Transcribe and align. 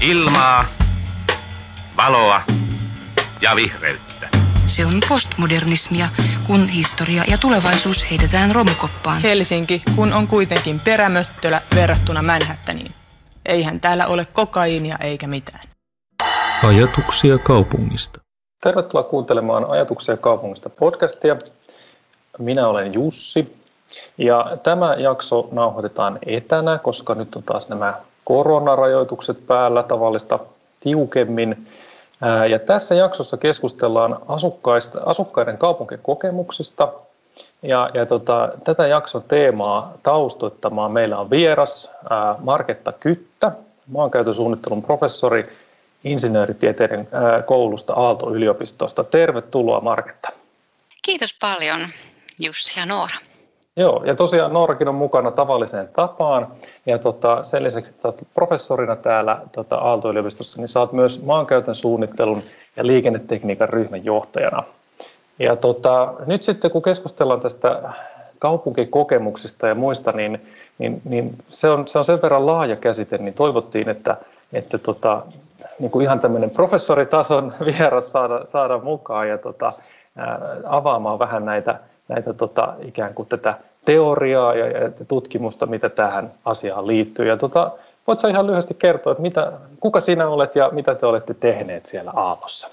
Ilmaa, 0.00 0.64
valoa 1.96 2.40
ja 3.42 3.56
vihreyttä. 3.56 4.28
Se 4.66 4.86
on 4.86 4.92
postmodernismia, 5.08 6.08
kun 6.46 6.68
historia 6.68 7.24
ja 7.30 7.38
tulevaisuus 7.38 8.10
heitetään 8.10 8.54
romukoppaan. 8.54 9.22
Helsinki, 9.22 9.82
kun 9.96 10.12
on 10.12 10.26
kuitenkin 10.26 10.80
perämöttölä 10.84 11.60
verrattuna 11.74 12.22
Manhattaniin. 12.22 12.90
Eihän 13.46 13.80
täällä 13.80 14.06
ole 14.06 14.24
kokaiinia 14.24 14.98
eikä 15.00 15.26
mitään. 15.26 15.68
Ajatuksia 16.68 17.38
kaupungista. 17.38 18.20
Tervetuloa 18.62 19.02
kuuntelemaan 19.02 19.64
Ajatuksia 19.70 20.16
kaupungista 20.16 20.70
podcastia. 20.70 21.36
Minä 22.38 22.68
olen 22.68 22.94
Jussi 22.94 23.56
ja 24.18 24.56
tämä 24.62 24.94
jakso 24.94 25.48
nauhoitetaan 25.52 26.18
etänä, 26.26 26.78
koska 26.78 27.14
nyt 27.14 27.36
on 27.36 27.42
taas 27.42 27.68
nämä 27.68 27.94
koronarajoitukset 28.26 29.46
päällä 29.46 29.82
tavallista 29.82 30.38
tiukemmin. 30.80 31.66
Ja 32.50 32.58
tässä 32.58 32.94
jaksossa 32.94 33.36
keskustellaan 33.36 34.18
asukkaista, 34.28 35.00
asukkaiden 35.06 35.58
kaupunkikokemuksista. 35.58 36.92
Ja, 37.62 37.90
ja 37.94 38.06
tota, 38.06 38.52
tätä 38.64 38.86
jakson 38.86 39.22
teemaa 39.28 39.92
taustoittamaan 40.02 40.92
meillä 40.92 41.18
on 41.18 41.30
vieras 41.30 41.90
ää, 42.10 42.34
Marketta 42.38 42.92
Kyttä, 42.92 43.52
maankäytön 43.86 44.34
suunnittelun 44.34 44.82
professori 44.82 45.52
insinööritieteiden 46.04 47.08
ää, 47.12 47.42
koulusta 47.42 47.92
Aalto-yliopistosta. 47.92 49.04
Tervetuloa 49.04 49.80
Marketta. 49.80 50.28
Kiitos 51.02 51.36
paljon 51.40 51.80
Jussi 52.38 52.80
ja 52.80 52.86
Noora. 52.86 53.16
Joo, 53.76 54.02
ja 54.04 54.14
tosiaan 54.14 54.52
Noorakin 54.52 54.88
on 54.88 54.94
mukana 54.94 55.30
tavalliseen 55.30 55.88
tapaan. 55.92 56.46
Ja 56.86 56.98
tota, 56.98 57.44
sen 57.44 57.64
lisäksi, 57.64 57.90
että 57.90 58.08
olet 58.08 58.26
professorina 58.34 58.96
täällä 58.96 59.38
tota, 59.52 59.76
Aalto-yliopistossa, 59.76 60.60
niin 60.60 60.68
saat 60.68 60.92
myös 60.92 61.22
maankäytön 61.22 61.74
suunnittelun 61.74 62.42
ja 62.76 62.86
liikennetekniikan 62.86 63.68
ryhmän 63.68 64.04
johtajana. 64.04 64.62
Ja 65.38 65.56
tota, 65.56 66.14
nyt 66.26 66.42
sitten 66.42 66.70
kun 66.70 66.82
keskustellaan 66.82 67.40
tästä 67.40 67.82
kaupunkikokemuksista 68.38 69.68
ja 69.68 69.74
muista, 69.74 70.12
niin, 70.12 70.46
niin, 70.78 71.02
niin 71.04 71.34
se, 71.48 71.70
on, 71.70 71.88
se 71.88 71.98
on 71.98 72.04
sen 72.04 72.22
verran 72.22 72.46
laaja 72.46 72.76
käsite, 72.76 73.18
niin 73.18 73.34
toivottiin, 73.34 73.88
että, 73.88 74.16
että 74.52 74.78
tota, 74.78 75.22
niin 75.78 75.90
kuin 75.90 76.02
ihan 76.02 76.20
tämmöinen 76.20 76.50
professoritason 76.50 77.52
vieras 77.66 78.12
saada, 78.12 78.44
saada 78.44 78.78
mukaan 78.78 79.28
ja 79.28 79.38
tota, 79.38 79.70
ää, 80.16 80.40
avaamaan 80.64 81.18
vähän 81.18 81.44
näitä, 81.44 81.80
näitä 82.08 82.32
tota, 82.32 82.74
ikään 82.84 83.14
kuin 83.14 83.28
tätä 83.28 83.58
teoriaa 83.84 84.54
ja, 84.54 84.66
ja 84.66 84.90
tutkimusta, 85.08 85.66
mitä 85.66 85.88
tähän 85.88 86.32
asiaan 86.44 86.86
liittyy. 86.86 87.26
Ja 87.26 87.36
tota, 87.36 87.72
voitko 88.06 88.28
ihan 88.28 88.46
lyhyesti 88.46 88.74
kertoa, 88.74 89.12
että 89.12 89.22
mitä, 89.22 89.52
kuka 89.80 90.00
sinä 90.00 90.28
olet 90.28 90.56
ja 90.56 90.70
mitä 90.72 90.94
te 90.94 91.06
olette 91.06 91.34
tehneet 91.34 91.86
siellä 91.86 92.10
Aallossa? 92.10 92.70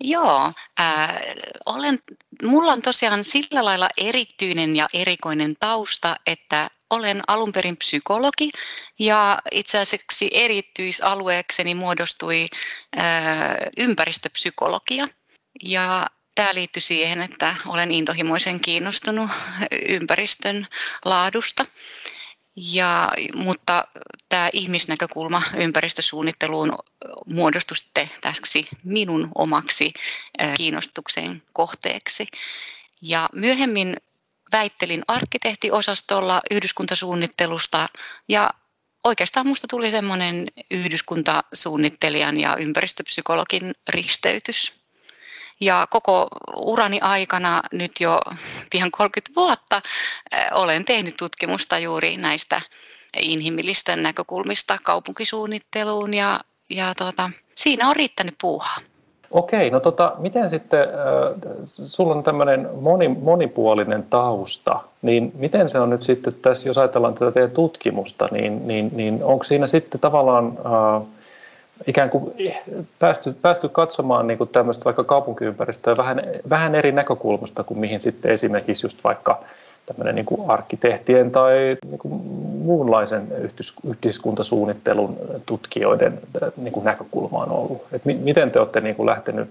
Joo, 0.00 0.52
äh, 0.80 1.20
olen, 1.66 1.98
mulla 2.42 2.72
on 2.72 2.82
tosiaan 2.82 3.24
sillä 3.24 3.64
lailla 3.64 3.88
erityinen 3.96 4.76
ja 4.76 4.88
erikoinen 4.94 5.54
tausta, 5.60 6.16
että 6.26 6.68
olen 6.90 7.22
alun 7.28 7.52
perin 7.52 7.76
psykologi 7.76 8.50
ja 8.98 9.38
itse 9.52 9.78
asiassa 9.78 10.26
erityisalueekseni 10.32 11.74
muodostui 11.74 12.46
äh, 12.98 13.56
ympäristöpsykologia. 13.78 15.08
Ja 15.62 16.06
Tämä 16.40 16.54
liittyy 16.54 16.82
siihen, 16.82 17.22
että 17.22 17.56
olen 17.66 17.90
intohimoisen 17.90 18.60
kiinnostunut 18.60 19.30
ympäristön 19.88 20.66
laadusta. 21.04 21.64
Ja, 22.56 23.12
mutta 23.34 23.84
tämä 24.28 24.50
ihmisnäkökulma 24.52 25.42
ympäristösuunnitteluun 25.56 26.78
muodostui 27.26 27.76
sitten 27.76 28.10
täksi 28.20 28.68
minun 28.84 29.28
omaksi 29.34 29.92
kiinnostuksen 30.56 31.42
kohteeksi. 31.52 32.26
Ja 33.02 33.28
myöhemmin 33.32 33.96
väittelin 34.52 35.02
arkkitehtiosastolla 35.08 36.40
yhdyskuntasuunnittelusta 36.50 37.88
ja 38.28 38.50
oikeastaan 39.04 39.46
minusta 39.46 39.66
tuli 39.66 39.90
semmoinen 39.90 40.46
yhdyskuntasuunnittelijan 40.70 42.40
ja 42.40 42.56
ympäristöpsykologin 42.56 43.74
risteytys. 43.88 44.79
Ja 45.60 45.86
koko 45.90 46.28
urani 46.56 47.00
aikana, 47.00 47.62
nyt 47.72 47.92
jo 48.00 48.20
pian 48.70 48.90
30 48.90 49.32
vuotta, 49.36 49.82
olen 50.52 50.84
tehnyt 50.84 51.14
tutkimusta 51.16 51.78
juuri 51.78 52.16
näistä 52.16 52.60
inhimillistä 53.20 53.96
näkökulmista 53.96 54.78
kaupunkisuunnitteluun 54.82 56.14
ja, 56.14 56.40
ja 56.70 56.94
tuota, 56.94 57.30
siinä 57.54 57.88
on 57.88 57.96
riittänyt 57.96 58.34
puuhaa. 58.40 58.76
Okei, 59.30 59.70
no 59.70 59.80
tota, 59.80 60.12
miten 60.18 60.50
sitten, 60.50 60.80
äh, 60.80 60.86
sulla 61.66 62.14
on 62.14 62.22
tämmöinen 62.22 62.68
moni, 62.80 63.08
monipuolinen 63.08 64.06
tausta, 64.10 64.80
niin 65.02 65.32
miten 65.34 65.68
se 65.68 65.80
on 65.80 65.90
nyt 65.90 66.02
sitten 66.02 66.34
tässä, 66.42 66.68
jos 66.68 66.78
ajatellaan 66.78 67.14
tätä 67.14 67.32
teidän 67.32 67.50
tutkimusta, 67.50 68.28
niin, 68.30 68.68
niin, 68.68 68.90
niin 68.92 69.24
onko 69.24 69.44
siinä 69.44 69.66
sitten 69.66 70.00
tavallaan 70.00 70.58
äh, 70.58 71.02
ikään 71.86 72.10
kuin 72.10 72.34
päästy, 72.98 73.32
päästy 73.32 73.68
katsomaan 73.68 74.26
niin 74.26 74.38
kuin 74.38 74.50
tämmöistä 74.50 74.84
vaikka 74.84 75.04
kaupunkiympäristöä 75.04 75.96
vähän, 75.96 76.22
vähän 76.50 76.74
eri 76.74 76.92
näkökulmasta 76.92 77.64
kuin 77.64 77.80
mihin 77.80 78.00
sitten 78.00 78.32
esimerkiksi 78.32 78.86
just 78.86 79.04
vaikka 79.04 79.42
tämmöinen 79.86 80.14
niin 80.14 80.26
kuin 80.26 80.50
arkkitehtien 80.50 81.30
tai 81.30 81.76
niin 81.86 81.98
kuin 81.98 82.14
muunlaisen 82.64 83.28
yhteiskuntasuunnittelun 83.84 85.18
tutkijoiden 85.46 86.20
niin 86.56 86.72
kuin 86.72 86.84
näkökulma 86.84 87.38
on 87.38 87.50
ollut. 87.50 87.86
Et 87.92 88.04
miten 88.04 88.50
te 88.50 88.58
olette 88.58 88.80
niin 88.80 88.96
kuin 88.96 89.06
lähtenyt 89.06 89.50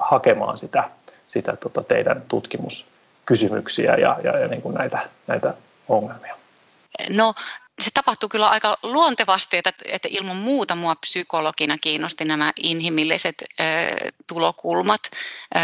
hakemaan 0.00 0.56
sitä, 0.56 0.84
sitä 1.26 1.56
tota 1.56 1.82
teidän 1.82 2.22
tutkimuskysymyksiä 2.28 3.94
ja, 3.94 4.16
ja, 4.24 4.38
ja 4.38 4.48
niin 4.48 4.62
kuin 4.62 4.74
näitä, 4.74 4.98
näitä 5.26 5.54
ongelmia? 5.88 6.36
No 7.10 7.34
se 7.82 7.90
tapahtui 7.94 8.28
kyllä 8.28 8.48
aika 8.48 8.78
luontevasti, 8.82 9.56
että, 9.56 9.72
että 9.84 10.08
ilman 10.10 10.36
muuta 10.36 10.74
mua 10.74 10.94
psykologina 10.94 11.78
kiinnosti 11.78 12.24
nämä 12.24 12.52
inhimilliset 12.56 13.34
ö, 13.42 13.64
tulokulmat 14.26 15.00
ö, 15.12 15.58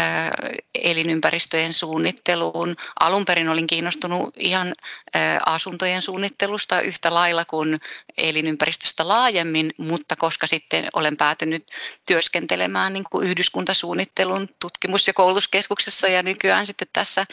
elinympäristöjen 0.75 1.73
suunnitteluun. 1.73 2.75
Alun 2.99 3.25
perin 3.25 3.49
olin 3.49 3.67
kiinnostunut 3.67 4.33
ihan 4.37 4.67
ö, 4.67 5.19
asuntojen 5.45 6.01
suunnittelusta 6.01 6.81
yhtä 6.81 7.13
lailla 7.13 7.45
kuin 7.45 7.79
elinympäristöstä 8.17 9.07
laajemmin, 9.07 9.73
mutta 9.77 10.15
koska 10.15 10.47
sitten 10.47 10.87
olen 10.93 11.17
päätynyt 11.17 11.67
työskentelemään 12.07 12.93
niin 12.93 13.05
kuin 13.11 13.27
yhdyskuntasuunnittelun 13.27 14.47
tutkimus- 14.61 15.07
ja 15.07 15.13
koulutuskeskuksessa 15.13 16.07
ja 16.07 16.23
nykyään 16.23 16.67
sitten 16.67 16.87
tässä 16.93 17.25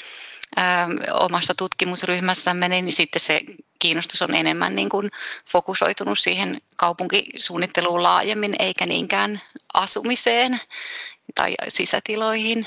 omassa 1.12 1.54
tutkimusryhmässämme, 1.54 2.68
niin 2.68 2.92
sitten 2.92 3.20
se 3.20 3.40
kiinnostus 3.86 4.22
on 4.22 4.34
enemmän 4.34 4.76
niin 4.76 4.88
kuin 4.88 5.10
fokusoitunut 5.50 6.18
siihen 6.18 6.60
kaupunkisuunnitteluun 6.76 8.02
laajemmin, 8.02 8.54
eikä 8.58 8.86
niinkään 8.86 9.40
asumiseen 9.74 10.60
tai 11.34 11.54
sisätiloihin. 11.68 12.66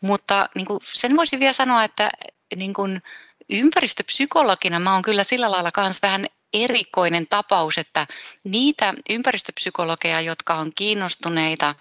Mutta 0.00 0.48
niin 0.54 0.66
kuin 0.66 0.80
sen 0.82 1.16
voisin 1.16 1.40
vielä 1.40 1.52
sanoa, 1.52 1.84
että 1.84 2.10
niin 2.56 2.74
kuin 2.74 3.02
ympäristöpsykologina 3.50 4.78
mä 4.78 4.92
oon 4.92 5.02
kyllä 5.02 5.24
sillä 5.24 5.50
lailla 5.50 5.70
myös 5.78 6.02
vähän 6.02 6.26
erikoinen 6.52 7.26
tapaus, 7.26 7.78
että 7.78 8.06
niitä 8.44 8.94
ympäristöpsykologeja, 9.10 10.20
jotka 10.20 10.54
on 10.54 10.72
kiinnostuneita 10.74 11.74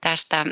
tästä 0.00 0.46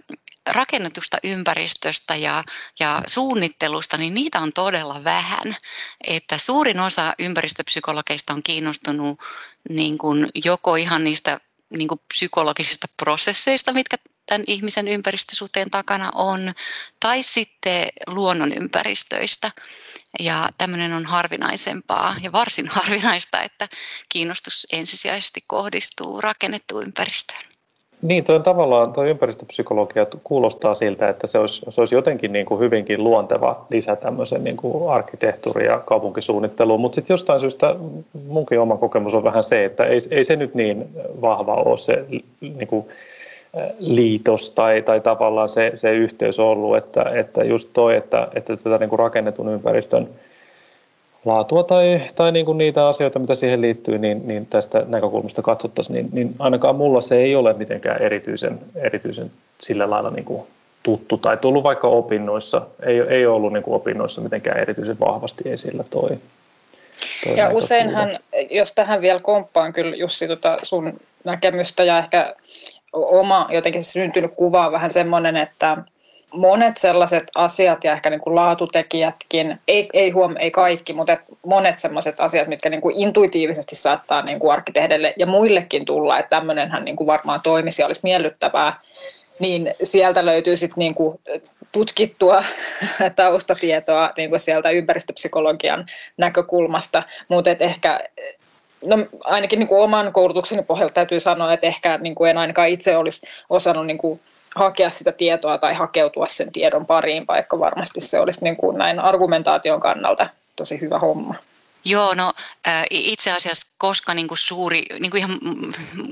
rakennetusta 0.47 1.19
ympäristöstä 1.25 2.17
ja, 2.17 2.45
ja 2.81 3.03
suunnittelusta, 3.07 3.97
niin 3.97 4.15
niitä 4.15 4.41
on 4.41 4.53
todella 4.53 5.05
vähän. 5.05 5.57
Että 6.05 6.39
suurin 6.39 6.81
osa 6.81 7.13
ympäristöpsykologeista 7.19 8.33
on 8.33 8.43
kiinnostunut 8.43 9.21
niin 9.69 9.99
kuin 9.99 10.29
joko 10.45 10.77
ihan 10.77 11.05
niistä 11.05 11.41
niin 11.79 11.89
kuin 11.89 12.01
psykologisista 12.15 12.87
prosesseista, 12.97 13.73
mitkä 13.73 13.97
tämän 14.27 14.45
ihmisen 14.47 14.89
ympäristösuhteen 14.89 15.71
takana 15.71 16.11
on, 16.15 16.55
tai 17.01 17.23
sitten 17.23 17.89
luonnon 18.07 18.53
ympäristöistä. 18.53 19.53
Ja 20.21 20.49
tämmöinen 20.59 20.93
on 20.93 21.07
harvinaisempaa 21.07 22.17
ja 22.23 22.33
varsin 22.33 22.69
harvinaista, 22.79 23.41
että 23.41 23.69
kiinnostus 24.09 24.67
ensisijaisesti 24.73 25.45
kohdistuu 25.47 26.21
rakennettuun 26.21 26.83
ympäristöön. 26.83 27.58
Niin, 28.03 28.25
tuo 28.25 28.35
on 28.35 28.43
tavallaan 28.43 28.93
tuo 28.93 29.05
ympäristöpsykologia 29.05 30.07
kuulostaa 30.25 30.75
siltä, 30.75 31.09
että 31.09 31.27
se 31.27 31.39
olisi, 31.39 31.63
se 31.69 31.81
olisi 31.81 31.95
jotenkin 31.95 32.33
niin 32.33 32.47
kuin 32.47 32.61
hyvinkin 32.61 33.05
luonteva 33.05 33.67
lisä 33.71 33.97
tämmöisen 33.97 34.45
niin 34.45 34.57
kuin 34.57 34.91
arkkitehtuuri- 34.91 35.67
ja 35.67 35.79
kaupunkisuunnitteluun, 35.79 36.81
mutta 36.81 36.95
sitten 36.95 37.15
jostain 37.15 37.41
syystä 37.41 37.75
munkin 38.29 38.61
oma 38.61 38.77
kokemus 38.77 39.15
on 39.15 39.25
vähän 39.25 39.45
se, 39.45 39.65
että 39.65 39.85
ei, 39.85 39.99
ei 40.11 40.25
se 40.25 40.37
nyt 40.37 40.55
niin 40.55 40.89
vahva 41.21 41.55
ole 41.55 41.79
se 41.79 42.05
niin 42.41 42.69
kuin, 42.69 42.87
liitos 43.79 44.51
tai, 44.51 44.83
tai 44.83 45.01
tavallaan 45.01 45.49
se, 45.49 45.71
se 45.75 45.93
yhteys 45.93 46.39
ollut, 46.39 46.77
että, 46.77 47.03
että 47.03 47.45
just 47.45 47.69
toi, 47.73 47.97
että, 47.97 48.29
että 48.35 48.57
tätä 48.57 48.79
niin 48.79 48.89
kuin 48.91 48.99
rakennetun 48.99 49.49
ympäristön 49.49 50.09
laatua 51.29 51.63
tai, 51.63 52.03
tai 52.15 52.33
niin 52.33 52.47
kuin 52.47 52.59
niitä 52.59 52.89
asioita, 52.89 53.19
mitä 53.19 53.35
siihen 53.35 53.61
liittyy, 53.61 53.99
niin, 53.99 54.29
niin 54.29 54.47
tästä 54.47 54.85
näkökulmasta 54.89 55.43
katsottaisiin, 55.43 55.95
niin, 55.95 56.09
niin 56.13 56.35
ainakaan 56.39 56.77
mulla 56.77 57.01
se 57.01 57.17
ei 57.17 57.37
ole 57.37 57.53
mitenkään 57.53 58.03
erityisen, 58.03 58.59
erityisen 58.75 59.31
sillä 59.61 59.91
lailla 59.91 60.11
niin 60.11 60.25
kuin 60.25 60.43
tuttu 60.83 61.17
tai 61.17 61.37
tullut 61.37 61.65
vaikka 61.65 61.89
opinnoissa, 61.89 62.63
ei, 62.83 63.01
ei 63.01 63.27
ollut 63.27 63.53
niin 63.53 63.63
kuin 63.63 63.75
opinnoissa 63.75 64.21
mitenkään 64.21 64.61
erityisen 64.61 65.01
vahvasti 65.01 65.51
esillä 65.51 65.85
toi. 65.91 66.09
toi 67.25 67.37
ja 67.37 67.51
useinhan, 67.51 68.19
jos 68.51 68.73
tähän 68.73 69.01
vielä 69.01 69.19
komppaan 69.23 69.73
kyllä 69.73 69.97
Jussi 69.97 70.29
tota 70.29 70.57
sun 70.63 71.01
näkemystä 71.25 71.85
ja 71.85 71.99
ehkä 71.99 72.35
oma 72.93 73.49
jotenkin 73.51 73.85
syntynyt 73.85 74.33
kuva 74.37 74.67
on 74.67 74.73
vähän 74.73 74.91
semmoinen, 74.91 75.37
että 75.37 75.77
monet 76.33 76.77
sellaiset 76.77 77.25
asiat 77.35 77.85
ja 77.85 77.93
ehkä 77.93 78.11
niin 78.11 78.21
kuin 78.21 78.35
laatutekijätkin, 78.35 79.61
ei, 79.69 79.89
ei, 79.93 80.11
huom, 80.11 80.37
ei 80.39 80.51
kaikki, 80.51 80.93
mutta 80.93 81.17
monet 81.47 81.79
sellaiset 81.79 82.21
asiat, 82.21 82.49
mitkä 82.49 82.69
niin 82.69 82.81
kuin 82.81 82.97
intuitiivisesti 82.97 83.77
saattaa 83.77 84.23
niin 84.23 84.39
kuin 84.39 84.53
arkkitehdelle 84.53 85.15
ja 85.17 85.27
muillekin 85.27 85.85
tulla, 85.85 86.19
että 86.19 86.37
tämmöinenhän 86.37 86.85
niin 86.85 86.97
kuin 86.97 87.07
varmaan 87.07 87.41
toimisi 87.41 87.83
ja 87.83 87.87
olisi 87.87 88.01
miellyttävää, 88.03 88.81
niin 89.39 89.75
sieltä 89.85 90.27
löytyy 90.27 90.57
sitten 90.57 90.79
niin 90.79 90.95
kuin 90.95 91.21
tutkittua 91.73 92.45
taustatietoa 93.17 94.11
niin 94.17 94.31
kuin 94.31 94.41
sieltä 94.41 94.71
ympäristöpsykologian 94.71 95.87
näkökulmasta, 96.17 97.03
mutta 97.29 97.51
ehkä 97.61 98.01
No 98.85 98.97
ainakin 99.25 99.59
niin 99.59 99.69
kuin 99.69 99.83
oman 99.83 100.13
koulutukseni 100.13 100.63
pohjalta 100.63 100.95
täytyy 100.95 101.21
sanoa, 101.21 101.53
että 101.53 101.67
ehkä 101.67 101.99
niin 101.99 102.15
kuin 102.15 102.31
en 102.31 102.39
ainakaan 102.39 102.69
itse 102.69 102.97
olisi 102.97 103.27
osannut 103.51 103.87
niin 103.87 103.99
kuin 103.99 104.21
hakea 104.55 104.91
sitä 104.91 105.13
tietoa 105.13 105.59
tai 105.59 105.75
hakeutua 105.75 106.27
sen 106.27 106.53
tiedon 106.53 106.87
pariin, 106.87 107.27
vaikka 107.27 107.59
varmasti 107.59 108.01
se 108.01 108.21
olisi 108.21 108.45
niin 108.45 108.57
kuin 108.57 108.79
näin 108.79 109.01
argumentaation 109.01 109.81
kannalta 109.81 110.29
tosi 110.57 110.81
hyvä 110.81 110.99
homma. 110.99 111.35
Joo, 111.85 112.15
no 112.15 112.33
itse 112.91 113.33
asiassa 113.33 113.67
koska 113.79 114.15
niin 114.15 114.29
kuin 114.29 114.39
suuri, 114.39 114.87
niin 115.01 115.11
kuin 115.11 115.19
ihan 115.19 115.39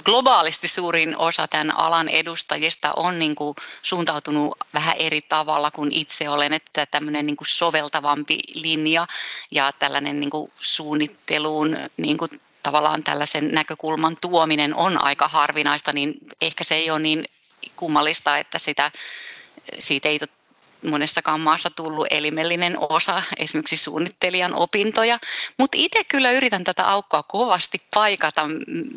globaalisti 0.05 0.69
suurin 0.69 1.17
osa 1.17 1.49
tämän 1.49 1.79
alan 1.79 2.09
edustajista 2.09 2.93
on 2.97 3.19
niin 3.19 3.35
kuin 3.35 3.57
suuntautunut 3.83 4.59
vähän 4.75 4.97
eri 4.97 5.21
tavalla 5.21 5.71
kuin 5.71 5.93
itse 5.93 6.29
olen, 6.29 6.53
että 6.53 6.87
tämmöinen 6.87 7.27
niin 7.27 7.37
kuin 7.37 7.49
soveltavampi 7.49 8.39
linja 8.55 9.07
ja 9.51 9.73
tällainen 9.79 10.21
niin 10.21 10.31
kuin 10.31 10.53
suunnitteluun 10.61 11.77
niin 11.97 12.19
kuin 12.19 12.41
tavallaan 12.63 13.03
tällaisen 13.03 13.51
näkökulman 13.51 14.17
tuominen 14.21 14.75
on 14.75 15.05
aika 15.05 15.29
harvinaista, 15.29 15.93
niin 15.93 16.15
ehkä 16.41 16.65
se 16.65 16.75
ei 16.75 16.91
ole 16.91 16.99
niin 16.99 17.25
kummallista, 17.77 18.39
että 18.39 18.59
sitä, 18.59 18.91
siitä 19.79 20.09
ei 20.09 20.19
monessakaan 20.87 21.41
maassa 21.41 21.71
tullut 21.71 22.07
elimellinen 22.11 22.77
osa 22.79 23.23
esimerkiksi 23.37 23.77
suunnittelijan 23.77 24.55
opintoja, 24.55 25.19
mutta 25.59 25.77
itse 25.81 26.05
kyllä 26.05 26.31
yritän 26.31 26.65
tätä 26.65 26.85
aukkoa 26.85 27.23
kovasti 27.23 27.83
paikata 27.95 28.43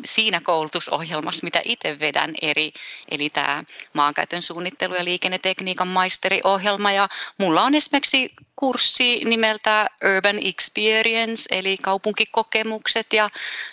siinä 0.04 0.40
koulutusohjelmassa, 0.40 1.44
mitä 1.44 1.60
itse 1.64 2.00
vedän 2.00 2.34
eri, 2.42 2.72
eli 3.10 3.30
tämä 3.30 3.64
maankäytön 3.92 4.42
suunnittelu 4.42 4.94
ja 4.94 5.04
liikennetekniikan 5.04 5.88
maisteriohjelma 5.88 6.92
ja 6.92 7.08
mulla 7.38 7.62
on 7.62 7.74
esimerkiksi 7.74 8.34
kurssi 8.56 9.20
nimeltä 9.24 9.86
Urban 10.16 10.38
Experience, 10.44 11.48
eli 11.50 11.76
kaupunkikokemukset 11.76 13.12
ja, 13.12 13.30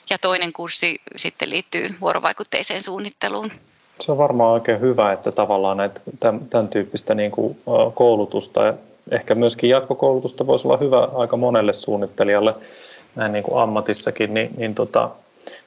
ja 0.10 0.18
toinen 0.18 0.54
kurssi 0.54 1.02
sitten 1.16 1.50
liittyy 1.50 1.90
vuorovaikutteiseen 2.02 2.84
suunnitteluun. 2.84 3.52
Se 4.00 4.12
on 4.12 4.18
varmaan 4.18 4.54
oikein 4.54 4.82
hyvä, 4.82 5.12
että 5.14 5.32
tavallaan 5.32 5.78
näitä, 5.78 6.02
tämän, 6.50 6.68
tyyppistä 6.68 7.16
niin 7.16 7.32
kuin, 7.32 7.58
koulutusta 7.94 8.64
ja 8.64 8.74
ehkä 9.12 9.36
myöskin 9.36 9.70
jatkokoulutusta 9.70 10.48
voisi 10.48 10.68
olla 10.68 10.78
hyvä 10.78 11.08
aika 11.16 11.38
monelle 11.38 11.74
suunnittelijalle 11.74 12.56
näin 13.16 13.32
niin 13.32 13.44
kuin 13.44 13.62
ammatissakin, 13.62 14.34
niin, 14.34 14.50
niin 14.58 14.76
tota, 14.76 15.10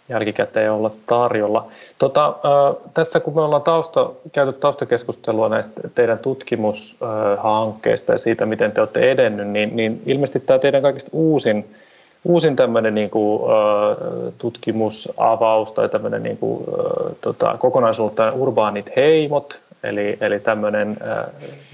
jälkikäteen 0.08 0.72
olla 0.72 0.90
tarjolla. 1.06 1.66
Tota, 1.98 2.34
tässä 2.94 3.20
kun 3.20 3.34
me 3.34 3.40
ollaan 3.40 3.62
tausta, 3.62 4.10
käyty 4.32 4.52
taustakeskustelua 4.52 5.48
näistä 5.48 5.80
teidän 5.94 6.18
tutkimushankkeista 6.18 8.12
ja 8.12 8.18
siitä, 8.18 8.46
miten 8.46 8.72
te 8.72 8.80
olette 8.80 9.10
edennyt, 9.10 9.48
niin, 9.48 9.76
niin 9.76 10.02
ilmeisesti 10.06 10.40
tämä 10.40 10.58
teidän 10.58 10.82
kaikista 10.82 11.10
uusin 11.12 11.74
uusin 12.24 12.56
tämmöinen 12.56 12.94
niin 12.94 13.10
kuin, 13.10 13.42
tutkimusavaus 14.38 15.72
tai 15.72 15.88
tämmöinen 15.88 16.22
niin 16.22 16.36
kuin, 16.36 16.64
tota, 17.20 17.56
kokonaisuutta 17.58 18.32
urbaanit 18.32 18.90
heimot, 18.96 19.60
eli, 19.82 20.18
eli 20.20 20.40
tämmöinen 20.40 20.96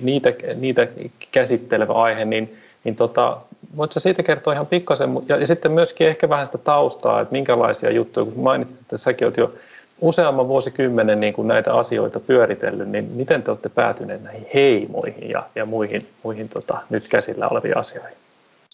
niitä, 0.02 0.32
niitä 0.54 0.88
käsittelevä 1.32 1.92
aihe, 1.92 2.24
niin, 2.24 2.56
niin 2.84 2.96
tota, 2.96 3.36
voitko 3.76 4.00
siitä 4.00 4.22
kertoa 4.22 4.52
ihan 4.52 4.66
pikkasen, 4.66 5.10
ja, 5.28 5.36
ja 5.36 5.46
sitten 5.46 5.72
myöskin 5.72 6.06
ehkä 6.08 6.28
vähän 6.28 6.46
sitä 6.46 6.58
taustaa, 6.58 7.20
että 7.20 7.32
minkälaisia 7.32 7.90
juttuja, 7.90 8.24
kun 8.24 8.44
mainitsit, 8.44 8.80
että 8.80 8.98
säkin 8.98 9.26
olet 9.26 9.36
jo 9.36 9.52
useamman 10.00 10.48
vuosikymmenen 10.48 11.20
niin 11.20 11.32
kuin 11.32 11.48
näitä 11.48 11.74
asioita 11.74 12.20
pyöritellyt, 12.20 12.88
niin 12.88 13.04
miten 13.04 13.42
te 13.42 13.50
olette 13.50 13.68
päätyneet 13.68 14.22
näihin 14.22 14.46
heimoihin 14.54 15.30
ja, 15.30 15.42
ja 15.54 15.66
muihin, 15.66 16.02
muihin 16.22 16.48
tota, 16.48 16.78
nyt 16.90 17.08
käsillä 17.08 17.48
oleviin 17.48 17.76
asioihin? 17.76 18.16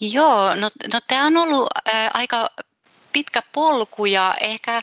Joo, 0.01 0.55
no, 0.55 0.71
no 0.93 0.99
tämä 1.07 1.25
on 1.25 1.37
ollut 1.37 1.67
ää, 1.85 2.11
aika 2.13 2.49
pitkä 3.13 3.41
polku 3.51 4.05
ja 4.05 4.35
ehkä 4.41 4.81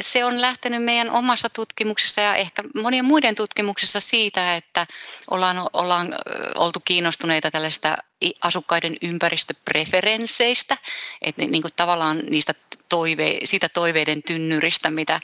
se 0.00 0.24
on 0.24 0.40
lähtenyt 0.40 0.84
meidän 0.84 1.10
omassa 1.10 1.48
tutkimuksessa 1.48 2.20
ja 2.20 2.36
ehkä 2.36 2.62
monien 2.74 3.04
muiden 3.04 3.34
tutkimuksessa 3.34 4.00
siitä, 4.00 4.54
että 4.56 4.86
ollaan, 5.30 5.68
ollaan 5.72 6.14
oltu 6.54 6.80
kiinnostuneita 6.84 7.50
tällaista 7.50 7.96
asukkaiden 8.40 8.96
ympäristöpreferensseistä, 9.02 10.78
että 11.22 11.42
niin 11.42 11.62
kuin 11.62 11.72
tavallaan 11.76 12.18
niistä 12.30 12.54
toive, 12.88 13.38
siitä 13.44 13.68
toiveiden 13.68 14.22
tynnyristä, 14.22 14.90
mitä 14.90 15.20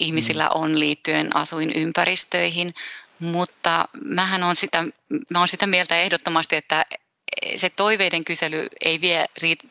ihmisillä 0.00 0.44
mm. 0.44 0.60
on 0.62 0.80
liittyen 0.80 1.36
asuinympäristöihin, 1.36 2.74
mutta 3.18 3.88
mähän 4.04 4.42
on 4.42 4.56
sitä, 4.56 4.84
mä 5.30 5.40
on 5.40 5.48
sitä 5.48 5.66
mieltä 5.66 6.00
ehdottomasti, 6.00 6.56
että 6.56 6.84
se 7.56 7.70
toiveiden 7.70 8.24
kysely 8.24 8.66
ei 8.84 9.00
vie, 9.00 9.26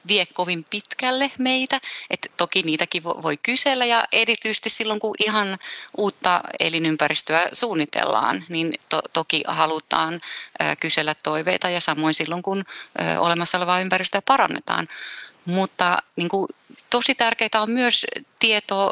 vie 0.07 0.25
kovin 0.25 0.65
pitkälle 0.69 1.31
meitä, 1.39 1.81
että 2.09 2.29
toki 2.37 2.61
niitäkin 2.61 3.03
voi 3.03 3.37
kysellä 3.43 3.85
ja 3.85 4.05
erityisesti 4.11 4.69
silloin 4.69 4.99
kun 4.99 5.15
ihan 5.25 5.57
uutta 5.97 6.41
elinympäristöä 6.59 7.49
suunnitellaan, 7.53 8.45
niin 8.49 8.73
to, 8.89 9.01
toki 9.13 9.43
halutaan 9.47 10.19
kysellä 10.79 11.15
toiveita 11.15 11.69
ja 11.69 11.81
samoin 11.81 12.13
silloin 12.13 12.41
kun 12.41 12.63
olemassa 13.19 13.57
olevaa 13.57 13.81
ympäristöä 13.81 14.21
parannetaan. 14.21 14.87
Mutta 15.45 15.97
niin 16.15 16.29
kuin, 16.29 16.47
tosi 16.89 17.15
tärkeää 17.15 17.61
on 17.61 17.71
myös 17.71 18.05
tieto 18.39 18.91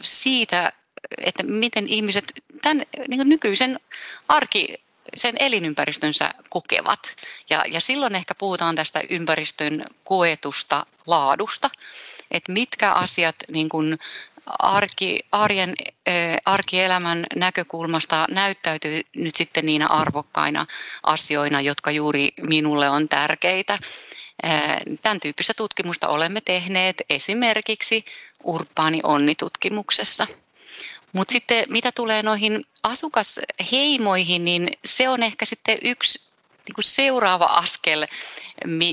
siitä, 0.00 0.72
että 1.18 1.42
miten 1.42 1.88
ihmiset 1.88 2.32
tämän 2.62 2.82
niin 3.08 3.28
nykyisen 3.28 3.80
arki 4.28 4.80
sen 5.16 5.34
elinympäristönsä 5.38 6.34
kokevat. 6.50 7.16
Ja, 7.50 7.64
ja 7.72 7.80
silloin 7.80 8.14
ehkä 8.14 8.34
puhutaan 8.34 8.76
tästä 8.76 9.02
ympäristön 9.10 9.84
koetusta 10.04 10.86
laadusta, 11.06 11.70
että 12.30 12.52
mitkä 12.52 12.92
asiat 12.92 13.36
niin 13.52 13.68
kuin 13.68 13.98
arki, 14.46 15.20
arjen, 15.32 15.74
arkielämän 16.44 17.26
näkökulmasta 17.36 18.26
näyttäytyy 18.30 19.00
nyt 19.16 19.36
sitten 19.36 19.66
niinä 19.66 19.86
arvokkaina 19.86 20.66
asioina, 21.02 21.60
jotka 21.60 21.90
juuri 21.90 22.28
minulle 22.42 22.90
on 22.90 23.08
tärkeitä. 23.08 23.78
Tämän 25.02 25.20
tyyppistä 25.20 25.52
tutkimusta 25.56 26.08
olemme 26.08 26.40
tehneet 26.40 26.96
esimerkiksi 27.10 28.04
urbaani 28.44 29.00
onnitutkimuksessa. 29.02 30.26
Mutta 31.12 31.32
sitten 31.32 31.64
mitä 31.68 31.92
tulee 31.92 32.22
noihin 32.22 32.64
asukasheimoihin, 32.82 34.44
niin 34.44 34.68
se 34.84 35.08
on 35.08 35.22
ehkä 35.22 35.44
sitten 35.46 35.78
yksi 35.82 36.30
niin 36.66 36.74
kuin 36.74 36.84
seuraava 36.84 37.44
askel, 37.44 38.06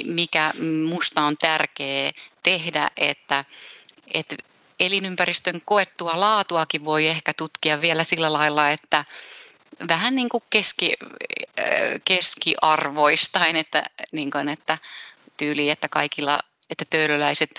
mikä 0.06 0.54
musta 0.90 1.22
on 1.22 1.38
tärkeä 1.38 2.12
tehdä, 2.44 2.92
että, 2.98 3.46
että 4.14 4.36
elinympäristön 4.80 5.62
koettua 5.66 6.20
laatuakin 6.20 6.86
voi 6.86 7.08
ehkä 7.08 7.34
tutkia 7.34 7.82
vielä 7.82 8.04
sillä 8.04 8.34
lailla, 8.34 8.70
että 8.70 9.06
vähän 9.88 10.16
niin 10.16 10.30
kuin 10.30 10.44
keski, 10.50 10.94
keskiarvoistain, 12.06 13.56
että, 13.56 13.84
niin 14.12 14.32
kuin, 14.32 14.50
että 14.50 14.78
tyyli, 15.38 15.70
että 15.70 15.90
kaikilla 15.90 16.40
että 16.70 16.86
töölöläiset 16.90 17.50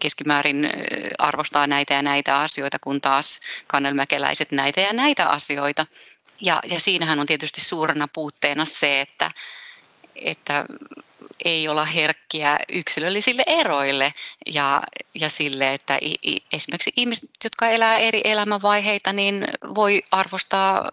keskimäärin 0.00 0.70
arvostaa 1.18 1.66
näitä 1.66 1.94
ja 1.94 2.02
näitä 2.02 2.40
asioita, 2.40 2.78
kun 2.78 3.00
taas 3.00 3.40
kannelmäkeläiset 3.66 4.52
näitä 4.52 4.80
ja 4.80 4.92
näitä 4.92 5.28
asioita. 5.28 5.86
Ja, 6.40 6.60
ja 6.70 6.80
siinähän 6.80 7.20
on 7.20 7.26
tietysti 7.26 7.60
suurena 7.60 8.08
puutteena 8.08 8.64
se, 8.64 9.00
että, 9.00 9.30
että 10.14 10.64
ei 11.44 11.68
olla 11.68 11.84
herkkiä 11.84 12.58
yksilöllisille 12.72 13.42
eroille 13.46 14.14
ja, 14.46 14.82
ja 15.14 15.28
sille, 15.28 15.74
että 15.74 15.98
esimerkiksi 16.52 16.92
ihmiset, 16.96 17.30
jotka 17.44 17.68
elää 17.68 17.98
eri 17.98 18.20
elämänvaiheita, 18.24 19.12
niin 19.12 19.48
voi 19.74 20.02
arvostaa 20.10 20.88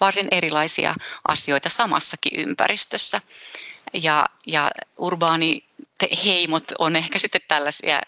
varsin 0.00 0.28
erilaisia 0.30 0.94
asioita 1.28 1.68
samassakin 1.68 2.40
ympäristössä. 2.40 3.20
Ja, 3.92 4.26
ja 4.46 4.70
urbaani 4.98 5.64
heimot 6.24 6.64
on 6.78 6.96
ehkä 6.96 7.18
sitten 7.18 7.40
tällaisia, 7.48 8.00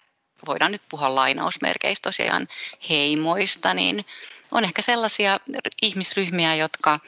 voidaan 0.46 0.72
nyt 0.72 0.82
puhua 0.90 1.14
lainausmerkeistä 1.14 2.08
tosiaan 2.08 2.48
heimoista, 2.90 3.74
niin 3.74 4.00
on 4.52 4.64
ehkä 4.64 4.82
sellaisia 4.82 5.40
ihmisryhmiä, 5.82 6.54
jotka, 6.54 6.98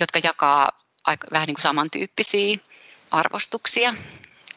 jotka 0.00 0.20
jakaa 0.24 0.70
aika, 1.04 1.26
vähän 1.32 1.46
niin 1.46 1.54
kuin 1.54 1.62
samantyyppisiä 1.62 2.56
arvostuksia 3.10 3.90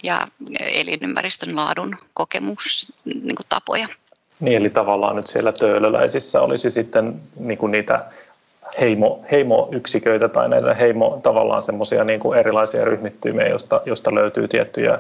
ja 0.04 0.28
elinympäristön 0.60 1.56
laadun 1.56 1.98
kokemustapoja. 2.14 3.88
Niin, 4.40 4.58
eli 4.58 4.70
tavallaan 4.70 5.16
nyt 5.16 5.28
siellä 5.28 5.52
töölöläisissä 5.52 6.42
olisi 6.42 6.70
sitten 6.70 7.22
niin 7.40 7.58
kuin 7.58 7.72
niitä 7.72 8.06
heimo, 8.80 9.26
heimoyksiköitä 9.32 10.30
tai 10.30 10.50
näitä 10.50 10.74
heimo 10.74 11.20
tavallaan 11.24 11.64
semmoisia 11.64 12.04
niin 12.04 12.20
kuin 12.20 12.40
erilaisia 12.40 12.86
ryhmittymiä, 12.86 13.48
josta, 13.48 13.82
josta 13.86 14.16
löytyy 14.16 14.48
tiettyjä 14.48 15.00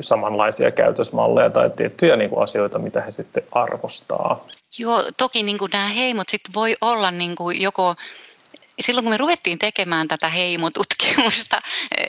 samanlaisia 0.00 0.70
käytösmalleja 0.70 1.50
tai 1.50 1.70
tiettyjä 1.70 2.16
niin 2.16 2.30
kuin 2.30 2.42
asioita, 2.42 2.78
mitä 2.78 3.00
he 3.00 3.12
sitten 3.12 3.42
arvostaa. 3.52 4.44
Joo, 4.78 5.04
toki 5.16 5.42
niin 5.42 5.58
kuin 5.58 5.70
nämä 5.72 5.88
heimot 5.88 6.28
sitten 6.28 6.54
voi 6.54 6.76
olla 6.80 7.10
niin 7.10 7.36
kuin 7.36 7.60
joko 7.60 7.94
silloin 8.80 9.04
kun 9.04 9.12
me 9.12 9.16
ruvettiin 9.16 9.58
tekemään 9.58 10.08
tätä 10.08 10.28
heimotutkimusta, 10.28 11.62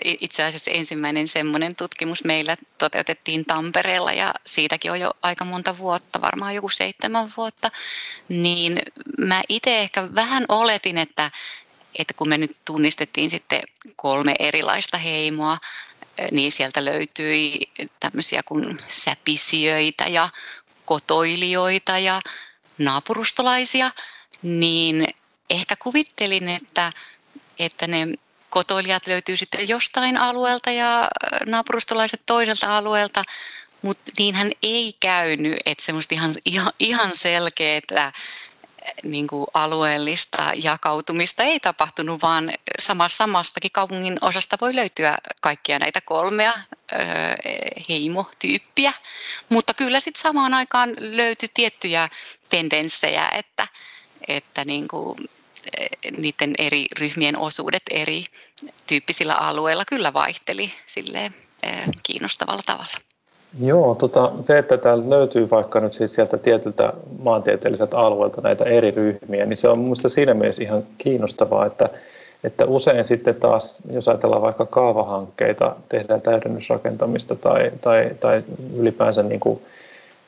itse 0.05 0.43
asiassa 0.43 0.71
ensimmäinen 0.71 1.27
semmoinen 1.27 1.75
tutkimus 1.75 2.23
meillä 2.23 2.57
toteutettiin 2.77 3.45
Tampereella 3.45 4.11
ja 4.11 4.33
siitäkin 4.45 4.91
on 4.91 4.99
jo 4.99 5.13
aika 5.21 5.45
monta 5.45 5.77
vuotta, 5.77 6.21
varmaan 6.21 6.55
joku 6.55 6.69
seitsemän 6.69 7.31
vuotta, 7.37 7.71
niin 8.29 8.81
mä 9.17 9.41
itse 9.49 9.79
ehkä 9.79 10.15
vähän 10.15 10.45
oletin, 10.49 10.97
että, 10.97 11.31
että 11.99 12.13
kun 12.17 12.29
me 12.29 12.37
nyt 12.37 12.57
tunnistettiin 12.65 13.29
sitten 13.29 13.61
kolme 13.95 14.33
erilaista 14.39 14.97
heimoa, 14.97 15.57
niin 16.31 16.51
sieltä 16.51 16.85
löytyi 16.85 17.59
tämmöisiä 17.99 18.43
kuin 18.45 18.79
säpisijöitä 18.87 20.03
ja 20.03 20.29
kotoilijoita 20.85 21.99
ja 21.99 22.21
naapurustolaisia, 22.77 23.91
niin 24.41 25.07
ehkä 25.49 25.75
kuvittelin, 25.75 26.49
että, 26.49 26.91
että 27.59 27.87
ne 27.87 28.07
kotoilijat 28.49 29.07
löytyy 29.07 29.37
sitten 29.37 29.69
jostain 29.69 30.17
alueelta 30.17 30.71
ja 30.71 31.09
naapurustolaiset 31.45 32.21
toiselta 32.25 32.77
alueelta, 32.77 33.23
mutta 33.81 34.11
niinhän 34.17 34.51
ei 34.63 34.95
käynyt, 34.99 35.57
että 35.65 35.85
semmoista 35.85 36.15
ihan, 36.15 36.35
ihan 36.79 37.11
selkeää 37.17 38.11
niin 39.03 39.27
kuin 39.27 39.47
alueellista 39.53 40.51
jakautumista 40.55 41.43
ei 41.43 41.59
tapahtunut, 41.59 42.21
vaan 42.21 42.53
samasta, 42.79 43.17
samastakin 43.17 43.71
kaupungin 43.71 44.17
osasta 44.21 44.57
voi 44.61 44.75
löytyä 44.75 45.17
kaikkia 45.41 45.79
näitä 45.79 46.01
kolmea 46.01 46.53
ö, 46.53 46.95
heimotyyppiä. 47.89 48.93
Mutta 49.49 49.73
kyllä 49.73 49.99
sitten 49.99 50.21
samaan 50.21 50.53
aikaan 50.53 50.95
löytyi 50.97 51.49
tiettyjä 51.53 52.09
tendenssejä, 52.49 53.29
että, 53.29 53.67
että 54.27 54.65
niin 54.65 54.87
kuin 54.87 55.29
niiden 56.17 56.53
eri 56.57 56.85
ryhmien 56.99 57.37
osuudet 57.37 57.83
eri 57.89 58.25
tyyppisillä 58.87 59.33
alueilla 59.33 59.85
kyllä 59.85 60.13
vaihteli 60.13 60.73
silleen 60.85 61.35
kiinnostavalla 62.03 62.63
tavalla. 62.65 63.10
Joo, 63.59 63.95
tota, 63.95 64.31
te, 64.45 64.57
että 64.57 64.77
täällä 64.77 65.09
löytyy 65.09 65.49
vaikka 65.49 65.79
nyt 65.79 65.93
siis 65.93 66.13
sieltä 66.13 66.37
tietyltä 66.37 66.93
maantieteelliseltä 67.23 67.97
alueelta 67.97 68.41
näitä 68.41 68.63
eri 68.63 68.91
ryhmiä, 68.91 69.45
niin 69.45 69.57
se 69.57 69.69
on 69.69 69.79
minusta 69.79 70.09
siinä 70.09 70.33
mielessä 70.33 70.63
ihan 70.63 70.83
kiinnostavaa, 70.97 71.65
että, 71.65 71.89
että 72.43 72.65
usein 72.65 73.05
sitten 73.05 73.35
taas, 73.35 73.79
jos 73.91 74.07
ajatellaan 74.07 74.41
vaikka 74.41 74.65
kaavahankkeita, 74.65 75.75
tehdään 75.89 76.21
täydennysrakentamista 76.21 77.35
tai, 77.35 77.71
tai, 77.81 78.11
tai 78.19 78.43
ylipäänsä 78.77 79.23
niin 79.23 79.39
kuin 79.39 79.61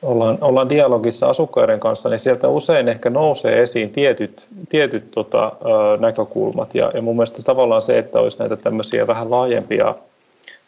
ollaan, 0.02 0.38
ollaan 0.40 0.68
dialogissa 0.68 1.28
asukkaiden 1.28 1.80
kanssa, 1.80 2.08
niin 2.08 2.18
sieltä 2.18 2.48
usein 2.48 2.88
ehkä 2.88 3.10
nousee 3.10 3.62
esiin 3.62 3.90
tietyt, 3.90 4.46
tietyt 4.68 5.10
tota, 5.10 5.52
näkökulmat. 6.00 6.74
Ja, 6.74 6.90
ja 6.94 7.02
mun 7.02 7.16
mielestä 7.16 7.42
tavallaan 7.42 7.82
se, 7.82 7.98
että 7.98 8.20
olisi 8.20 8.38
näitä 8.38 8.56
tämmöisiä 8.56 9.06
vähän 9.06 9.30
laajempia 9.30 9.94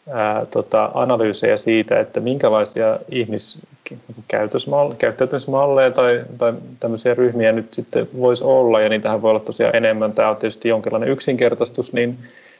ää, 0.09 0.45
tota, 0.45 0.91
analyysejä 0.93 1.57
siitä, 1.57 1.99
että 1.99 2.19
minkälaisia 2.19 2.99
ihmiskäyttäytymismalleja 3.11 5.91
tai, 5.91 6.23
tai 6.37 6.53
tämmöisiä 6.79 7.13
ryhmiä 7.13 7.51
nyt 7.51 7.73
sitten 7.73 8.09
voisi 8.17 8.43
olla, 8.43 8.81
ja 8.81 8.89
niitähän 8.89 9.21
voi 9.21 9.29
olla 9.29 9.39
tosiaan 9.39 9.75
enemmän. 9.75 10.13
Tämä 10.13 10.29
on 10.29 10.37
tietysti 10.37 10.69
jonkinlainen 10.69 11.09
yksinkertaistus, 11.09 11.93
niin, 11.93 12.17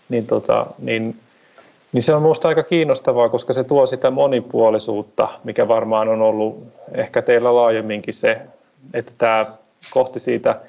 niin, 0.09 0.27
tota, 0.27 0.65
niin 0.79 1.15
niin 1.91 2.03
se 2.03 2.13
on 2.13 2.21
minusta 2.21 2.47
aika 2.47 2.63
kiinnostavaa, 2.63 3.29
koska 3.29 3.53
se 3.53 3.63
tuo 3.63 3.87
sitä 3.87 4.11
monipuolisuutta, 4.11 5.27
mikä 5.43 5.67
varmaan 5.67 6.07
on 6.07 6.21
ollut 6.21 6.63
ehkä 6.91 7.21
teillä 7.21 7.55
laajemminkin 7.55 8.13
se, 8.13 8.41
että 8.93 9.11
tämä 9.17 9.45
kohti 9.91 10.19
siitä 10.19 10.59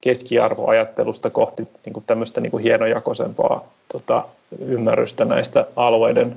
keskiarvoajattelusta 0.00 1.30
kohti 1.30 1.62
niin 1.84 1.92
kuin 1.92 2.04
tämmöistä 2.06 2.40
niin 2.40 2.50
kuin 2.50 2.62
hienojakoisempaa 2.62 3.68
tota, 3.92 4.24
ymmärrystä 4.58 5.24
näistä 5.24 5.66
alueiden, 5.76 6.36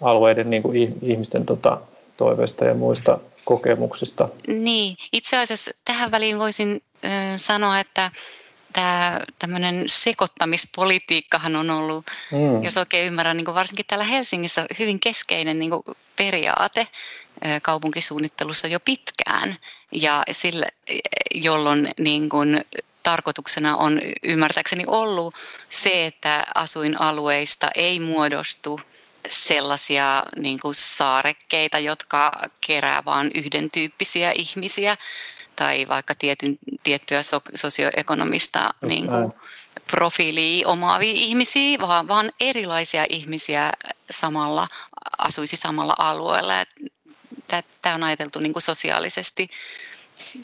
alueiden 0.00 0.50
niin 0.50 0.62
kuin 0.62 0.98
ihmisten 1.02 1.46
tota, 1.46 1.80
toiveista 2.16 2.64
ja 2.64 2.74
muista 2.74 3.18
kokemuksista. 3.44 4.28
Niin, 4.46 4.96
itse 5.12 5.36
asiassa 5.36 5.70
tähän 5.84 6.10
väliin 6.10 6.38
voisin 6.38 6.82
ö, 7.04 7.08
sanoa, 7.36 7.80
että 7.80 8.10
tämä 8.76 9.20
tämmöinen 9.38 9.84
sekoittamispolitiikkahan 9.86 11.56
on 11.56 11.70
ollut, 11.70 12.06
mm. 12.32 12.62
jos 12.62 12.76
oikein 12.76 13.06
ymmärrän, 13.06 13.36
niin 13.36 13.54
varsinkin 13.54 13.86
täällä 13.86 14.04
Helsingissä 14.04 14.66
hyvin 14.78 15.00
keskeinen 15.00 15.58
niin 15.58 15.70
periaate 16.16 16.86
kaupunkisuunnittelussa 17.62 18.68
jo 18.68 18.80
pitkään, 18.80 19.56
ja 19.92 20.22
sille, 20.30 20.66
jolloin 21.34 21.90
niin 21.98 22.28
kuin, 22.28 22.64
tarkoituksena 23.02 23.76
on 23.76 24.00
ymmärtääkseni 24.22 24.84
ollut 24.86 25.34
se, 25.68 26.06
että 26.06 26.46
asuinalueista 26.54 27.70
ei 27.74 28.00
muodostu 28.00 28.80
sellaisia 29.28 30.22
niin 30.36 30.60
kuin 30.60 30.74
saarekkeita, 30.74 31.78
jotka 31.78 32.32
kerää 32.66 33.04
vain 33.04 33.30
yhden 33.34 33.70
tyyppisiä 33.70 34.32
ihmisiä, 34.34 34.96
tai 35.56 35.88
vaikka 35.88 36.14
tietyn, 36.14 36.58
tiettyä 36.82 37.22
so, 37.22 37.40
sosioekonomista 37.54 38.74
niin 38.82 39.08
kuin, 39.08 39.32
profiilia 39.90 40.68
omaavia 40.68 41.12
ihmisiä, 41.12 41.78
vaan, 41.78 42.08
vaan 42.08 42.32
erilaisia 42.40 43.06
ihmisiä 43.08 43.72
samalla, 44.10 44.68
asuisi 45.18 45.56
samalla 45.56 45.94
alueella. 45.98 46.52
Tämä 47.82 47.94
on 47.94 48.02
ajateltu 48.02 48.38
niin 48.38 48.52
kuin 48.52 48.62
sosiaalisesti 48.62 49.48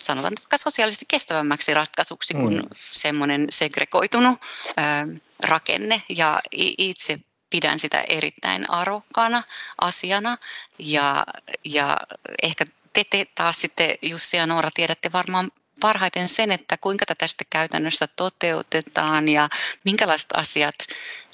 sanotaan 0.00 0.32
vaikka 0.40 0.58
sosiaalisesti 0.58 1.04
kestävämmäksi 1.08 1.74
ratkaisuksi 1.74 2.34
kuin 2.34 2.54
mm. 2.54 2.68
semmoinen 2.72 3.46
segregoitunut 3.50 4.40
ö, 4.68 5.20
rakenne. 5.42 6.02
Ja 6.08 6.40
itse 6.78 7.18
pidän 7.50 7.78
sitä 7.78 8.04
erittäin 8.08 8.70
arvokkaana 8.70 9.42
asiana 9.80 10.38
ja, 10.78 11.26
ja 11.64 11.96
ehkä 12.42 12.64
te, 12.92 13.04
te 13.10 13.26
taas 13.34 13.60
sitten 13.60 13.94
Jussi 14.02 14.36
ja 14.36 14.46
Noora 14.46 14.70
tiedätte 14.74 15.12
varmaan 15.12 15.50
parhaiten 15.80 16.28
sen, 16.28 16.52
että 16.52 16.76
kuinka 16.76 17.06
tätä 17.06 17.26
sitten 17.26 17.46
käytännössä 17.50 18.08
toteutetaan 18.16 19.28
ja 19.28 19.48
minkälaiset 19.84 20.30
asiat 20.34 20.74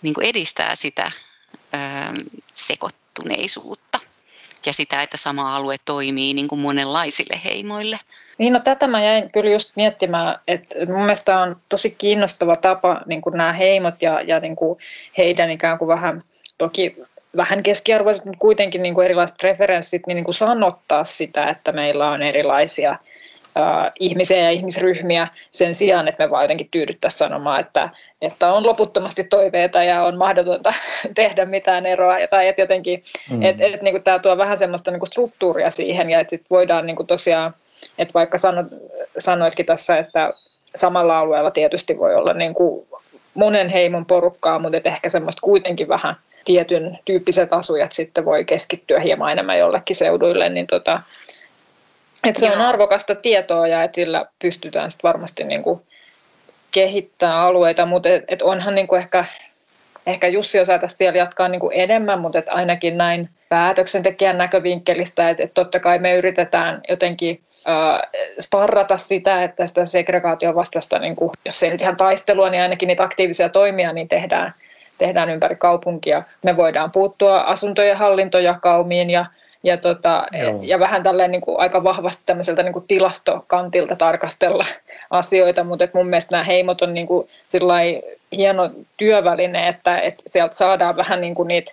niin 0.02 0.14
edistää 0.22 0.74
sitä 0.74 1.10
ö, 1.74 1.78
sekoittuneisuutta 2.54 3.98
ja 4.66 4.72
sitä, 4.72 5.02
että 5.02 5.16
sama 5.16 5.56
alue 5.56 5.76
toimii 5.84 6.34
niin 6.34 6.48
kuin 6.48 6.60
monenlaisille 6.60 7.40
heimoille. 7.44 7.98
Niin, 8.38 8.52
no 8.52 8.60
tätä 8.60 8.86
mä 8.86 9.04
jäin 9.04 9.30
kyllä 9.32 9.50
just 9.50 9.72
miettimään, 9.76 10.38
että 10.48 10.74
mun 10.86 11.00
mielestä 11.00 11.40
on 11.40 11.56
tosi 11.68 11.90
kiinnostava 11.90 12.54
tapa 12.54 13.00
niin 13.06 13.20
kuin 13.20 13.36
nämä 13.36 13.52
heimot 13.52 14.02
ja, 14.02 14.20
ja 14.20 14.40
niin 14.40 14.56
kuin 14.56 14.78
heidän 15.18 15.50
ikään 15.50 15.78
kuin 15.78 15.88
vähän, 15.88 16.22
toki 16.58 16.96
vähän 17.37 17.62
keskiarvoiset, 17.62 18.25
mutta 18.25 18.38
kuitenkin 18.38 18.82
niin 18.82 18.94
kuin 18.94 19.04
erilaiset 19.04 19.42
referenssit, 19.42 20.06
niin, 20.06 20.14
niin 20.14 20.25
kuin 20.25 20.35
sanottaa 20.35 21.04
sitä, 21.04 21.49
että 21.49 21.73
meillä 21.73 22.11
on 22.11 22.23
erilaisia 22.23 22.90
äh, 22.90 23.92
ihmisiä 24.00 24.38
ja 24.38 24.50
ihmisryhmiä 24.50 25.28
sen 25.50 25.75
sijaan, 25.75 26.08
että 26.08 26.25
me 26.25 26.30
vaan 26.30 26.44
jotenkin 26.44 26.68
tyydyttäisiin 26.70 27.18
sanomaan, 27.18 27.61
että, 27.61 27.90
että 28.23 28.52
on 28.52 28.66
loputtomasti 28.66 29.25
toiveita 29.25 29.82
ja 29.82 30.02
on 30.02 30.16
mahdotonta 30.16 30.75
tehdä 31.14 31.44
mitään 31.44 31.87
eroa. 31.87 32.16
Tai 32.30 32.49
että 32.49 32.62
jotenkin, 32.62 33.02
mm. 33.30 33.42
että 33.42 33.64
et, 33.64 33.82
niin 33.82 33.94
kuin 33.94 34.04
tämä 34.04 34.18
tuo 34.18 34.37
vähän 34.37 34.58
semmoista 34.58 34.90
niin 34.90 35.00
kuin 35.00 35.08
struktuuria 35.08 35.70
siihen 35.70 36.11
ja 36.11 36.20
että 36.20 36.30
sit 36.30 36.44
voidaan 36.50 36.87
niin 36.87 36.97
kuin 36.97 37.06
tosiaan, 37.06 37.54
että 37.99 38.14
vaikka 38.14 38.38
sano, 38.38 38.64
sanoitkin 39.18 39.66
tässä, 39.66 39.99
että 39.99 40.32
samalla 40.75 41.18
alueella 41.18 41.50
tietysti 41.50 41.99
voi 41.99 42.14
olla 42.14 42.32
niin 42.32 42.54
kuin 42.54 42.87
monen 43.35 43.68
heimon 43.68 44.06
porukkaa, 44.06 44.58
mutta 44.58 44.80
ehkä 44.85 45.08
semmoista 45.08 45.40
kuitenkin 45.40 45.88
vähän 45.88 46.14
tietyn 46.49 46.99
tyyppiset 47.05 47.52
asujat 47.52 47.93
sitten 47.93 48.25
voi 48.25 48.45
keskittyä 48.45 49.00
hieman 49.00 49.33
enemmän 49.33 49.59
jollekin 49.59 49.97
seuduille, 49.97 50.49
niin 50.49 50.67
tota, 50.67 51.02
että 52.25 52.40
se 52.40 52.47
Joo. 52.47 52.55
on 52.55 52.61
arvokasta 52.61 53.14
tietoa 53.14 53.67
ja 53.67 53.83
että 53.83 53.95
sillä 53.95 54.26
pystytään 54.38 54.90
sitten 54.90 55.09
varmasti 55.09 55.45
niin 55.45 55.62
kuin 55.62 55.81
kehittämään 56.71 57.38
alueita, 57.38 57.87
mutta 57.87 58.09
et, 58.09 58.25
et 58.28 58.43
onhan 58.43 58.75
niin 58.75 58.88
kuin 58.88 59.00
ehkä 59.00 59.25
ehkä 60.07 60.28
Jussi 60.28 60.61
osaa 60.61 60.78
tässä 60.78 60.97
vielä 61.00 61.19
jatkaa 61.19 61.49
niin 61.49 61.61
kuin 61.61 61.81
enemmän, 61.81 62.21
mutta 62.21 62.38
että 62.38 62.52
ainakin 62.52 62.99
näin 62.99 63.28
päätöksentekijän 63.49 64.38
näkövinkkelistä, 64.38 65.31
että, 65.31 65.43
että 65.43 65.55
totta 65.55 65.81
kai 65.81 65.99
me 65.99 66.14
yritetään 66.14 66.81
jotenkin 66.88 67.40
sparrata 68.40 68.97
sitä, 68.97 69.45
että 69.45 69.67
sitä 69.67 69.85
segregaation 69.85 70.55
vastasta, 70.55 70.99
niin 70.99 71.17
kuin, 71.17 71.31
jos 71.45 71.62
ei 71.62 71.71
nyt 71.71 71.83
ihan 71.83 71.97
taistelua, 71.97 72.50
niin 72.50 72.62
ainakin 72.62 72.87
niitä 72.87 73.02
aktiivisia 73.02 73.49
toimia 73.49 73.93
niin 73.93 74.09
tehdään, 74.09 74.55
tehdään 74.99 75.31
ympäri 75.31 75.57
kaupunkia. 75.57 76.25
Me 76.43 76.57
voidaan 76.57 76.93
puuttua 76.93 77.40
asuntojen 77.40 77.97
hallintojakaumiin 77.97 79.11
ja 79.11 79.26
ja, 79.62 79.76
tota, 79.76 80.26
ja 80.62 80.78
vähän 80.78 81.02
tälleen 81.02 81.31
niin 81.31 81.40
kuin 81.40 81.61
aika 81.61 81.85
vahvasti 81.85 82.23
tämmöiseltä 82.26 82.62
niin 82.62 82.73
kuin 82.73 82.85
tilastokantilta 82.88 83.97
tarkastella 83.97 84.64
asioita, 85.11 85.64
mutta 85.64 85.85
et 85.85 85.95
mun 85.95 86.09
mielestä 86.09 86.35
nämä 86.35 86.45
heimot 86.45 86.83
on 86.83 86.95
niin 86.95 87.07
kuin 87.07 87.28
hieno 88.33 88.71
työväline, 88.97 89.69
että, 89.69 90.00
että 90.00 90.23
sieltä 90.26 90.57
saadaan 90.57 90.97
vähän 90.97 91.21
niin 91.21 91.35
kuin 91.35 91.49
niitä 91.49 91.73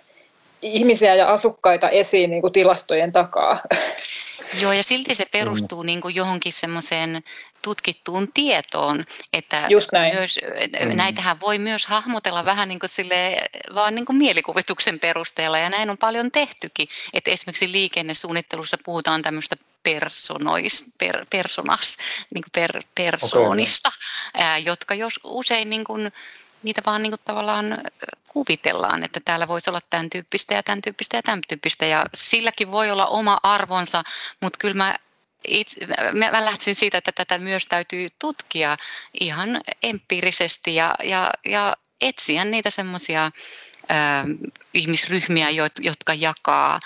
ihmisiä 0.62 1.14
ja 1.14 1.32
asukkaita 1.32 1.90
esiin 1.90 2.30
niin 2.30 2.40
kuin 2.40 2.52
tilastojen 2.52 3.12
takaa. 3.12 3.60
Joo, 4.62 4.72
ja 4.72 4.82
silti 4.82 5.14
se 5.14 5.24
perustuu 5.32 5.82
niin 5.82 6.00
kuin 6.00 6.14
johonkin 6.14 6.52
semmoiseen 6.52 7.22
tutkittuun 7.66 8.32
tietoon, 8.34 9.04
että 9.32 9.66
Just 9.68 9.92
näin. 9.92 10.14
Myös, 10.14 10.38
mm. 10.84 10.96
näitähän 10.96 11.40
voi 11.40 11.58
myös 11.58 11.86
hahmotella 11.86 12.44
vähän 12.44 12.68
niin 12.68 12.78
kuin 12.78 12.90
sille, 12.90 13.36
vaan 13.74 13.94
niin 13.94 14.04
kuin 14.06 14.16
mielikuvituksen 14.16 15.00
perusteella, 15.00 15.58
ja 15.58 15.70
näin 15.70 15.90
on 15.90 15.98
paljon 15.98 16.30
tehtykin, 16.30 16.88
että 17.12 17.30
esimerkiksi 17.30 17.72
liikennesuunnittelussa 17.72 18.78
puhutaan 18.84 19.22
tämmöistä 19.22 19.56
personois, 19.82 20.84
per, 20.98 21.26
personas, 21.30 21.96
niin 22.34 22.42
kuin 22.42 22.52
per, 22.54 22.82
persoonista, 22.94 23.88
okay. 23.88 24.46
ää, 24.46 24.58
jotka 24.58 24.94
jos 24.94 25.20
usein 25.24 25.70
niin 25.70 25.84
kuin, 25.84 26.12
niitä 26.62 26.82
vaan 26.86 27.02
niin 27.02 27.12
kuin 27.12 27.20
tavallaan 27.24 27.78
kuvitellaan, 28.28 29.04
että 29.04 29.20
täällä 29.24 29.48
voisi 29.48 29.70
olla 29.70 29.80
tämän 29.90 30.10
tyyppistä 30.10 30.54
ja 30.54 30.62
tämän 30.62 30.82
tyyppistä 30.82 31.16
ja 31.16 31.22
tämän 31.22 31.40
tyyppistä 31.48 31.86
ja 31.86 32.04
silläkin 32.14 32.70
voi 32.70 32.90
olla 32.90 33.06
oma 33.06 33.38
arvonsa, 33.42 34.04
mutta 34.40 34.58
kyllä 34.58 34.74
mä 34.74 34.98
itse, 35.46 35.86
mä, 36.12 36.30
mä 36.30 36.44
lähtisin 36.44 36.74
siitä, 36.74 36.98
että 36.98 37.12
tätä 37.12 37.38
myös 37.38 37.66
täytyy 37.66 38.08
tutkia 38.18 38.76
ihan 39.20 39.60
empiirisesti 39.82 40.74
ja, 40.74 40.94
ja, 41.02 41.30
ja 41.44 41.76
etsiä 42.00 42.44
niitä 42.44 42.70
semmoisia 42.70 43.30
ihmisryhmiä, 44.74 45.48
jotka 45.80 46.14
jakaa 46.14 46.80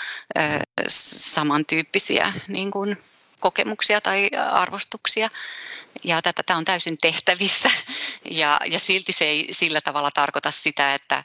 samantyyppisiä 0.89 2.33
niin 2.49 2.71
kuin, 2.71 2.99
kokemuksia 3.41 4.01
tai 4.01 4.31
arvostuksia. 4.51 5.31
Ja 6.05 6.23
tätä 6.23 6.57
on 6.57 6.65
täysin 6.65 6.97
tehtävissä 7.01 7.71
ja, 8.41 8.61
ja 8.71 8.79
silti 8.79 9.13
se 9.13 9.25
ei 9.25 9.49
sillä 9.51 9.81
tavalla 9.81 10.11
tarkoita 10.11 10.51
sitä, 10.51 10.95
että, 10.95 11.25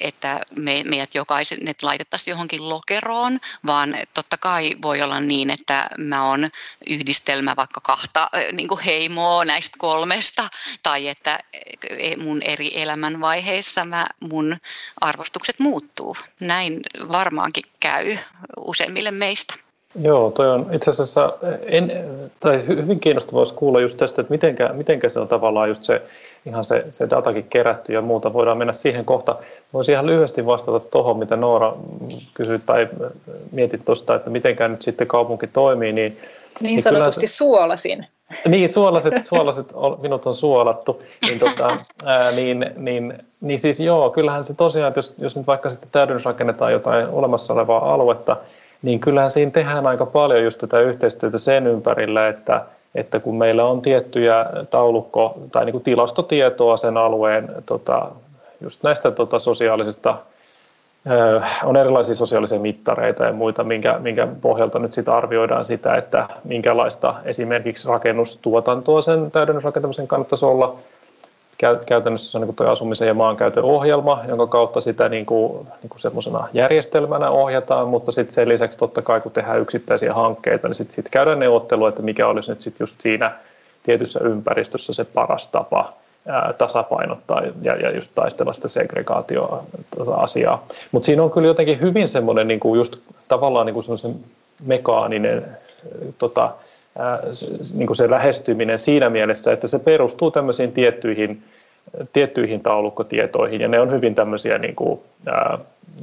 että 0.00 0.40
me, 0.56 0.82
meidät 0.84 1.14
jokaisen 1.14 1.68
että 1.68 1.86
laitettaisiin 1.86 2.32
johonkin 2.32 2.68
lokeroon, 2.68 3.40
vaan 3.66 3.96
totta 4.14 4.36
kai 4.36 4.76
voi 4.82 5.02
olla 5.02 5.20
niin, 5.20 5.50
että 5.50 5.90
mä 5.98 6.24
oon 6.24 6.50
yhdistelmä 6.86 7.56
vaikka 7.56 7.80
kahta 7.80 8.30
niin 8.52 8.68
kuin 8.68 8.80
heimoa 8.80 9.44
näistä 9.44 9.76
kolmesta, 9.78 10.48
tai 10.82 11.08
että 11.08 11.38
e, 11.90 12.16
mun 12.16 12.42
eri 12.42 12.80
elämänvaiheissa 12.80 13.84
mä, 13.84 14.06
mun 14.20 14.56
arvostukset 15.00 15.58
muuttuu. 15.58 16.16
Näin 16.40 16.80
varmaankin 17.12 17.64
käy 17.82 18.18
useimmille 18.56 19.10
meistä. 19.10 19.67
Joo, 19.94 20.30
toi 20.30 20.48
on 20.48 20.66
itse 20.72 20.90
asiassa 20.90 21.32
en, 21.62 21.92
tai 22.40 22.66
hyvin 22.66 23.00
kiinnostavaa 23.00 23.40
olisi 23.40 23.54
kuulla 23.54 23.80
just 23.80 23.96
tästä, 23.96 24.20
että 24.20 24.32
mitenkä, 24.32 24.70
mitenkä 24.72 25.08
se 25.08 25.20
on 25.20 25.28
tavallaan 25.28 25.68
just 25.68 25.84
se, 25.84 26.02
ihan 26.46 26.64
se, 26.64 26.84
se 26.90 27.10
datakin 27.10 27.46
kerätty 27.50 27.92
ja 27.92 28.00
muuta. 28.00 28.32
Voidaan 28.32 28.58
mennä 28.58 28.72
siihen 28.72 29.04
kohta. 29.04 29.36
Voisin 29.72 29.92
ihan 29.92 30.06
lyhyesti 30.06 30.46
vastata 30.46 30.80
tuohon, 30.80 31.18
mitä 31.18 31.36
Noora 31.36 31.74
kysyi 32.34 32.58
tai 32.66 32.88
mietit 33.52 33.84
tuosta, 33.84 34.14
että 34.14 34.30
mitenkään 34.30 34.70
nyt 34.70 34.82
sitten 34.82 35.06
kaupunki 35.06 35.46
toimii. 35.46 35.92
Niin, 35.92 36.12
niin, 36.12 36.18
niin 36.60 36.82
sanotusti 36.82 37.26
se, 37.26 37.36
suolasin. 37.36 38.06
Niin, 38.48 38.68
suolaset, 38.68 39.24
suolaset 39.24 39.66
minut 40.02 40.26
on 40.26 40.34
suolattu. 40.34 41.02
Niin, 41.28 41.38
tota, 41.38 41.78
ää, 42.04 42.32
niin, 42.32 42.66
niin, 42.76 43.18
niin 43.40 43.60
siis 43.60 43.80
joo, 43.80 44.10
kyllähän 44.10 44.44
se 44.44 44.54
tosiaan, 44.54 44.88
että 44.88 44.98
jos, 44.98 45.14
jos 45.18 45.36
nyt 45.36 45.46
vaikka 45.46 45.70
sitten 45.70 45.88
täydennysrakennetaan 45.92 46.72
jotain 46.72 47.08
olemassa 47.08 47.52
olevaa 47.52 47.94
aluetta, 47.94 48.36
niin 48.82 49.00
kyllähän 49.00 49.30
siinä 49.30 49.50
tehdään 49.50 49.86
aika 49.86 50.06
paljon 50.06 50.44
just 50.44 50.60
tätä 50.60 50.80
yhteistyötä 50.80 51.38
sen 51.38 51.66
ympärillä, 51.66 52.28
että, 52.28 52.64
että 52.94 53.20
kun 53.20 53.38
meillä 53.38 53.64
on 53.64 53.82
tiettyjä 53.82 54.46
taulukko- 54.70 55.38
tai 55.52 55.64
niin 55.64 55.72
kuin 55.72 55.84
tilastotietoa 55.84 56.76
sen 56.76 56.96
alueen 56.96 57.48
tota, 57.66 58.08
just 58.60 58.82
näistä 58.82 59.10
tota, 59.10 59.38
sosiaalisista, 59.38 60.16
on 61.64 61.76
erilaisia 61.76 62.14
sosiaalisia 62.14 62.58
mittareita 62.58 63.24
ja 63.24 63.32
muita, 63.32 63.64
minkä, 63.64 63.98
minkä 63.98 64.28
pohjalta 64.40 64.78
nyt 64.78 64.92
sitä 64.92 65.16
arvioidaan 65.16 65.64
sitä, 65.64 65.94
että 65.94 66.28
minkälaista 66.44 67.14
esimerkiksi 67.24 67.88
rakennustuotantoa 67.88 69.00
sen 69.00 69.30
täydennysrakentamisen 69.30 70.08
kannattaisi 70.08 70.44
olla– 70.44 70.74
käytännössä 71.86 72.30
se 72.30 72.38
on 72.38 72.46
niin 72.46 72.56
tuo 72.56 72.66
asumisen 72.66 73.08
ja 73.08 73.14
maankäytön 73.14 73.64
ohjelma, 73.64 74.24
jonka 74.28 74.46
kautta 74.46 74.80
sitä 74.80 75.08
niin 75.08 75.26
kuin, 75.26 75.66
niin 75.82 75.90
kuin 75.90 76.00
semmoisena 76.00 76.48
järjestelmänä 76.52 77.30
ohjataan, 77.30 77.88
mutta 77.88 78.12
sitten 78.12 78.34
sen 78.34 78.48
lisäksi 78.48 78.78
totta 78.78 79.02
kai 79.02 79.20
kun 79.20 79.32
tehdään 79.32 79.60
yksittäisiä 79.60 80.14
hankkeita, 80.14 80.68
niin 80.68 80.74
sitten 80.74 80.94
sit 80.94 81.08
käydään 81.08 81.38
neuvottelua, 81.38 81.88
että 81.88 82.02
mikä 82.02 82.26
olisi 82.26 82.50
nyt 82.50 82.60
sitten 82.60 82.84
just 82.84 83.00
siinä 83.00 83.32
tietyssä 83.82 84.20
ympäristössä 84.22 84.92
se 84.92 85.04
paras 85.04 85.46
tapa 85.46 85.92
tasapainottaa 86.58 87.42
ja, 87.62 87.76
ja 87.76 87.90
just 87.90 88.10
taistella 88.14 88.52
sitä 88.52 88.68
segregaatio-asiaa. 88.68 90.66
Mutta 90.92 91.06
siinä 91.06 91.22
on 91.22 91.30
kyllä 91.30 91.48
jotenkin 91.48 91.80
hyvin 91.80 92.08
semmoinen 92.08 92.48
niin 92.48 92.60
kuin 92.60 92.78
just 92.78 92.96
tavallaan 93.28 93.66
niin 93.66 93.74
kuin 93.74 93.84
mekaaninen 94.66 95.56
tota, 96.18 96.50
niin 97.74 97.86
kuin 97.86 97.96
se 97.96 98.10
lähestyminen 98.10 98.78
siinä 98.78 99.10
mielessä, 99.10 99.52
että 99.52 99.66
se 99.66 99.78
perustuu 99.78 100.30
tämmöisiin 100.30 100.72
tiettyihin, 100.72 101.42
tiettyihin 102.12 102.60
taulukkotietoihin 102.60 103.60
ja 103.60 103.68
ne 103.68 103.80
on 103.80 103.90
hyvin 103.90 104.14
tämmöisiä 104.14 104.58
niin 104.58 104.74
kuin, 104.74 105.00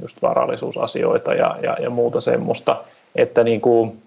just 0.02 0.22
varallisuusasioita 0.22 1.34
ja, 1.34 1.56
ja, 1.62 1.76
ja 1.80 1.90
muuta 1.90 2.20
semmoista, 2.20 2.76
että, 3.16 3.44
niin 3.44 3.60
kuin, 3.60 4.02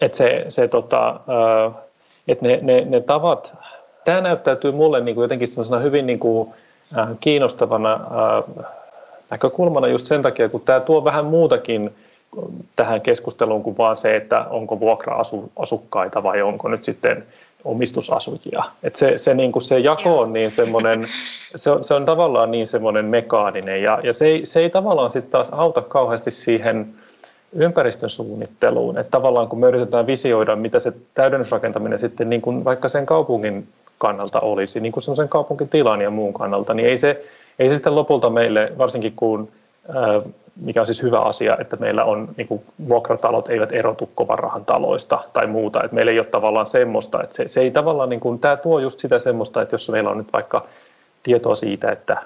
että 0.00 0.16
se, 0.16 0.44
se 0.48 0.68
tota, 0.68 1.20
että 2.28 2.46
ne, 2.46 2.58
ne, 2.62 2.84
ne 2.88 3.00
tavat, 3.00 3.54
tämä 4.04 4.20
näyttäytyy 4.20 4.72
mulle 4.72 5.00
niin 5.00 5.14
kuin 5.14 5.22
jotenkin 5.22 5.48
semmoisena 5.48 5.78
hyvin 5.78 6.06
niin 6.06 6.18
kuin, 6.18 6.54
kiinnostavana 7.20 8.00
näkökulmana 9.30 9.86
just 9.86 10.06
sen 10.06 10.22
takia, 10.22 10.48
kun 10.48 10.60
tämä 10.60 10.80
tuo 10.80 11.04
vähän 11.04 11.24
muutakin 11.24 11.94
tähän 12.76 13.00
keskusteluun 13.00 13.62
kuin 13.62 13.76
vaan 13.76 13.96
se, 13.96 14.16
että 14.16 14.44
onko 14.50 14.80
vuokra-asukkaita 14.80 16.22
vai 16.22 16.42
onko 16.42 16.68
nyt 16.68 16.84
sitten 16.84 17.24
omistusasujia. 17.64 18.64
Et 18.82 18.96
se, 18.96 19.18
se, 19.18 19.34
niin 19.34 19.52
kuin 19.52 19.62
se 19.62 19.78
jako 19.78 20.18
on 20.20 20.32
niin 20.32 20.50
semmoinen, 20.50 21.06
se 21.56 21.70
on, 21.70 21.84
se 21.84 21.94
on 21.94 22.04
tavallaan 22.04 22.50
niin 22.50 22.66
semmoinen 22.66 23.04
mekaaninen 23.04 23.82
ja, 23.82 24.00
ja 24.02 24.12
se, 24.12 24.26
ei, 24.26 24.46
se 24.46 24.60
ei 24.60 24.70
tavallaan 24.70 25.10
sitten 25.10 25.30
taas 25.30 25.50
auta 25.50 25.82
kauheasti 25.82 26.30
siihen 26.30 26.94
ympäristön 27.52 28.10
suunnitteluun. 28.10 28.98
Että 28.98 29.10
tavallaan 29.10 29.48
kun 29.48 29.58
me 29.60 29.68
yritetään 29.68 30.06
visioida, 30.06 30.56
mitä 30.56 30.78
se 30.78 30.92
täydennysrakentaminen 31.14 31.98
sitten 31.98 32.30
niin 32.30 32.42
kuin 32.42 32.64
vaikka 32.64 32.88
sen 32.88 33.06
kaupungin 33.06 33.68
kannalta 33.98 34.40
olisi, 34.40 34.80
niin 34.80 34.92
kuin 34.92 35.02
semmoisen 35.02 35.28
kaupunkitilan 35.28 36.00
ja 36.00 36.10
muun 36.10 36.32
kannalta, 36.32 36.74
niin 36.74 36.88
ei 36.88 36.96
se, 36.96 37.24
ei 37.58 37.70
se 37.70 37.74
sitten 37.74 37.94
lopulta 37.94 38.30
meille, 38.30 38.72
varsinkin 38.78 39.12
kun 39.16 39.48
mikä 40.60 40.80
on 40.80 40.86
siis 40.86 41.02
hyvä 41.02 41.20
asia, 41.20 41.56
että 41.60 41.76
meillä 41.76 42.04
on 42.04 42.28
niin 42.36 42.48
kuin, 42.48 42.62
vuokratalot 42.88 43.48
eivät 43.48 43.72
erotu 43.72 44.10
kovan 44.14 44.38
rahan 44.38 44.64
taloista 44.64 45.18
tai 45.32 45.46
muuta, 45.46 45.82
että 45.82 45.94
meillä 45.94 46.12
ei 46.12 46.18
ole 46.18 46.26
tavallaan 46.26 46.66
semmoista, 46.66 47.22
että 47.22 47.36
se, 47.36 47.48
se 47.48 47.60
ei 47.60 47.70
tavallaan, 47.70 48.08
niin 48.08 48.20
kuin, 48.20 48.38
tämä 48.38 48.56
tuo 48.56 48.78
just 48.78 48.98
sitä 48.98 49.18
semmoista, 49.18 49.62
että 49.62 49.74
jos 49.74 49.90
meillä 49.90 50.10
on 50.10 50.18
nyt 50.18 50.32
vaikka 50.32 50.66
tietoa 51.22 51.54
siitä, 51.54 51.92
että 51.92 52.16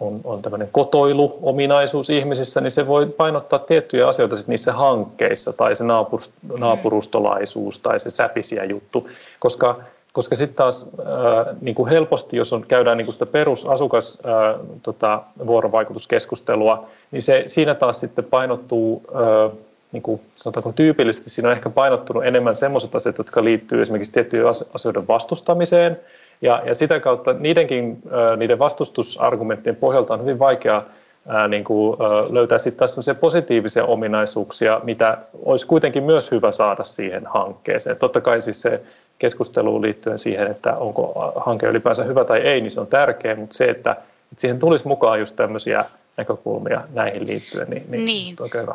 on, 0.00 0.20
on 0.24 0.42
tämmöinen 0.42 0.68
kotoiluominaisuus 0.72 2.10
ihmisissä, 2.10 2.60
niin 2.60 2.70
se 2.70 2.86
voi 2.86 3.06
painottaa 3.06 3.58
tiettyjä 3.58 4.08
asioita 4.08 4.36
sit 4.36 4.48
niissä 4.48 4.72
hankkeissa 4.72 5.52
tai 5.52 5.76
se 5.76 5.84
naapur, 5.84 6.20
naapurustolaisuus 6.58 7.78
tai 7.78 8.00
se 8.00 8.10
säpisiä 8.10 8.64
juttu, 8.64 9.08
koska 9.38 9.80
koska 10.12 10.36
sitten 10.36 10.56
taas 10.56 10.90
äh, 11.00 11.56
niin 11.60 11.74
kuin 11.74 11.90
helposti, 11.90 12.36
jos 12.36 12.52
on, 12.52 12.64
käydään 12.68 12.98
niin 12.98 13.06
kuin 13.06 13.12
sitä 13.12 13.26
perusasukas 13.26 14.18
äh, 14.26 14.60
tota, 14.82 15.22
vuorovaikutuskeskustelua, 15.46 16.86
niin 17.10 17.22
se, 17.22 17.44
siinä 17.46 17.74
taas 17.74 18.00
sitten 18.00 18.24
painottuu, 18.24 19.02
äh, 19.14 19.58
niin 19.92 20.02
kuin 20.02 20.20
sanotaanko 20.36 20.72
tyypillisesti, 20.72 21.30
siinä 21.30 21.48
on 21.48 21.56
ehkä 21.56 21.70
painottunut 21.70 22.24
enemmän 22.24 22.54
sellaiset 22.54 22.94
asiat, 22.94 23.18
jotka 23.18 23.44
liittyy 23.44 23.82
esimerkiksi 23.82 24.12
tiettyjen 24.12 24.46
asioiden 24.74 25.08
vastustamiseen, 25.08 26.00
ja, 26.42 26.62
ja 26.66 26.74
sitä 26.74 27.00
kautta 27.00 27.32
niidenkin, 27.32 28.02
äh, 28.06 28.38
niiden 28.38 28.58
vastustusargumenttien 28.58 29.76
pohjalta 29.76 30.14
on 30.14 30.20
hyvin 30.20 30.38
vaikea 30.38 30.82
ää, 31.28 31.48
niin 31.48 31.64
kuin, 31.64 31.96
ää, 32.02 32.34
löytää 32.34 32.58
sitten 32.58 32.78
taas 32.78 33.18
positiivisia 33.20 33.84
ominaisuuksia, 33.84 34.80
mitä 34.84 35.18
olisi 35.44 35.66
kuitenkin 35.66 36.02
myös 36.02 36.30
hyvä 36.30 36.52
saada 36.52 36.84
siihen 36.84 37.26
hankkeeseen. 37.26 37.96
Totta 37.96 38.20
kai 38.20 38.42
siis 38.42 38.62
se 38.62 38.80
keskusteluun 39.22 39.82
liittyen 39.82 40.18
siihen, 40.18 40.50
että 40.50 40.76
onko 40.76 41.32
hanke 41.46 41.66
ylipäänsä 41.66 42.04
hyvä 42.04 42.24
tai 42.24 42.38
ei, 42.38 42.60
niin 42.60 42.70
se 42.70 42.80
on 42.80 42.86
tärkeä, 42.86 43.36
mutta 43.36 43.56
se, 43.56 43.64
että 43.64 43.96
että 44.32 44.40
siihen 44.40 44.58
tulisi 44.58 44.88
mukaan 44.88 45.20
just 45.20 45.36
tämmöisiä 45.36 45.84
näkökulmia 46.16 46.80
näihin 46.90 47.26
liittyen, 47.26 47.70
niin, 47.70 47.84
niin, 47.88 48.04
niin. 48.04 48.36
oikein 48.40 48.62
hyvä. 48.62 48.74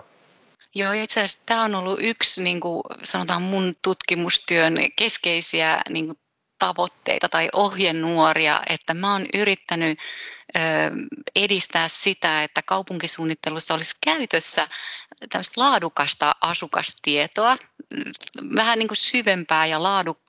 Joo, 0.76 0.92
itse 0.92 1.20
asiassa 1.20 1.44
tämä 1.46 1.64
on 1.64 1.76
ollut 1.76 2.00
yksi, 2.02 2.44
niin 2.44 2.60
kuin 2.60 2.82
sanotaan 3.04 3.42
mun 3.42 3.74
tutkimustyön 3.82 4.78
keskeisiä 4.96 5.82
niin 5.90 6.06
kuin 6.06 6.18
tavoitteita 6.60 7.30
tai 7.30 7.50
ohjenuoria, 7.54 8.62
että 8.70 8.94
mä 8.94 9.14
oon 9.14 9.26
yrittänyt 9.34 10.00
ö, 10.56 10.60
edistää 11.36 11.88
sitä, 11.88 12.44
että 12.44 12.62
kaupunkisuunnittelussa 12.62 13.74
olisi 13.74 13.96
käytössä 14.06 14.68
tämmöistä 15.30 15.62
laadukasta 15.62 16.36
asukastietoa, 16.42 17.56
vähän 18.56 18.80
niin 18.80 18.88
kuin 18.88 18.98
syvempää 18.98 19.66
ja 19.66 19.84
laadukasta 19.84 20.27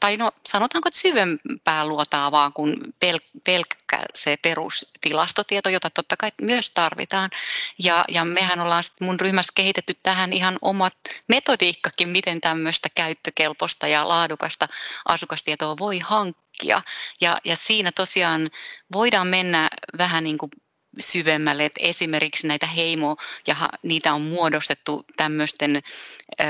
tai 0.00 0.16
no 0.16 0.32
sanotaanko, 0.46 0.88
että 0.88 1.00
syvempää 1.00 1.86
luotaavaa 1.86 2.50
kuin 2.50 2.76
pel- 3.04 3.40
pelkkä 3.44 4.04
se 4.14 4.36
perustilastotieto, 4.42 5.68
jota 5.68 5.90
totta 5.90 6.16
kai 6.16 6.32
myös 6.42 6.70
tarvitaan. 6.70 7.30
Ja, 7.78 8.04
ja 8.08 8.24
mehän 8.24 8.60
ollaan 8.60 8.84
mun 9.00 9.20
ryhmässä 9.20 9.52
kehitetty 9.56 9.94
tähän 10.02 10.32
ihan 10.32 10.58
omat 10.62 10.96
metodiikkakin, 11.28 12.08
miten 12.08 12.40
tämmöistä 12.40 12.88
käyttökelpoista 12.94 13.88
ja 13.88 14.08
laadukasta 14.08 14.66
asukastietoa 15.08 15.78
voi 15.78 15.98
hankkia. 15.98 16.82
Ja, 17.20 17.38
ja 17.44 17.56
siinä 17.56 17.92
tosiaan 17.92 18.50
voidaan 18.92 19.26
mennä 19.26 19.70
vähän 19.98 20.24
niin 20.24 20.38
kuin 20.38 20.50
syvemmälle, 20.98 21.64
että 21.64 21.80
esimerkiksi 21.82 22.46
näitä 22.46 22.66
heimo 22.66 23.16
ja 23.46 23.56
niitä 23.82 24.14
on 24.14 24.22
muodostettu 24.22 25.04
tämmöisten 25.16 25.76
ö, 25.76 26.44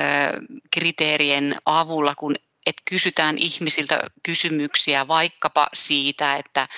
kriteerien 0.70 1.56
avulla, 1.66 2.14
kun 2.14 2.36
että 2.66 2.82
kysytään 2.84 3.38
ihmisiltä 3.38 4.00
kysymyksiä 4.22 5.08
vaikkapa 5.08 5.68
siitä, 5.74 6.36
että 6.36 6.68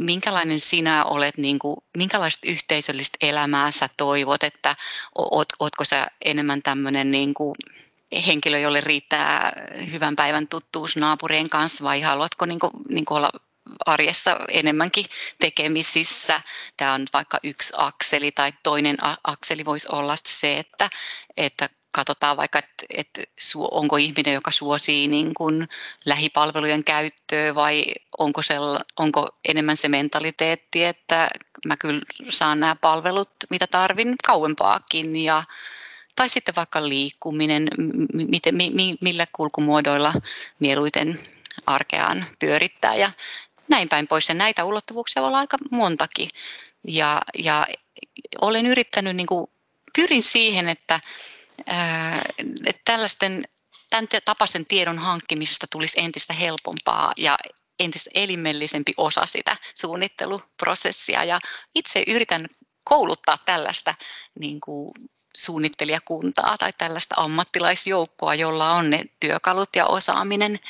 minkälainen 0.00 0.60
sinä 0.60 1.04
olet, 1.04 1.38
niin 1.38 1.58
kuin, 1.58 1.76
minkälaista 1.98 2.48
yhteisöllistä 2.48 3.18
elämää 3.20 3.70
sä 3.70 3.88
toivot, 3.96 4.42
että 4.42 4.76
oot, 5.14 5.48
ootko 5.60 5.84
sä 5.84 6.06
enemmän 6.24 6.62
tämmöinen 6.62 7.10
niin 7.10 7.34
henkilö, 8.26 8.58
jolle 8.58 8.80
riittää 8.80 9.52
hyvän 9.92 10.16
päivän 10.16 10.48
tuttuus 10.48 10.96
naapurien 10.96 11.50
kanssa 11.50 11.84
vai 11.84 12.00
haluatko 12.00 12.46
niin 12.46 12.58
kuin, 12.58 12.72
niin 12.88 13.04
kuin 13.04 13.18
olla 13.18 13.30
arjessa 13.86 14.38
enemmänkin 14.52 15.06
tekemisissä. 15.38 16.40
Tämä 16.76 16.94
on 16.94 17.06
vaikka 17.12 17.38
yksi 17.42 17.72
akseli 17.76 18.32
tai 18.32 18.52
toinen 18.62 18.96
akseli 19.24 19.64
voisi 19.64 19.88
olla 19.92 20.16
se, 20.26 20.58
että, 20.58 20.90
että 21.36 21.68
katsotaan 21.96 22.36
vaikka, 22.36 22.58
että, 22.58 22.84
että 22.90 23.22
onko 23.70 23.96
ihminen, 23.96 24.34
joka 24.34 24.50
suosii 24.50 25.08
niin 25.08 25.34
kuin 25.34 25.68
lähipalvelujen 26.04 26.84
käyttöä 26.84 27.54
vai 27.54 27.84
onko, 28.18 28.42
sella, 28.42 28.80
onko 28.96 29.28
enemmän 29.48 29.76
se 29.76 29.88
mentaliteetti, 29.88 30.84
että 30.84 31.30
mä 31.66 31.76
kyllä 31.76 32.00
saan 32.28 32.60
nämä 32.60 32.76
palvelut, 32.80 33.30
mitä 33.50 33.66
tarvin 33.66 34.14
kauempaakin 34.26 35.16
ja 35.16 35.42
tai 36.16 36.28
sitten 36.28 36.54
vaikka 36.56 36.88
liikkuminen, 36.88 37.68
miten, 38.12 38.54
millä 39.00 39.26
kulkumuodoilla 39.32 40.12
mieluiten 40.58 41.20
arkeaan 41.66 42.26
pyörittää 42.38 42.94
ja 42.94 43.10
näin 43.68 43.88
päin 43.88 44.06
pois. 44.06 44.28
Ja 44.28 44.34
näitä 44.34 44.64
ulottuvuuksia 44.64 45.22
voi 45.22 45.28
olla 45.28 45.38
aika 45.38 45.56
montakin. 45.70 46.28
Ja, 46.88 47.22
ja 47.38 47.66
olen 48.40 48.66
yrittänyt, 48.66 49.16
niin 49.16 49.26
kuin, 49.26 49.46
pyrin 49.96 50.22
siihen, 50.22 50.68
että 50.68 51.00
että 52.66 52.82
tällaisten, 52.84 53.44
tämän 53.90 54.08
tapaisen 54.24 54.66
tiedon 54.66 54.98
hankkimisesta 54.98 55.66
tulisi 55.66 56.00
entistä 56.00 56.32
helpompaa 56.32 57.12
ja 57.16 57.38
entistä 57.78 58.10
elimellisempi 58.14 58.92
osa 58.96 59.26
sitä 59.26 59.56
suunnitteluprosessia. 59.74 61.24
Ja 61.24 61.40
itse 61.74 62.04
yritän 62.06 62.48
kouluttaa 62.84 63.38
tällaista 63.44 63.94
niin 64.40 64.60
kuin 64.60 64.90
suunnittelijakuntaa 65.36 66.58
tai 66.58 66.72
tällaista 66.78 67.14
ammattilaisjoukkoa, 67.18 68.34
jolla 68.34 68.72
on 68.72 68.90
ne 68.90 69.04
työkalut 69.20 69.76
ja 69.76 69.86
osaaminen 69.86 70.60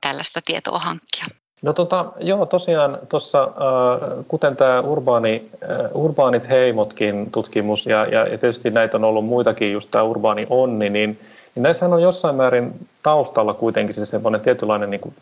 tällaista 0.00 0.42
tietoa 0.42 0.78
hankkia. 0.78 1.26
No 1.66 1.72
tota, 1.72 2.06
joo, 2.20 2.46
tosiaan 2.46 2.98
tuossa, 3.08 3.42
äh, 3.42 4.24
kuten 4.28 4.56
tämä 4.56 4.80
urbaani, 4.80 5.50
äh, 5.62 5.90
urbaanit 5.94 6.48
heimotkin 6.48 7.30
tutkimus, 7.30 7.86
ja, 7.86 8.06
ja, 8.06 8.24
tietysti 8.24 8.70
näitä 8.70 8.96
on 8.96 9.04
ollut 9.04 9.24
muitakin, 9.24 9.72
just 9.72 9.90
tämä 9.90 10.04
urbaani 10.04 10.46
onni, 10.50 10.90
niin, 10.90 11.18
niin 11.54 11.62
näissähän 11.62 11.92
on 11.92 12.02
jossain 12.02 12.36
määrin 12.36 12.88
taustalla 13.02 13.54
kuitenkin 13.54 13.94
se 13.94 14.06
semmoinen 14.06 14.40
tietynlainen 14.40 14.90
niin 14.90 15.00
kuin 15.00 15.14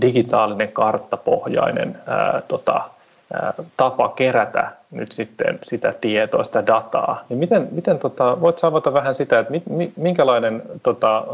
digitaalinen 0.00 0.72
karttapohjainen 0.72 1.98
ää, 2.06 2.42
tota, 2.48 2.80
tapa 3.76 4.08
kerätä 4.08 4.72
nyt 4.90 5.12
sitten 5.12 5.58
sitä 5.62 5.94
tietoa, 6.00 6.44
sitä 6.44 6.66
dataa. 6.66 7.24
Niin 7.28 7.38
miten, 7.38 7.68
miten 7.70 7.98
tota, 7.98 8.40
voit 8.40 8.64
avata 8.64 8.92
vähän 8.92 9.14
sitä, 9.14 9.38
että 9.38 9.52
mi, 9.70 9.92
minkälainen 9.96 10.62
tota, 10.82 11.24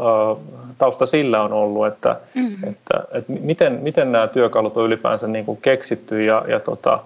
tausta 0.77 1.05
sillä 1.05 1.41
on 1.41 1.53
ollut, 1.53 1.87
että, 1.87 2.19
mm-hmm. 2.35 2.69
että, 2.69 3.03
että 3.11 3.31
miten, 3.31 3.73
miten 3.73 4.11
nämä 4.11 4.27
työkalut 4.27 4.77
on 4.77 4.85
ylipäänsä 4.85 5.27
niin 5.27 5.45
kuin 5.45 5.61
keksitty 5.61 6.23
ja, 6.23 6.45
ja 6.47 6.59
tota, 6.59 6.99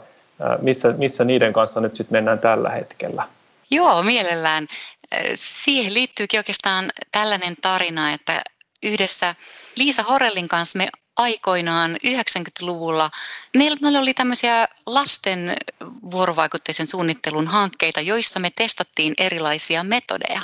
missä, 0.62 0.94
missä 0.98 1.24
niiden 1.24 1.54
kanssa 1.54 1.82
nyt 1.82 1.96
sitten 1.96 2.16
mennään 2.18 2.40
tällä 2.40 2.70
hetkellä? 2.70 3.24
Joo, 3.72 4.04
mielellään. 4.04 4.68
Siihen 5.36 5.94
liittyykin 5.94 6.40
oikeastaan 6.40 6.92
tällainen 7.12 7.56
tarina, 7.62 8.14
että 8.14 8.42
yhdessä 8.84 9.36
Liisa 9.78 10.04
Horellin 10.04 10.48
kanssa 10.48 10.78
me 10.78 10.88
aikoinaan 11.20 11.98
90-luvulla 12.06 13.12
meillä 13.56 14.00
oli 14.00 14.14
tämmöisiä 14.14 14.68
lasten 14.86 15.58
vuorovaikutteisen 16.12 16.88
suunnittelun 16.88 17.48
hankkeita, 17.48 18.02
joissa 18.02 18.40
me 18.40 18.50
testattiin 18.50 19.14
erilaisia 19.18 19.84
metodeja. 19.84 20.42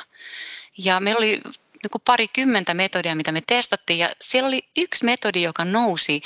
Ja 0.77 0.99
meillä 0.99 1.17
oli 1.17 1.41
niin 1.83 2.01
parikymmentä 2.05 2.73
metodia, 2.73 3.15
mitä 3.15 3.31
me 3.31 3.41
testattiin, 3.47 3.99
ja 3.99 4.09
siellä 4.21 4.47
oli 4.47 4.61
yksi 4.77 5.05
metodi, 5.05 5.41
joka 5.41 5.65
nousi 5.65 6.21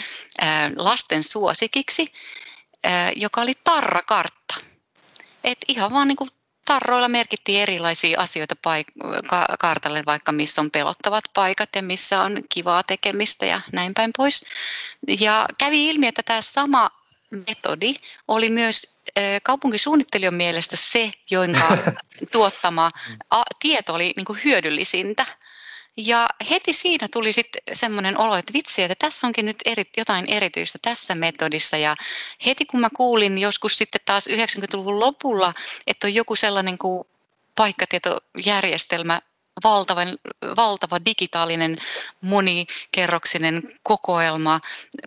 lasten 0.75 1.23
suosikiksi, 1.23 2.13
joka 3.15 3.41
oli 3.41 3.53
tarrakartta. 3.63 4.55
Et 5.43 5.57
ihan 5.67 5.91
vaan 5.93 6.07
niin 6.07 6.15
kuin 6.15 6.29
tarroilla 6.69 7.07
merkittiin 7.07 7.61
erilaisia 7.61 8.19
asioita 8.19 8.55
paik- 8.55 8.93
ka- 9.27 9.55
kartalle, 9.59 10.03
vaikka 10.05 10.31
missä 10.31 10.61
on 10.61 10.71
pelottavat 10.71 11.23
paikat 11.33 11.69
ja 11.75 11.83
missä 11.83 12.21
on 12.21 12.41
kivaa 12.49 12.83
tekemistä 12.83 13.45
ja 13.45 13.61
näin 13.71 13.93
päin 13.93 14.11
pois. 14.17 14.45
Ja 15.19 15.45
kävi 15.57 15.89
ilmi, 15.89 16.07
että 16.07 16.23
tämä 16.25 16.41
sama 16.41 16.89
metodi 17.47 17.93
oli 18.27 18.49
myös 18.49 18.99
kaupunkisuunnittelijan 19.43 20.33
mielestä 20.33 20.75
se, 20.75 21.11
jonka 21.31 21.77
tuottama 22.33 22.91
tieto 23.59 23.93
oli 23.93 24.13
niin 24.17 24.25
kuin 24.25 24.39
hyödyllisintä. 24.45 25.25
Ja 26.05 26.27
heti 26.49 26.73
siinä 26.73 27.07
tuli 27.11 27.33
sitten 27.33 27.61
semmoinen 27.73 28.17
olo, 28.17 28.35
että 28.35 28.53
vitsi, 28.53 28.83
että 28.83 28.95
tässä 28.99 29.27
onkin 29.27 29.45
nyt 29.45 29.57
eri, 29.65 29.83
jotain 29.97 30.25
erityistä 30.27 30.79
tässä 30.81 31.15
metodissa. 31.15 31.77
Ja 31.77 31.95
heti 32.45 32.65
kun 32.65 32.79
mä 32.79 32.89
kuulin 32.95 33.37
joskus 33.37 33.77
sitten 33.77 34.01
taas 34.05 34.27
90-luvun 34.27 34.99
lopulla, 34.99 35.53
että 35.87 36.07
on 36.07 36.13
joku 36.13 36.35
sellainen 36.35 36.77
kuin 36.77 37.03
paikkatietojärjestelmä, 37.55 39.21
valtava, 39.63 40.01
valtava 40.55 40.99
digitaalinen 41.05 41.77
monikerroksinen 42.21 43.73
kokoelma 43.83 44.59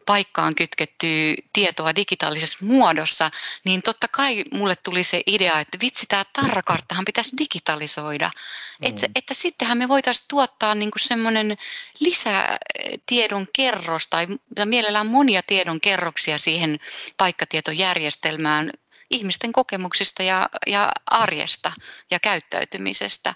paikkaan 0.07 0.55
kytkettyä 0.55 1.35
tietoa 1.53 1.95
digitaalisessa 1.95 2.59
muodossa, 2.61 3.31
niin 3.65 3.83
totta 3.83 4.09
kai 4.09 4.45
mulle 4.53 4.77
tuli 4.77 5.05
se 5.05 5.23
idea, 5.27 5.61
että 5.61 5.79
vitsi, 5.81 6.07
tämä 6.09 6.25
tarrakarttahan 6.33 7.05
pitäisi 7.05 7.37
digitalisoida. 7.39 8.27
Mm. 8.27 8.89
Että, 8.89 9.07
että 9.15 9.35
sittenhän 9.35 9.79
me 9.79 9.89
voitaisiin 9.89 10.27
tuottaa 10.29 10.75
niin 10.75 10.91
semmoinen 11.01 11.57
lisätiedon 12.01 13.47
kerros 13.53 14.09
tai 14.09 14.27
mielellään 14.65 15.07
monia 15.07 15.43
tiedon 15.43 15.81
kerroksia 15.81 16.39
siihen 16.39 16.81
paikkatietojärjestelmään 17.17 18.71
ihmisten 19.13 19.53
kokemuksista 19.53 20.23
ja, 20.23 20.49
ja 20.67 20.93
arjesta 21.07 21.73
ja 22.11 22.21
käyttäytymisestä. 22.21 23.35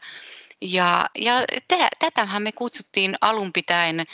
Ja, 0.62 1.10
ja 1.18 1.32
tätähän 1.98 2.42
me 2.42 2.52
kutsuttiin 2.52 3.14
alun 3.20 3.52
pitäen 3.52 4.04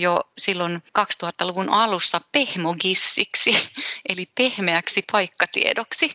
jo 0.00 0.20
silloin 0.38 0.82
2000-luvun 0.98 1.70
alussa 1.70 2.20
pehmogissiksi, 2.32 3.68
eli 4.08 4.26
pehmeäksi 4.34 5.04
paikkatiedoksi. 5.12 6.10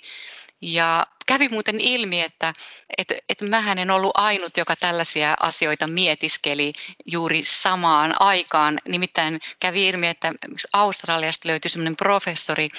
Ja 0.62 1.08
kävi 1.28 1.50
muuten 1.50 1.80
ilmi, 1.80 2.22
että 2.22 2.54
et, 2.98 3.08
et 3.30 3.42
mähän 3.42 3.78
en 3.78 3.92
ollut 3.92 4.12
ainut, 4.13 4.58
joka 4.58 4.76
tällaisia 4.76 5.36
asioita 5.40 5.88
mietiskeli 5.88 6.74
juuri 7.06 7.44
samaan 7.44 8.22
aikaan. 8.22 8.80
Nimittäin 8.88 9.40
kävi 9.60 9.88
ilmi, 9.88 10.08
että 10.08 10.34
Australiasta 10.74 11.48
löytyi 11.48 11.70
semmoinen 11.72 11.96
professori, 11.96 12.70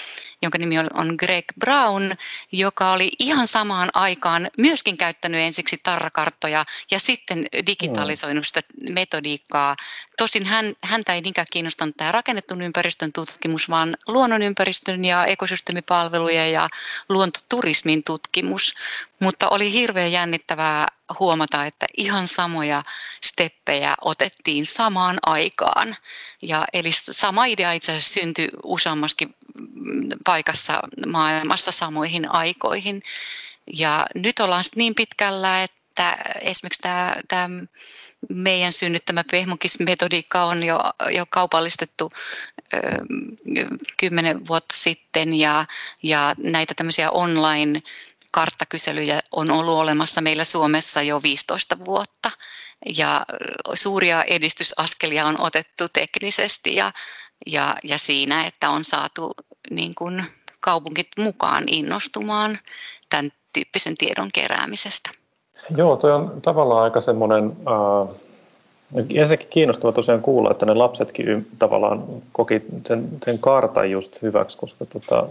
jonka 0.43 0.59
nimi 0.59 0.79
on 0.79 1.15
Greg 1.19 1.45
Brown, 1.61 2.13
joka 2.53 2.93
oli 2.93 3.11
ihan 3.19 3.47
samaan 3.47 3.91
aikaan 3.95 4.51
myöskin 4.61 4.97
käyttänyt 4.97 5.41
ensiksi 5.41 5.81
tarrakarttoja 5.83 6.65
ja 6.91 6.99
sitten 7.01 7.47
digitalisoinut 7.67 8.47
sitä 8.47 8.61
metodiikkaa. 8.91 9.77
Tosin 10.17 10.47
hän, 10.47 10.75
häntä 10.85 11.15
ei 11.15 11.21
niinkään 11.21 11.47
kiinnostanut 11.53 11.97
tämä 11.97 12.13
rakennetun 12.13 12.63
ympäristön 12.63 13.13
tutkimus, 13.13 13.71
vaan 13.71 13.97
luonnonympäristön 14.07 15.05
ja 15.05 15.27
ekosysteemipalvelujen 15.27 16.53
ja 16.53 16.69
luontoturismin 17.09 18.05
tutkimus. 18.05 18.38
Mutta 19.20 19.48
oli 19.48 19.72
hirveän 19.72 20.12
jännittävää 20.12 20.87
huomata, 21.18 21.64
että 21.64 21.87
ihan 21.96 22.29
samoja 22.29 22.83
steppejä 23.24 23.94
otettiin 24.01 24.66
samaan 24.66 25.18
aikaan. 25.27 25.96
Ja 26.42 26.64
eli 26.72 26.90
sama 26.92 27.44
idea 27.44 27.72
itse 27.72 27.92
asiassa 27.92 28.20
syntyi 28.20 28.48
useammaskin 28.64 29.35
paikassa 30.24 30.81
maailmassa 31.07 31.72
samoihin 31.72 32.33
aikoihin. 32.33 33.03
Ja 33.72 34.07
nyt 34.14 34.40
ollaan 34.40 34.64
niin 34.77 34.94
pitkällä, 34.94 35.62
että 35.62 36.16
esimerkiksi 36.40 36.83
tämä, 36.83 37.16
tämä 37.29 37.48
meidän 38.29 38.72
synnyttämä 38.72 39.24
pehmokismetodiikka 39.31 40.44
on 40.44 40.62
jo, 40.62 40.79
jo 41.14 41.27
kaupallistettu 41.31 42.11
kymmenen 44.01 44.46
vuotta 44.46 44.74
sitten 44.77 45.33
ja, 45.33 45.64
ja 46.03 46.35
näitä 46.38 46.74
tämmöisiä 46.74 47.11
online 47.11 47.83
karttakyselyjä 48.31 49.21
on 49.33 49.51
ollut 49.51 49.79
olemassa 49.79 50.21
meillä 50.21 50.45
Suomessa 50.45 51.03
jo 51.03 51.23
15 51.23 51.85
vuotta 51.85 52.31
ja 52.97 53.27
suuria 53.75 54.25
edistysaskelia 54.25 55.27
on 55.27 55.41
otettu 55.41 55.88
teknisesti 55.93 56.75
ja, 56.75 56.93
ja, 57.47 57.77
ja 57.85 57.99
siinä, 57.99 58.47
että 58.47 58.71
on 58.71 58.85
saatu 58.85 59.33
niin 59.71 59.95
kuin 59.95 60.25
kaupunkit 60.61 61.09
mukaan 61.19 61.64
innostumaan 61.67 62.59
tämän 63.11 63.31
tyyppisen 63.53 63.97
tiedon 63.97 64.29
keräämisestä. 64.35 65.11
Joo, 65.77 65.97
toi 65.97 66.12
on 66.12 66.43
tavallaan 66.43 66.85
aika 66.85 67.01
semmoinen 67.01 67.45
äh, 67.45 68.17
Ensinnäkin 68.94 69.48
kiinnostava 69.51 69.92
tosiaan 69.92 70.22
kuulla, 70.22 70.51
että 70.51 70.66
ne 70.66 70.74
lapsetkin 70.74 71.46
tavallaan 71.59 72.05
koki 72.33 72.62
sen, 72.87 73.09
sen 73.24 73.38
kartan 73.38 73.90
just 73.90 74.22
hyväksi, 74.22 74.59
koska 74.59 74.85
tota, 74.85 75.27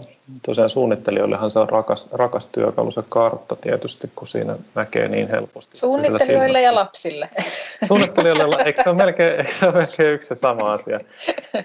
tosiaan 0.46 0.70
suunnittelijoillehan 0.70 1.50
se 1.50 1.58
on 1.58 1.68
rakas, 1.68 2.08
rakas 2.12 2.46
työkalu 2.46 2.90
se 2.90 3.02
kartta 3.08 3.56
tietysti, 3.56 4.10
kun 4.16 4.28
siinä 4.28 4.56
näkee 4.74 5.08
niin 5.08 5.28
helposti. 5.28 5.78
Suunnittelijoille 5.78 6.62
ja 6.62 6.74
lapsille. 6.74 7.30
Suunnittelijoille, 7.88 8.56
eikö 8.64 8.82
se 8.82 8.90
ole 8.90 8.98
melkein, 8.98 9.38
eikö 9.38 9.52
se 9.52 9.66
ole 9.66 9.74
melkein 9.74 10.14
yksi 10.14 10.34
sama 10.34 10.72
asia? 10.72 11.00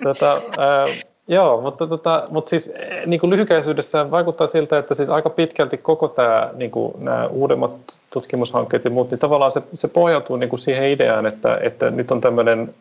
Tota, 0.04 0.42
ää, 0.58 0.86
Joo, 1.28 1.62
mutta, 1.62 1.88
tota, 1.88 2.28
mutta 2.30 2.50
siis 2.50 2.72
niin 3.06 3.20
kuin 3.20 3.30
lyhykäisyydessä 3.30 4.12
vaikuttaa 4.12 4.48
siltä, 4.48 4.78
että 4.78 4.94
siis 4.94 5.10
aika 5.10 5.30
pitkälti 5.30 5.78
koko 5.78 6.08
tämä, 6.08 6.50
niin 6.54 6.72
kuin 6.72 6.94
nämä 7.00 7.28
uudemmat 7.28 7.72
tutkimushankkeet 8.14 8.84
ja 8.84 8.90
muut, 8.90 9.12
niin 9.12 9.20
tavallaan 9.20 9.52
se, 9.52 9.62
se 9.74 9.88
pohjautuu 9.88 10.38
niin 10.38 10.50
kuin 10.50 10.60
siihen 10.60 10.90
ideaan, 10.90 11.26
että, 11.26 11.60
että 11.62 11.90
nyt 11.90 12.12
on 12.12 12.22
tämmöinen 12.22 12.76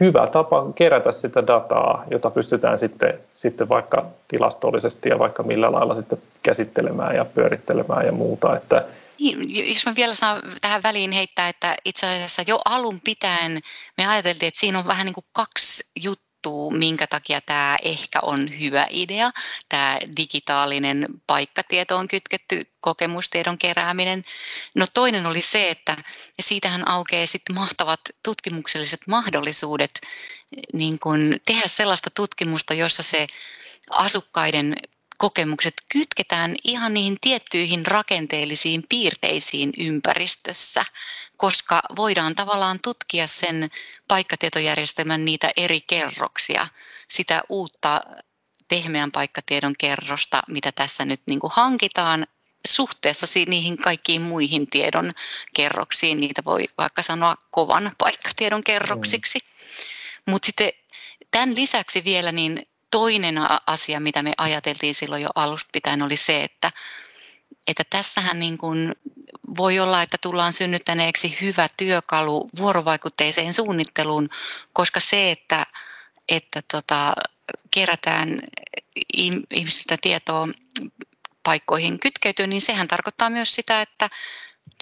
hyvä 0.00 0.26
tapa 0.26 0.72
kerätä 0.74 1.12
sitä 1.12 1.46
dataa, 1.46 2.04
jota 2.10 2.30
pystytään 2.30 2.78
sitten, 2.78 3.20
sitten 3.34 3.68
vaikka 3.68 4.06
tilastollisesti 4.28 5.08
ja 5.08 5.18
vaikka 5.18 5.42
millä 5.42 5.72
lailla 5.72 5.94
sitten 5.94 6.18
käsittelemään 6.42 7.16
ja 7.16 7.24
pyörittelemään 7.24 8.06
ja 8.06 8.12
muuta. 8.12 8.56
Että, 8.56 8.84
niin, 9.20 9.74
jos 9.74 9.86
mä 9.86 9.92
vielä 9.96 10.14
saan 10.14 10.42
tähän 10.60 10.82
väliin 10.82 11.12
heittää, 11.12 11.48
että 11.48 11.76
itse 11.84 12.06
asiassa 12.06 12.42
jo 12.46 12.60
alun 12.64 13.00
pitäen 13.04 13.58
me 13.98 14.06
ajateltiin, 14.06 14.48
että 14.48 14.60
siinä 14.60 14.78
on 14.78 14.86
vähän 14.86 15.06
niin 15.06 15.14
kuin 15.14 15.26
kaksi 15.32 15.84
juttua 16.02 16.21
perustuu, 16.42 16.70
minkä 16.70 17.06
takia 17.06 17.40
tämä 17.40 17.76
ehkä 17.82 18.18
on 18.22 18.60
hyvä 18.60 18.86
idea, 18.90 19.30
tämä 19.68 19.98
digitaalinen 20.16 21.08
paikkatietoon 21.26 22.08
kytketty 22.08 22.64
kokemustiedon 22.80 23.58
kerääminen. 23.58 24.24
No 24.74 24.86
toinen 24.94 25.26
oli 25.26 25.42
se, 25.42 25.70
että 25.70 25.96
siitähän 26.40 26.88
aukeaa 26.88 27.26
sitten 27.26 27.54
mahtavat 27.54 28.00
tutkimukselliset 28.22 29.00
mahdollisuudet 29.06 30.00
niin 30.72 30.98
kun 30.98 31.36
tehdä 31.46 31.68
sellaista 31.68 32.10
tutkimusta, 32.10 32.74
jossa 32.74 33.02
se 33.02 33.26
asukkaiden 33.90 34.76
kokemukset 35.22 35.74
kytketään 35.92 36.54
ihan 36.64 36.94
niihin 36.94 37.16
tiettyihin 37.20 37.86
rakenteellisiin 37.86 38.84
piirteisiin 38.88 39.72
ympäristössä, 39.78 40.84
koska 41.36 41.82
voidaan 41.96 42.34
tavallaan 42.34 42.80
tutkia 42.80 43.26
sen 43.26 43.70
paikkatietojärjestelmän 44.08 45.24
niitä 45.24 45.50
eri 45.56 45.80
kerroksia, 45.80 46.66
sitä 47.08 47.42
uutta 47.48 48.00
pehmeän 48.68 49.12
paikkatiedon 49.12 49.74
kerrosta, 49.78 50.42
mitä 50.48 50.72
tässä 50.72 51.04
nyt 51.04 51.20
niin 51.26 51.40
kuin 51.40 51.52
hankitaan 51.56 52.26
suhteessa 52.66 53.26
niihin 53.46 53.76
kaikkiin 53.76 54.22
muihin 54.22 54.66
tiedon 54.66 55.12
kerroksiin. 55.54 56.20
Niitä 56.20 56.42
voi 56.44 56.64
vaikka 56.78 57.02
sanoa 57.02 57.36
kovan 57.50 57.92
paikkatiedon 57.98 58.64
kerroksiksi. 58.64 59.38
Mm. 59.38 60.30
Mutta 60.32 60.46
sitten 60.46 60.72
tämän 61.30 61.54
lisäksi 61.54 62.04
vielä 62.04 62.32
niin 62.32 62.66
toinen 62.92 63.34
asia, 63.66 64.00
mitä 64.00 64.22
me 64.22 64.32
ajateltiin 64.38 64.94
silloin 64.94 65.22
jo 65.22 65.28
alusta 65.34 65.70
pitäen, 65.72 66.02
oli 66.02 66.16
se, 66.16 66.44
että, 66.44 66.70
että 67.66 67.82
tässähän 67.90 68.38
niin 68.38 68.58
kuin 68.58 68.94
voi 69.56 69.78
olla, 69.78 70.02
että 70.02 70.16
tullaan 70.20 70.52
synnyttäneeksi 70.52 71.38
hyvä 71.40 71.68
työkalu 71.76 72.48
vuorovaikutteiseen 72.58 73.52
suunnitteluun, 73.52 74.28
koska 74.72 75.00
se, 75.00 75.30
että, 75.30 75.66
että 76.28 76.62
tota, 76.72 77.12
kerätään 77.70 78.38
ihmisiltä 79.50 79.96
tietoa 80.02 80.48
paikkoihin 81.42 82.00
kytkeytyy, 82.00 82.46
niin 82.46 82.62
sehän 82.62 82.88
tarkoittaa 82.88 83.30
myös 83.30 83.54
sitä, 83.54 83.80
että 83.80 84.10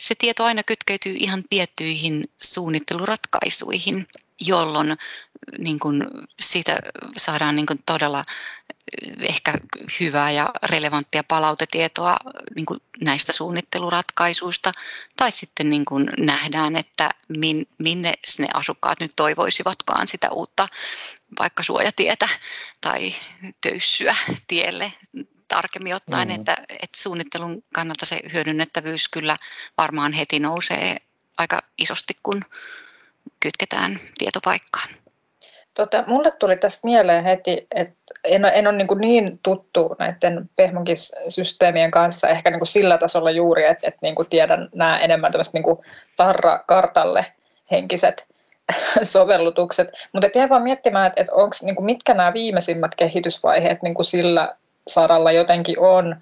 se 0.01 0.15
tieto 0.15 0.45
aina 0.45 0.63
kytkeytyy 0.63 1.17
ihan 1.19 1.45
tiettyihin 1.51 2.25
suunnitteluratkaisuihin, 2.43 4.07
jolloin 4.41 4.99
niin 5.59 5.79
kuin 5.79 6.05
siitä 6.41 6.79
saadaan 7.17 7.57
niin 7.57 7.67
kuin 7.67 7.83
todella 7.87 8.25
ehkä 9.21 9.55
hyvää 10.01 10.31
ja 10.31 10.51
relevanttia 10.63 11.25
palautetietoa 11.25 12.17
niin 12.57 12.67
kuin 12.67 12.81
näistä 13.01 13.33
suunnitteluratkaisuista. 13.33 14.73
Tai 15.17 15.31
sitten 15.31 15.69
niin 15.69 15.85
kuin 15.85 16.11
nähdään, 16.19 16.77
että 16.77 17.11
min, 17.29 17.67
minne 17.79 18.15
ne 18.39 18.49
asukkaat 18.55 19.01
nyt 19.01 19.11
toivoisivatkaan 19.17 20.09
sitä 20.09 20.31
uutta 20.31 20.69
vaikka 21.39 21.63
suojatietä 21.63 22.29
tai 22.81 23.15
töyssyä 23.61 24.17
tielle 24.47 24.93
tarkemmin 25.49 25.95
ottaen, 25.95 26.29
mm. 26.29 26.35
että, 26.35 26.57
että 26.69 27.03
suunnittelun 27.03 27.63
kannalta 27.75 28.07
se 28.07 28.21
hyödynnettävyys 28.33 29.09
kyllä 29.09 29.37
varmaan 29.77 30.13
heti 30.13 30.39
nousee 30.39 30.97
aika 31.39 31.63
isosti, 31.79 32.15
kun 32.23 32.45
kytketään 33.41 34.01
tietopaikkaan. 34.19 34.89
Tota, 35.75 36.05
mulle 36.07 36.31
tuli 36.31 36.57
tässä 36.57 36.81
mieleen 36.83 37.25
heti, 37.25 37.67
että 37.75 37.95
en, 38.25 38.45
en 38.45 38.67
ole 38.67 38.77
niin, 38.77 38.89
niin 38.99 39.41
tuttu 39.43 39.97
näiden 39.99 40.51
pehmonkis-systeemien 40.57 41.91
kanssa 41.91 42.29
ehkä 42.29 42.51
niin 42.51 42.61
kuin 42.61 42.69
sillä 42.69 42.99
tasolla 42.99 43.31
juuri, 43.31 43.65
että, 43.65 43.89
että 43.89 43.99
niin 44.03 44.15
kuin 44.15 44.29
tiedän 44.29 44.69
nämä 44.75 44.99
enemmän 44.99 45.33
tämmöiset 45.33 45.55
niin 45.55 45.65
tarra-kartalle 46.17 47.27
henkiset 47.71 48.27
sovellutukset. 49.03 49.89
Mutta 50.13 50.29
jäin 50.35 50.51
vaan 50.51 50.63
miettimään, 50.63 51.07
että, 51.07 51.21
että 51.21 51.35
onko, 51.35 51.57
niin 51.63 51.77
kuin 51.77 51.87
mitkä 51.87 52.15
nämä 52.15 52.33
viimeisimmät 52.33 52.95
kehitysvaiheet 52.95 53.83
niin 53.83 53.95
kuin 53.95 54.07
sillä 54.07 54.57
saralla 54.89 55.33
jotenkin 55.33 55.79
on, 55.79 56.17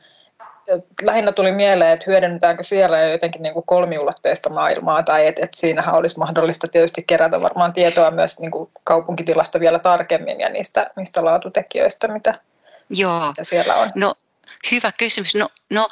lähinnä 1.03 1.33
tuli 1.33 1.53
mieleen, 1.53 1.91
että 1.91 2.05
hyödynnetäänkö 2.07 2.63
siellä 2.63 3.01
jotenkin 3.01 3.43
niin 3.43 3.55
kuin 3.55 3.67
kolmiulotteista 3.67 4.51
maailmaa, 4.51 5.03
tai 5.03 5.27
että, 5.27 5.45
että 5.45 5.61
siinähän 5.61 5.95
olisi 5.95 6.19
mahdollista 6.19 6.67
tietysti 6.67 7.05
kerätä 7.07 7.41
varmaan 7.41 7.73
tietoa 7.73 8.11
myös 8.11 8.41
niin 8.41 8.51
kuin 8.51 8.71
kaupunkitilasta 8.85 9.61
vielä 9.61 9.79
tarkemmin 9.79 10.41
ja 10.41 10.49
niistä, 10.49 10.91
niistä 10.97 11.25
laatutekijöistä, 11.25 12.09
mitä, 12.09 12.35
Joo. 12.91 13.29
mitä 13.29 13.45
siellä 13.45 13.75
on. 13.75 13.91
No, 13.95 14.15
hyvä 14.71 14.93
kysymys. 14.93 15.35
No, 15.35 15.49
no 15.71 15.89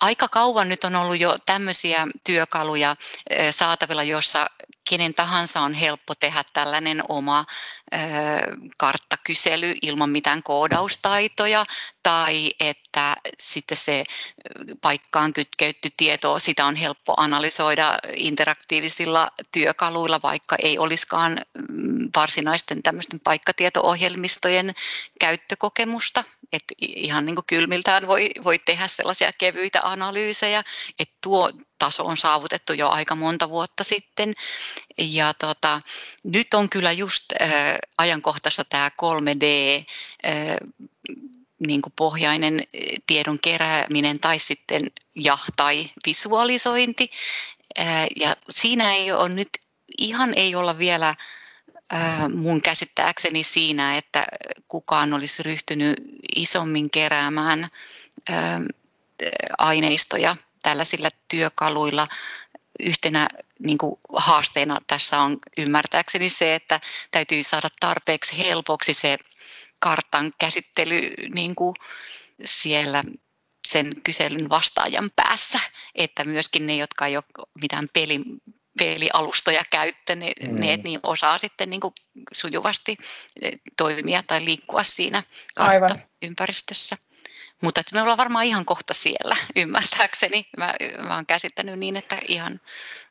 aika 0.00 0.28
kauan 0.28 0.68
nyt 0.68 0.84
on 0.84 0.96
ollut 0.96 1.20
jo 1.20 1.36
tämmöisiä 1.46 2.06
työkaluja 2.26 2.96
saatavilla, 3.50 4.02
jossa 4.02 4.46
kenen 4.88 5.14
tahansa 5.14 5.60
on 5.60 5.74
helppo 5.74 6.14
tehdä 6.14 6.42
tällainen 6.52 7.02
oma 7.08 7.44
ö, 7.94 7.96
karttakysely 8.78 9.74
ilman 9.82 10.10
mitään 10.10 10.42
koodaustaitoja 10.42 11.64
tai 12.02 12.50
että 12.60 13.16
sitten 13.38 13.78
se 13.78 14.04
paikkaan 14.80 15.32
kytkeytty 15.32 15.88
tieto, 15.96 16.38
sitä 16.38 16.66
on 16.66 16.76
helppo 16.76 17.14
analysoida 17.16 17.98
interaktiivisilla 18.16 19.30
työkaluilla, 19.52 20.20
vaikka 20.22 20.56
ei 20.62 20.78
olisikaan 20.78 21.40
mm, 21.68 22.10
varsinaisten 22.16 22.82
tämmöisten 22.82 23.20
paikkatieto-ohjelmistojen 23.20 24.74
käyttökokemusta. 25.20 26.24
Että 26.52 26.74
ihan 26.78 27.26
niin 27.26 27.36
kuin 27.36 27.46
kylmiltään 27.46 28.06
voi, 28.06 28.30
voi 28.44 28.58
tehdä 28.58 28.88
sellaisia 28.88 29.30
kevyitä 29.38 29.80
analyysejä, 29.82 30.64
että 30.98 31.14
tuo 31.22 31.50
taso 31.78 32.04
on 32.04 32.16
saavutettu 32.16 32.72
jo 32.72 32.88
aika 32.88 33.14
monta 33.14 33.48
vuotta 33.48 33.84
sitten. 33.84 34.34
Ja 34.98 35.34
tota, 35.34 35.80
nyt 36.22 36.54
on 36.54 36.68
kyllä 36.68 36.92
just 36.92 37.24
äh, 37.42 37.48
ajankohtaista 37.98 38.64
tämä 38.64 38.90
3D 39.02 39.44
äh, 40.26 40.56
niin 41.58 41.82
kuin 41.82 41.92
pohjainen 41.96 42.58
tiedon 43.06 43.38
kerääminen 43.38 44.20
tai 44.20 44.38
sitten 44.38 44.90
ja 45.14 45.38
tai 45.56 45.90
visualisointi. 46.06 47.08
Äh, 47.78 48.06
ja 48.20 48.36
siinä 48.50 48.92
ei 48.92 49.12
ole 49.12 49.28
nyt 49.28 49.48
ihan 49.98 50.32
ei 50.36 50.54
olla 50.54 50.78
vielä 50.78 51.08
äh, 51.92 52.28
mun 52.34 52.62
käsittääkseni 52.62 53.42
siinä, 53.42 53.96
että 53.96 54.26
kukaan 54.68 55.12
olisi 55.12 55.42
ryhtynyt 55.42 55.96
isommin 56.36 56.90
keräämään 56.90 57.68
äh, 58.30 58.60
aineistoja 59.58 60.36
tällaisilla 60.66 61.08
työkaluilla 61.28 62.08
yhtenä 62.80 63.28
niin 63.58 63.78
kuin 63.78 64.00
haasteena 64.12 64.80
tässä 64.86 65.20
on 65.20 65.38
ymmärtääkseni 65.58 66.30
se, 66.30 66.54
että 66.54 66.80
täytyy 67.10 67.42
saada 67.42 67.68
tarpeeksi 67.80 68.38
helpoksi 68.38 68.94
se 68.94 69.18
kartan 69.80 70.32
käsittely 70.38 71.14
niin 71.34 71.54
kuin 71.54 71.74
siellä 72.44 73.04
sen 73.66 73.92
kyselyn 74.04 74.48
vastaajan 74.48 75.10
päässä, 75.16 75.60
että 75.94 76.24
myöskin 76.24 76.66
ne, 76.66 76.76
jotka 76.76 77.06
ei 77.06 77.16
ole 77.16 77.48
mitään 77.60 77.88
peli, 77.92 78.20
pelialustoja 78.78 79.62
käyttäneet, 79.70 80.42
mm. 80.42 80.82
niin 80.84 81.00
osaa 81.02 81.38
sitten 81.38 81.70
niin 81.70 81.80
kuin 81.80 81.94
sujuvasti 82.32 82.96
toimia 83.76 84.22
tai 84.26 84.44
liikkua 84.44 84.82
siinä 84.82 85.22
karttaympäristössä. 85.54 86.96
Mutta 87.62 87.80
että 87.80 87.94
me 87.94 88.02
ollaan 88.02 88.18
varmaan 88.18 88.44
ihan 88.44 88.64
kohta 88.64 88.94
siellä, 88.94 89.36
ymmärtääkseni. 89.56 90.46
Mä, 90.56 90.74
mä 91.06 91.14
oon 91.14 91.26
käsittänyt 91.26 91.78
niin, 91.78 91.96
että 91.96 92.18
ihan 92.28 92.60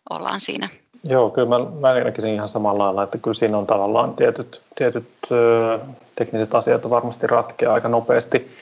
ollaan 0.09 0.39
siinä. 0.39 0.69
Joo, 1.03 1.29
kyllä 1.29 1.47
mä, 1.47 1.65
mä 1.79 2.03
näkisin 2.03 2.33
ihan 2.33 2.49
samalla 2.49 2.83
lailla, 2.85 3.03
että 3.03 3.17
kyllä 3.17 3.35
siinä 3.35 3.57
on 3.57 3.67
tavallaan 3.67 4.15
tietyt, 4.15 4.61
tietyt 4.75 5.09
ö, 5.31 5.79
tekniset 6.15 6.55
asiat 6.55 6.85
on 6.85 6.91
varmasti 6.91 7.27
ratkea 7.27 7.73
aika 7.73 7.89
nopeasti. 7.89 8.57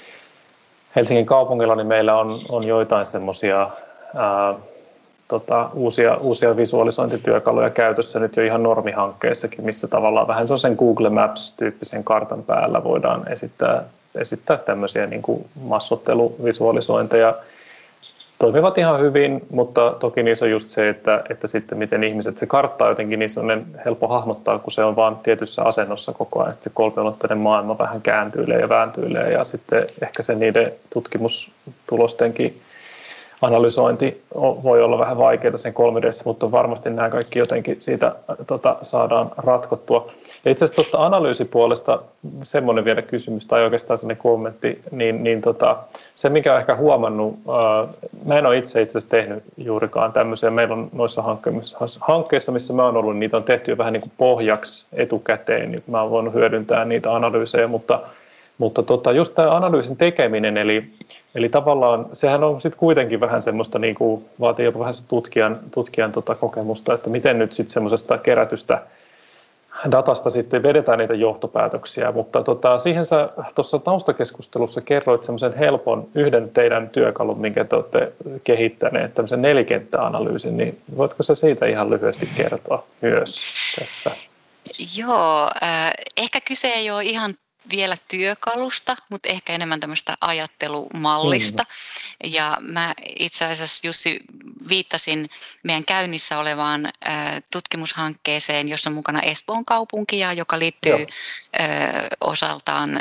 Helsingin 0.96 1.26
kaupungilla 1.26 1.76
niin 1.76 1.88
meillä 1.88 2.17
on, 2.17 2.30
on 2.50 2.67
joitain 2.67 3.06
semmoisia 3.06 3.69
tota, 5.28 5.69
uusia, 5.74 6.17
uusia 6.17 6.58
visualisointityökaluja 6.58 7.69
käytössä 7.69 8.19
nyt 8.19 8.36
jo 8.36 8.43
ihan 8.43 8.63
normihankkeissakin, 8.63 9.65
missä 9.65 9.88
tavallaan 9.88 10.28
vähän 10.28 10.48
sen 10.58 10.76
Google 10.80 11.10
Maps-tyyppisen 11.10 12.04
kartan 12.04 12.43
päällä 12.43 12.84
voidaan 12.84 13.32
esittää 13.32 13.84
esittää 14.15 14.58
tämmöisiä 14.58 15.08
niin 15.08 15.21
kuin 15.21 15.45
massotteluvisualisointeja. 15.56 17.36
Toimivat 18.39 18.78
ihan 18.78 19.02
hyvin, 19.02 19.41
mutta 19.49 19.95
toki 19.99 20.23
niissä 20.23 20.45
on 20.45 20.52
just 20.52 20.69
se, 20.69 20.89
että, 20.89 21.23
että 21.30 21.47
sitten 21.47 21.78
miten 21.78 22.04
ihmiset, 22.04 22.38
se 22.38 22.45
kartta 22.45 22.88
jotenkin 22.88 23.19
niissä 23.19 23.41
on 23.41 23.65
helppo 23.86 24.08
hahmottaa, 24.08 24.60
kun 24.60 24.71
se 24.71 24.84
on 24.84 24.95
vaan 24.95 25.17
tietyssä 25.17 25.63
asennossa 25.63 26.13
koko 26.13 26.41
ajan. 26.41 26.54
Sitten 26.54 26.73
kolmiulotteinen 26.76 27.38
maailma 27.38 27.78
vähän 27.78 28.02
kääntyilee 28.02 28.60
ja 28.60 28.69
vääntyilee 28.69 29.32
ja 29.32 29.43
sitten 29.43 29.88
ehkä 30.02 30.23
se 30.23 30.36
niiden 30.36 30.73
tutkimustulostenkin 30.89 32.62
analysointi 33.44 34.24
voi 34.36 34.84
olla 34.84 35.00
vähän 35.00 35.18
vaikeaa 35.18 35.58
sen 35.58 35.74
3 35.74 36.02
d 36.02 36.10
mutta 36.26 36.52
varmasti 36.52 36.90
nämä 36.90 37.10
kaikki 37.10 37.40
jotenkin 37.40 37.78
siitä 37.80 38.16
tota, 38.48 38.76
saadaan 38.82 39.32
ratkottua. 39.38 40.12
Ja 40.46 40.52
itse 40.52 40.66
asiassa 40.66 40.76
tuosta 40.76 41.06
analyysipuolesta 41.06 42.02
semmoinen 42.44 42.86
vielä 42.86 43.02
kysymys 43.02 43.46
tai 43.46 43.64
oikeastaan 43.64 43.98
sellainen 43.98 44.22
kommentti, 44.22 44.82
niin, 44.92 45.24
niin 45.24 45.42
tota, 45.42 45.78
se 46.16 46.30
mikä 46.30 46.52
olen 46.52 46.60
ehkä 46.60 46.76
huomannut, 46.76 47.40
ää, 47.50 47.88
mä 48.26 48.38
en 48.38 48.46
ole 48.46 48.58
itse 48.58 48.82
itse 48.82 48.98
asiassa 48.98 49.10
tehnyt 49.10 49.44
juurikaan 49.58 50.14
tämmöisiä, 50.14 50.50
meillä 50.50 50.74
on 50.74 50.90
noissa 50.94 51.22
hankkeissa, 51.22 51.78
hankkeissa 52.02 52.52
missä 52.52 52.74
mä 52.74 52.86
oon 52.86 52.98
ollut, 52.98 53.18
niitä 53.18 53.38
on 53.38 53.44
tehty 53.44 53.72
jo 53.72 53.78
vähän 53.78 53.94
niin 53.94 54.02
kuin 54.02 54.14
pohjaksi 54.18 54.86
etukäteen, 54.94 55.72
niin 55.72 55.84
mä 55.88 56.02
oon 56.02 56.12
voinut 56.12 56.34
hyödyntää 56.34 56.86
niitä 56.86 57.16
analyysejä, 57.16 57.68
mutta 57.68 58.00
mutta 58.58 58.84
tota, 58.84 59.12
just 59.12 59.36
tämä 59.36 59.56
analyysin 59.56 59.98
tekeminen, 59.98 60.58
eli, 60.58 60.84
eli 61.36 61.50
tavallaan 61.50 62.06
sehän 62.13 62.43
on 62.43 62.62
sitten 62.62 62.80
kuitenkin 62.80 63.19
vähän 63.19 63.43
semmoista, 63.43 63.80
niin 63.80 63.96
kuin, 63.96 64.26
vaatii 64.39 64.65
jopa 64.65 64.80
vähän 64.80 64.93
tutkijan, 65.08 65.60
tutkijan 65.72 66.12
tota 66.12 66.36
kokemusta, 66.36 66.93
että 66.93 67.10
miten 67.10 67.39
nyt 67.39 67.54
sitten 67.54 67.74
semmoisesta 67.74 68.17
kerätystä 68.17 68.82
datasta 69.91 70.30
sitten 70.30 70.63
vedetään 70.63 71.00
niitä 71.00 71.13
johtopäätöksiä, 71.13 72.12
mutta 72.12 72.43
tota, 72.43 72.78
siihen 72.78 73.06
sä 73.06 73.30
tuossa 73.56 73.80
taustakeskustelussa 73.80 74.82
kerroit 74.82 75.24
semmoisen 75.24 75.58
helpon 75.58 76.08
yhden 76.15 76.50
teidän 76.50 76.89
työkalun, 76.89 77.39
minkä 77.39 77.63
te 77.63 77.76
olette 77.76 78.13
kehittäneet, 78.43 79.13
tämmöisen 79.13 79.41
nelikenttäanalyysin, 79.41 80.58
niin 80.58 80.82
voitko 80.98 81.24
sä 81.24 81.36
siitä 81.36 81.65
ihan 81.65 81.89
lyhyesti 81.89 82.30
kertoa 82.38 82.84
myös 83.02 83.41
tässä? 83.80 84.12
Joo, 84.98 85.50
äh, 85.63 85.91
ehkä 86.17 86.39
kyse 86.48 86.67
ei 86.67 86.91
ole 86.91 87.04
ihan 87.04 87.34
vielä 87.69 87.97
työkalusta, 88.08 88.97
mutta 89.10 89.30
ehkä 89.30 89.54
enemmän 89.54 89.80
tämmöistä 89.80 90.17
ajattelumallista. 90.21 91.65
Ja 92.23 92.58
mä 92.62 92.93
itse 93.19 93.45
asiassa 93.45 93.88
Jussi 93.88 94.19
viittasin 94.69 95.30
meidän 95.63 95.86
käynnissä 95.86 96.39
olevaan 96.39 96.86
äh, 96.86 96.93
tutkimushankkeeseen, 97.52 98.67
jossa 98.67 98.89
on 98.89 98.93
mukana 98.93 99.21
Espoon 99.21 99.65
kaupunki 99.65 100.19
ja 100.19 100.34
joka 100.34 100.60
liittyy 100.60 100.93
äh, 100.93 101.08
osaltaan 102.21 102.99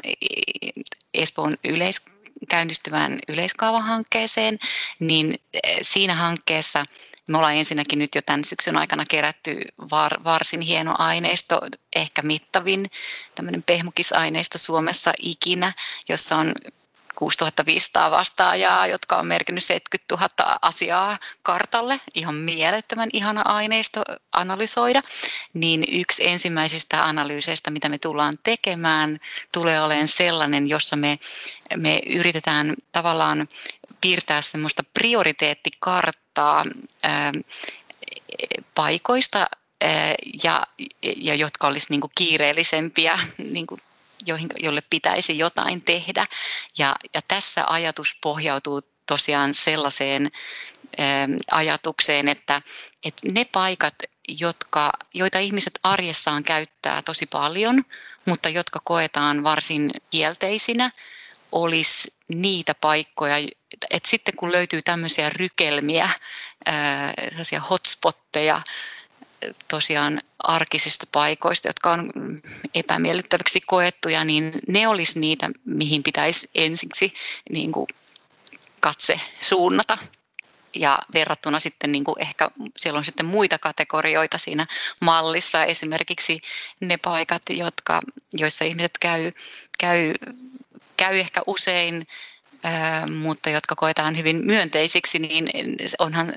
Espoon 1.14 1.56
yleis 1.64 2.02
käynnistyvään 2.48 3.18
yleiskaavahankkeeseen, 3.28 4.58
niin 4.98 5.40
siinä 5.82 6.14
hankkeessa 6.14 6.84
me 7.32 7.38
ollaan 7.38 7.54
ensinnäkin 7.54 7.98
nyt 7.98 8.14
jo 8.14 8.22
tämän 8.22 8.44
syksyn 8.44 8.76
aikana 8.76 9.04
kerätty 9.08 9.60
var, 9.90 10.24
varsin 10.24 10.60
hieno 10.60 10.94
aineisto, 10.98 11.60
ehkä 11.96 12.22
mittavin 12.22 12.86
tämmöinen 13.34 13.62
pehmukisaineisto 13.62 14.58
Suomessa 14.58 15.12
ikinä, 15.18 15.72
jossa 16.08 16.36
on 16.36 16.54
6500 17.14 18.10
vastaajaa, 18.10 18.86
jotka 18.86 19.16
on 19.16 19.26
merkinnyt 19.26 19.64
70 19.64 20.14
000 20.44 20.58
asiaa 20.62 21.18
kartalle, 21.42 22.00
ihan 22.14 22.34
mielettömän 22.34 23.08
ihana 23.12 23.42
aineisto 23.44 24.02
analysoida, 24.32 25.02
niin 25.54 25.84
yksi 25.92 26.28
ensimmäisistä 26.28 27.04
analyyseistä, 27.04 27.70
mitä 27.70 27.88
me 27.88 27.98
tullaan 27.98 28.34
tekemään, 28.42 29.18
tulee 29.52 29.82
olemaan 29.82 30.08
sellainen, 30.08 30.68
jossa 30.68 30.96
me, 30.96 31.18
me 31.76 32.00
yritetään 32.06 32.74
tavallaan 32.92 33.48
piirtää 34.02 34.42
semmoista 34.42 34.82
prioriteettikarttaa 34.94 36.64
ää, 37.02 37.32
paikoista, 38.74 39.38
ää, 39.80 40.14
ja, 40.44 40.66
ja 41.16 41.34
jotka 41.34 41.66
olisi 41.66 41.86
niin 41.90 42.00
kuin 42.00 42.10
kiireellisempiä 42.14 43.18
niin 43.54 43.66
kuin 43.66 43.80
joihin, 44.26 44.48
jolle 44.62 44.82
pitäisi 44.90 45.38
jotain 45.38 45.82
tehdä. 45.82 46.26
Ja, 46.78 46.96
ja 47.14 47.20
tässä 47.28 47.64
ajatus 47.66 48.16
pohjautuu 48.20 48.80
tosiaan 49.06 49.54
sellaiseen 49.54 50.26
ä, 50.26 50.30
ajatukseen, 51.50 52.28
että, 52.28 52.62
että 53.04 53.28
ne 53.32 53.44
paikat, 53.44 53.94
jotka, 54.28 54.92
joita 55.14 55.38
ihmiset 55.38 55.78
arjessaan 55.82 56.44
käyttää 56.44 57.02
tosi 57.02 57.26
paljon, 57.26 57.84
mutta 58.24 58.48
jotka 58.48 58.80
koetaan 58.84 59.42
varsin 59.44 59.90
kielteisinä, 60.10 60.90
olisi 61.52 62.12
niitä 62.28 62.74
paikkoja, 62.74 63.36
että 63.90 64.08
sitten 64.08 64.36
kun 64.36 64.52
löytyy 64.52 64.82
tämmöisiä 64.82 65.30
rykelmiä, 65.30 66.10
sellaisia 67.28 67.60
hotspotteja, 67.60 68.62
tosiaan 69.68 70.20
arkisista 70.38 71.06
paikoista, 71.12 71.68
jotka 71.68 71.92
on 71.92 72.10
epämiellyttäviksi 72.74 73.60
koettuja, 73.60 74.24
niin 74.24 74.52
ne 74.68 74.88
olisi 74.88 75.18
niitä, 75.18 75.50
mihin 75.64 76.02
pitäisi 76.02 76.50
ensiksi 76.54 77.14
niin 77.50 77.72
kuin 77.72 77.86
katse 78.80 79.20
suunnata. 79.40 79.98
Ja 80.76 80.98
verrattuna 81.14 81.60
sitten 81.60 81.92
niin 81.92 82.04
kuin 82.04 82.20
ehkä 82.20 82.50
siellä 82.76 82.98
on 82.98 83.04
sitten 83.04 83.26
muita 83.26 83.58
kategorioita 83.58 84.38
siinä 84.38 84.66
mallissa, 85.02 85.64
esimerkiksi 85.64 86.40
ne 86.80 86.96
paikat, 86.96 87.42
jotka, 87.50 88.00
joissa 88.32 88.64
ihmiset 88.64 88.98
käy, 89.00 89.32
käy, 89.78 90.14
käy 91.02 91.18
ehkä 91.18 91.42
usein, 91.46 92.06
mutta 93.22 93.50
jotka 93.50 93.76
koetaan 93.76 94.16
hyvin 94.16 94.46
myönteisiksi, 94.46 95.18
niin 95.18 95.48
onhan 95.98 96.32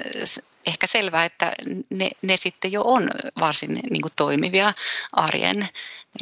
ehkä 0.65 0.88
selvää, 0.88 1.25
että 1.25 1.54
ne, 1.89 2.10
ne 2.21 2.38
sitten 2.38 2.71
jo 2.71 2.82
on 2.86 3.10
varsin 3.39 3.80
niin 3.89 4.01
kuin 4.01 4.13
toimivia 4.15 4.73
arjen 5.13 5.69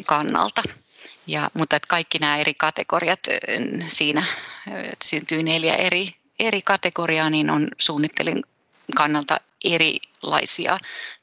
kannalta. 0.06 0.64
Ja, 1.28 1.50
mutta 1.54 1.76
että 1.76 1.88
kaikki 1.88 2.20
nämä 2.20 2.38
eri 2.38 2.54
kategoriat 2.54 3.20
siinä 3.88 4.26
syntyy 5.04 5.44
neljä 5.44 5.76
eri, 5.76 6.16
eri 6.40 6.62
kategoriaa, 6.62 7.30
niin 7.30 7.50
on 7.50 7.68
suunnittelin 7.80 8.44
kannalta 8.96 9.40
erilaisia 9.64 10.78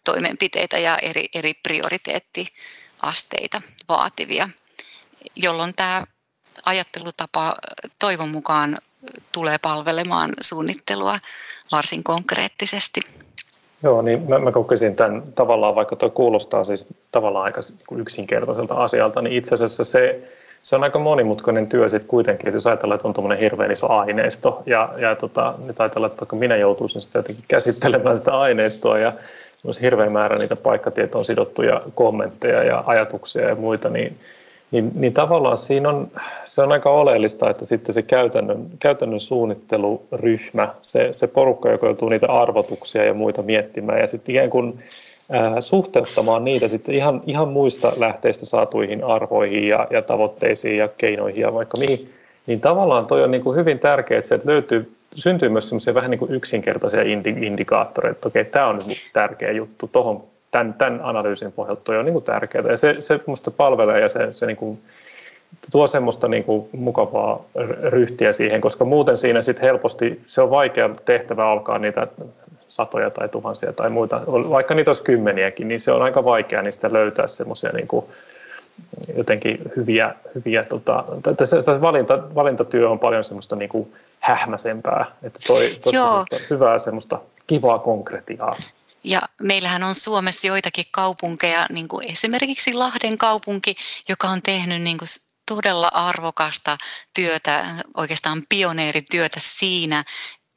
toimenpiteitä 0.04 0.78
ja 0.78 0.98
eri, 0.98 1.28
eri 1.34 1.54
prioriteettiasteita 1.54 3.62
vaativia, 3.88 4.48
jolloin 5.36 5.74
tämä 5.74 6.06
ajattelutapa 6.64 7.54
toivon 7.98 8.28
mukaan 8.28 8.78
tulee 9.32 9.58
palvelemaan 9.58 10.30
suunnittelua 10.40 11.18
varsin 11.72 12.04
konkreettisesti. 12.04 13.00
Joo, 13.82 14.02
niin 14.02 14.28
mä, 14.28 14.38
mä 14.38 14.52
kokisin 14.52 14.96
tämän 14.96 15.22
tavallaan, 15.34 15.74
vaikka 15.74 15.96
tuo 15.96 16.10
kuulostaa 16.10 16.64
siis 16.64 16.86
tavallaan 17.12 17.44
aika 17.44 17.60
yksinkertaiselta 17.96 18.74
asialta, 18.74 19.22
niin 19.22 19.36
itse 19.36 19.54
asiassa 19.54 19.84
se, 19.84 20.20
se 20.62 20.76
on 20.76 20.82
aika 20.82 20.98
monimutkainen 20.98 21.66
työ 21.66 21.88
sitten 21.88 22.08
kuitenkin, 22.08 22.48
että 22.48 22.56
jos 22.56 22.66
ajatellaan, 22.66 22.96
että 22.96 23.08
on 23.08 23.14
tuommoinen 23.14 23.42
hirveän 23.42 23.70
iso 23.70 23.92
aineisto, 23.92 24.62
ja, 24.66 24.94
ja 24.96 25.14
tota, 25.16 25.54
nyt 25.66 25.80
ajatellaan, 25.80 26.12
että 26.12 26.36
minä 26.36 26.56
joutuisin 26.56 27.00
sitä 27.00 27.18
jotenkin 27.18 27.44
käsittelemään 27.48 28.16
sitä 28.16 28.38
aineistoa, 28.38 28.98
ja 28.98 29.12
olisi 29.64 29.80
hirveän 29.80 30.12
määrä 30.12 30.38
niitä 30.38 30.56
paikkatietoon 30.56 31.24
sidottuja 31.24 31.82
kommentteja 31.94 32.62
ja 32.62 32.84
ajatuksia 32.86 33.48
ja 33.48 33.54
muita, 33.54 33.88
niin 33.88 34.20
niin, 34.70 34.90
niin 34.94 35.12
tavallaan 35.12 35.58
siinä 35.58 35.88
on, 35.88 36.10
se 36.44 36.62
on 36.62 36.72
aika 36.72 36.90
oleellista, 36.90 37.50
että 37.50 37.64
sitten 37.64 37.94
se 37.94 38.02
käytännön, 38.02 38.66
käytännön 38.78 39.20
suunnitteluryhmä, 39.20 40.74
se, 40.82 41.08
se 41.12 41.26
porukka, 41.26 41.70
joka 41.70 41.86
joutuu 41.86 42.08
niitä 42.08 42.26
arvotuksia 42.26 43.04
ja 43.04 43.14
muita 43.14 43.42
miettimään 43.42 43.98
ja 43.98 44.06
sitten 44.06 44.34
ikään 44.34 44.50
kuin 44.50 44.78
suhteuttamaan 45.60 46.44
niitä 46.44 46.68
sitten 46.68 46.94
ihan, 46.94 47.22
ihan 47.26 47.48
muista 47.48 47.92
lähteistä 47.96 48.46
saatuihin 48.46 49.04
arvoihin 49.04 49.68
ja, 49.68 49.86
ja 49.90 50.02
tavoitteisiin 50.02 50.78
ja 50.78 50.88
keinoihin 50.88 51.40
ja 51.40 51.54
vaikka 51.54 51.78
mihin, 51.78 52.10
niin 52.46 52.60
tavallaan 52.60 53.06
toi 53.06 53.24
on 53.24 53.30
niin 53.30 53.42
kuin 53.42 53.56
hyvin 53.56 53.78
tärkeää, 53.78 54.18
että 54.18 54.28
sieltä 54.28 54.50
löytyy, 54.50 54.92
syntyy 55.14 55.48
myös 55.48 55.68
semmoisia 55.68 55.94
vähän 55.94 56.10
niin 56.10 56.18
kuin 56.18 56.34
yksinkertaisia 56.34 57.02
indikaattoreita, 57.42 58.16
että 58.16 58.28
okei, 58.28 58.44
tämä 58.44 58.66
on 58.66 58.76
nyt 58.88 58.98
tärkeä 59.12 59.52
juttu, 59.52 59.88
tuohon 59.88 60.24
tämän, 60.50 60.74
tämän 60.74 61.00
analyysin 61.02 61.52
pohjalta 61.52 61.92
on 61.92 62.04
niin 62.04 62.12
kuin 62.12 62.24
tärkeää. 62.24 62.64
Ja 62.68 62.76
se, 62.76 62.96
se 63.00 63.20
minusta 63.26 63.50
palvelee 63.50 64.00
ja 64.00 64.08
se, 64.08 64.28
se 64.32 64.46
niin 64.46 64.56
kuin 64.56 64.80
tuo 65.72 65.86
semmoista 65.86 66.28
niin 66.28 66.44
kuin 66.44 66.68
mukavaa 66.72 67.44
ryhtiä 67.82 68.32
siihen, 68.32 68.60
koska 68.60 68.84
muuten 68.84 69.18
siinä 69.18 69.42
sitten 69.42 69.64
helposti 69.64 70.20
se 70.26 70.42
on 70.42 70.50
vaikea 70.50 70.90
tehtävä 71.04 71.50
alkaa 71.50 71.78
niitä 71.78 72.06
satoja 72.68 73.10
tai 73.10 73.28
tuhansia 73.28 73.72
tai 73.72 73.90
muita, 73.90 74.20
vaikka 74.26 74.74
niitä 74.74 74.90
olisi 74.90 75.02
kymmeniäkin, 75.02 75.68
niin 75.68 75.80
se 75.80 75.92
on 75.92 76.02
aika 76.02 76.24
vaikea 76.24 76.62
niistä 76.62 76.92
löytää 76.92 77.26
semmoisia 77.26 77.70
niin 77.72 77.88
kuin 77.88 78.06
jotenkin 79.16 79.72
hyviä, 79.76 80.14
hyviä 80.34 80.62
tota, 80.64 81.04
se 81.44 81.80
valinta, 81.80 82.22
valintatyö 82.34 82.90
on 82.90 82.98
paljon 82.98 83.24
semmoista 83.24 83.56
niin 83.56 83.68
kuin 83.68 83.92
hähmäsempää, 84.20 85.06
että 85.22 85.38
toi, 85.46 85.68
toi 85.82 85.92
hyvää 86.50 86.78
semmoista 86.78 87.18
kivaa 87.46 87.78
konkretiaa. 87.78 88.56
Ja 89.04 89.22
meillähän 89.42 89.82
on 89.82 89.94
Suomessa 89.94 90.46
joitakin 90.46 90.84
kaupunkeja, 90.90 91.66
niin 91.70 91.88
kuin 91.88 92.10
esimerkiksi 92.10 92.72
Lahden 92.72 93.18
kaupunki, 93.18 93.74
joka 94.08 94.28
on 94.28 94.42
tehnyt 94.42 94.82
niin 94.82 94.98
kuin 94.98 95.08
todella 95.48 95.88
arvokasta 95.92 96.76
työtä, 97.14 97.84
oikeastaan 97.96 98.42
pioneerityötä 98.48 99.40
siinä, 99.42 100.04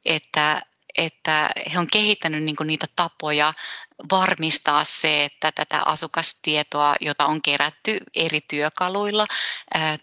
että 0.04 0.62
että 0.98 1.50
he 1.72 1.78
on 1.78 1.86
kehittänyt 1.86 2.42
niin 2.42 2.56
niitä 2.64 2.86
tapoja 2.96 3.54
varmistaa 4.10 4.84
se, 4.84 5.24
että 5.24 5.52
tätä 5.52 5.82
asukastietoa, 5.84 6.94
jota 7.00 7.26
on 7.26 7.42
kerätty 7.42 7.98
eri 8.14 8.40
työkaluilla, 8.48 9.26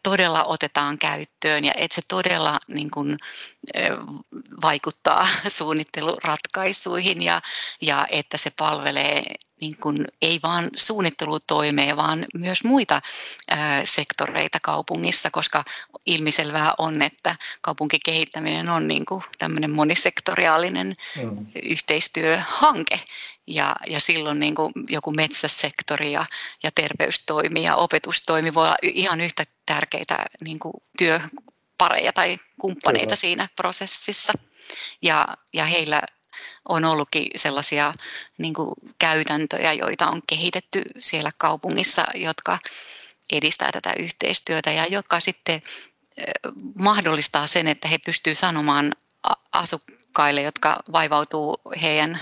todella 0.03 0.43
otetaan 0.43 0.97
käyttöön 0.97 1.65
ja 1.65 1.71
että 1.77 1.95
se 1.95 2.01
todella 2.07 2.59
niin 2.67 2.91
kuin, 2.91 3.17
vaikuttaa 4.61 5.27
suunnitteluratkaisuihin 5.57 7.21
ja, 7.21 7.41
ja 7.81 8.07
että 8.11 8.37
se 8.37 8.51
palvelee 8.57 9.35
niin 9.61 9.77
kuin, 9.77 10.07
ei 10.21 10.39
vain 10.43 10.69
suunnittelutoimea, 10.75 11.97
vaan 11.97 12.25
myös 12.33 12.63
muita 12.63 13.01
ää, 13.49 13.85
sektoreita 13.85 14.59
kaupungissa, 14.61 15.31
koska 15.31 15.63
ilmiselvää 16.05 16.73
on, 16.77 17.01
että 17.01 17.35
kaupunkikehittäminen 17.61 18.69
on 18.69 18.87
niin 18.87 19.05
kuin, 19.05 19.23
tämmöinen 19.37 19.71
monisektoriaalinen 19.71 20.95
mm. 21.17 21.45
yhteistyöhanke. 21.63 22.99
Ja, 23.47 23.75
ja 23.87 23.99
silloin 23.99 24.39
niin 24.39 24.55
kuin 24.55 24.73
joku 24.89 25.11
metsäsektori 25.11 26.11
ja, 26.11 26.25
ja 26.63 26.71
terveystoimi 26.71 27.63
ja 27.63 27.75
opetustoimi 27.75 28.53
voi 28.53 28.65
olla 28.65 28.77
ihan 28.81 29.21
yhtä 29.21 29.43
tärkeitä 29.65 30.25
niin 30.45 30.59
kuin 30.59 30.73
työpareja 30.97 32.13
tai 32.13 32.37
kumppaneita 32.61 33.05
Kyllä. 33.05 33.15
siinä 33.15 33.49
prosessissa. 33.55 34.33
Ja, 35.01 35.27
ja 35.53 35.65
heillä 35.65 36.01
on 36.69 36.85
ollutkin 36.85 37.27
sellaisia 37.35 37.93
niin 38.37 38.53
kuin 38.53 38.75
käytäntöjä, 38.99 39.73
joita 39.73 40.07
on 40.07 40.21
kehitetty 40.27 40.83
siellä 40.97 41.31
kaupungissa, 41.37 42.05
jotka 42.15 42.59
edistää 43.31 43.71
tätä 43.71 43.93
yhteistyötä 43.99 44.71
ja 44.71 44.85
jotka 44.85 45.19
sitten 45.19 45.61
mahdollistaa 46.75 47.47
sen, 47.47 47.67
että 47.67 47.87
he 47.87 47.97
pystyvät 47.97 48.37
sanomaan 48.37 48.95
asukkaille, 50.11 50.41
jotka 50.41 50.77
vaivautuu 50.91 51.61
heidän 51.81 52.19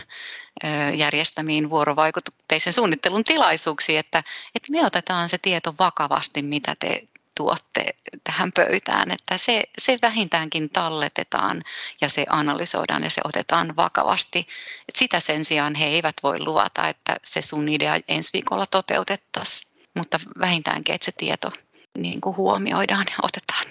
järjestämiin 0.95 1.69
vuorovaikutteisen 1.69 2.73
suunnittelun 2.73 3.23
tilaisuuksiin, 3.23 3.99
että, 3.99 4.23
että 4.55 4.71
me 4.71 4.85
otetaan 4.85 5.29
se 5.29 5.37
tieto 5.37 5.75
vakavasti, 5.79 6.41
mitä 6.41 6.75
te 6.79 7.03
tuotte 7.37 7.95
tähän 8.23 8.51
pöytään, 8.51 9.11
että 9.11 9.37
se, 9.37 9.63
se 9.77 9.97
vähintäänkin 10.01 10.69
talletetaan 10.69 11.61
ja 12.01 12.09
se 12.09 12.25
analysoidaan 12.29 13.03
ja 13.03 13.09
se 13.09 13.21
otetaan 13.23 13.75
vakavasti. 13.75 14.47
Et 14.89 14.95
sitä 14.95 15.19
sen 15.19 15.45
sijaan 15.45 15.75
he 15.75 15.85
eivät 15.85 16.15
voi 16.23 16.39
luvata, 16.39 16.87
että 16.87 17.17
se 17.23 17.41
sun 17.41 17.69
idea 17.69 17.99
ensi 18.07 18.33
viikolla 18.33 18.65
toteutettaisiin, 18.65 19.71
mutta 19.93 20.19
vähintäänkin, 20.39 20.95
että 20.95 21.05
se 21.05 21.11
tieto 21.11 21.51
niin 21.97 22.21
kuin 22.21 22.37
huomioidaan 22.37 23.05
ja 23.09 23.17
otetaan 23.21 23.65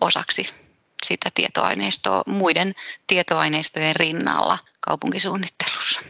osaksi 0.00 0.65
sitä 1.04 1.30
tietoaineistoa 1.34 2.22
muiden 2.26 2.72
tietoaineistojen 3.06 3.96
rinnalla 3.96 4.58
kaupunkisuunnittelussa. 4.80 6.00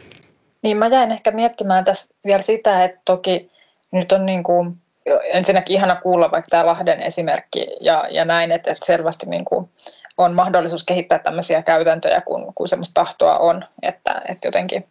Niin 0.61 0.77
mä 0.77 0.87
jäin 0.87 1.11
ehkä 1.11 1.31
miettimään 1.31 1.85
tässä 1.85 2.15
vielä 2.25 2.41
sitä, 2.41 2.83
että 2.83 3.01
toki 3.05 3.51
nyt 3.91 4.11
on 4.11 4.25
niin 4.25 4.43
kuin 4.43 4.77
ensinnäkin 5.23 5.75
ihana 5.75 5.95
kuulla 5.95 6.31
vaikka 6.31 6.49
tämä 6.49 6.65
Lahden 6.65 7.01
esimerkki 7.01 7.67
ja, 7.81 8.07
ja 8.11 8.25
näin, 8.25 8.51
että, 8.51 8.71
että 8.71 8.85
selvästi 8.85 9.25
niin 9.25 9.45
kuin 9.45 9.69
on 10.17 10.33
mahdollisuus 10.33 10.83
kehittää 10.83 11.19
tämmöisiä 11.19 11.63
käytäntöjä, 11.63 12.21
kun, 12.21 12.53
kun 12.55 12.67
semmoista 12.67 12.93
tahtoa 12.93 13.37
on, 13.37 13.65
että, 13.81 14.21
että 14.29 14.47
jotenkin 14.47 14.87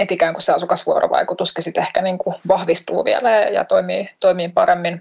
että 0.00 0.14
ikään 0.14 0.34
kuin 0.34 0.42
se 0.42 0.52
asukasvuorovaikutuskin 0.52 1.64
sitten 1.64 1.82
ehkä 1.82 2.02
niin 2.02 2.18
kuin 2.18 2.36
vahvistuu 2.48 3.04
vielä 3.04 3.30
ja, 3.30 3.50
ja 3.50 3.64
toimii, 3.64 4.10
toimii 4.20 4.48
paremmin. 4.48 5.00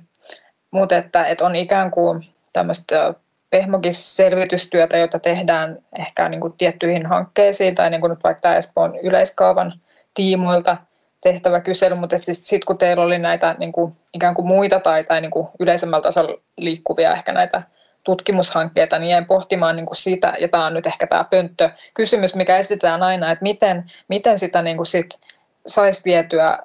Mutta 0.72 0.98
että, 0.98 1.26
että 1.26 1.46
on 1.46 1.56
ikään 1.56 1.92
kuin 1.92 2.26
tämmöistä 2.54 3.14
pehmokis-selvitystyötä, 3.54 4.98
jota 4.98 5.20
tehdään 5.20 5.78
ehkä 6.00 6.30
niin 6.30 6.42
kuin 6.42 6.54
tiettyihin 6.58 7.06
hankkeisiin, 7.06 7.76
tai 7.76 7.90
niin 7.90 8.02
kuin 8.02 8.10
nyt 8.10 8.24
vaikka 8.24 8.56
Espoon 8.56 8.96
yleiskaavan 9.04 9.74
tiimoilta– 10.14 10.78
tehtävä 11.24 11.62
kysely, 11.62 11.96
mutta 11.96 12.18
sitten 12.18 12.36
sit, 12.36 12.66
kun 12.66 12.78
teillä 12.78 13.04
oli 13.04 13.20
näitä 13.20 13.56
niin 13.60 13.72
kuin, 13.72 13.96
ikään 14.14 14.34
kuin 14.34 14.48
muita 14.48 14.80
tai, 14.80 15.04
tai 15.04 15.22
niin 15.22 15.32
kuin 15.32 15.48
yleisemmällä 15.60 16.02
tasolla 16.02 16.42
liikkuvia 16.58 17.14
ehkä 17.14 17.34
näitä 17.34 17.62
tutkimushankkeita, 18.04 19.00
niin 19.00 19.10
jäin 19.10 19.26
pohtimaan 19.26 19.76
niin 19.76 19.86
kuin 19.86 19.98
sitä, 19.98 20.34
ja 20.40 20.48
tämä 20.48 20.66
on 20.66 20.74
nyt 20.74 20.86
ehkä 20.86 21.08
tämä 21.08 21.24
pönttö 21.24 21.70
kysymys, 21.94 22.36
mikä 22.36 22.58
esitetään 22.58 23.04
aina, 23.04 23.32
että 23.32 23.44
miten, 23.44 23.92
miten 24.08 24.40
sitä 24.40 24.62
niin 24.62 24.78
kuin 24.78 24.88
sit 24.88 25.20
saisi 25.68 26.02
vietyä 26.06 26.60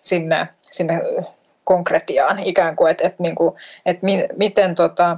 sinne, 0.00 0.48
sinne 0.70 1.00
konkretiaan 1.64 2.38
ikään 2.38 2.76
kuin, 2.76 2.90
että, 2.90 3.06
että, 3.06 3.22
niin 3.22 3.34
kuin, 3.34 3.54
että 3.86 4.04
mi, 4.04 4.28
miten 4.36 4.74
tota, 4.74 5.16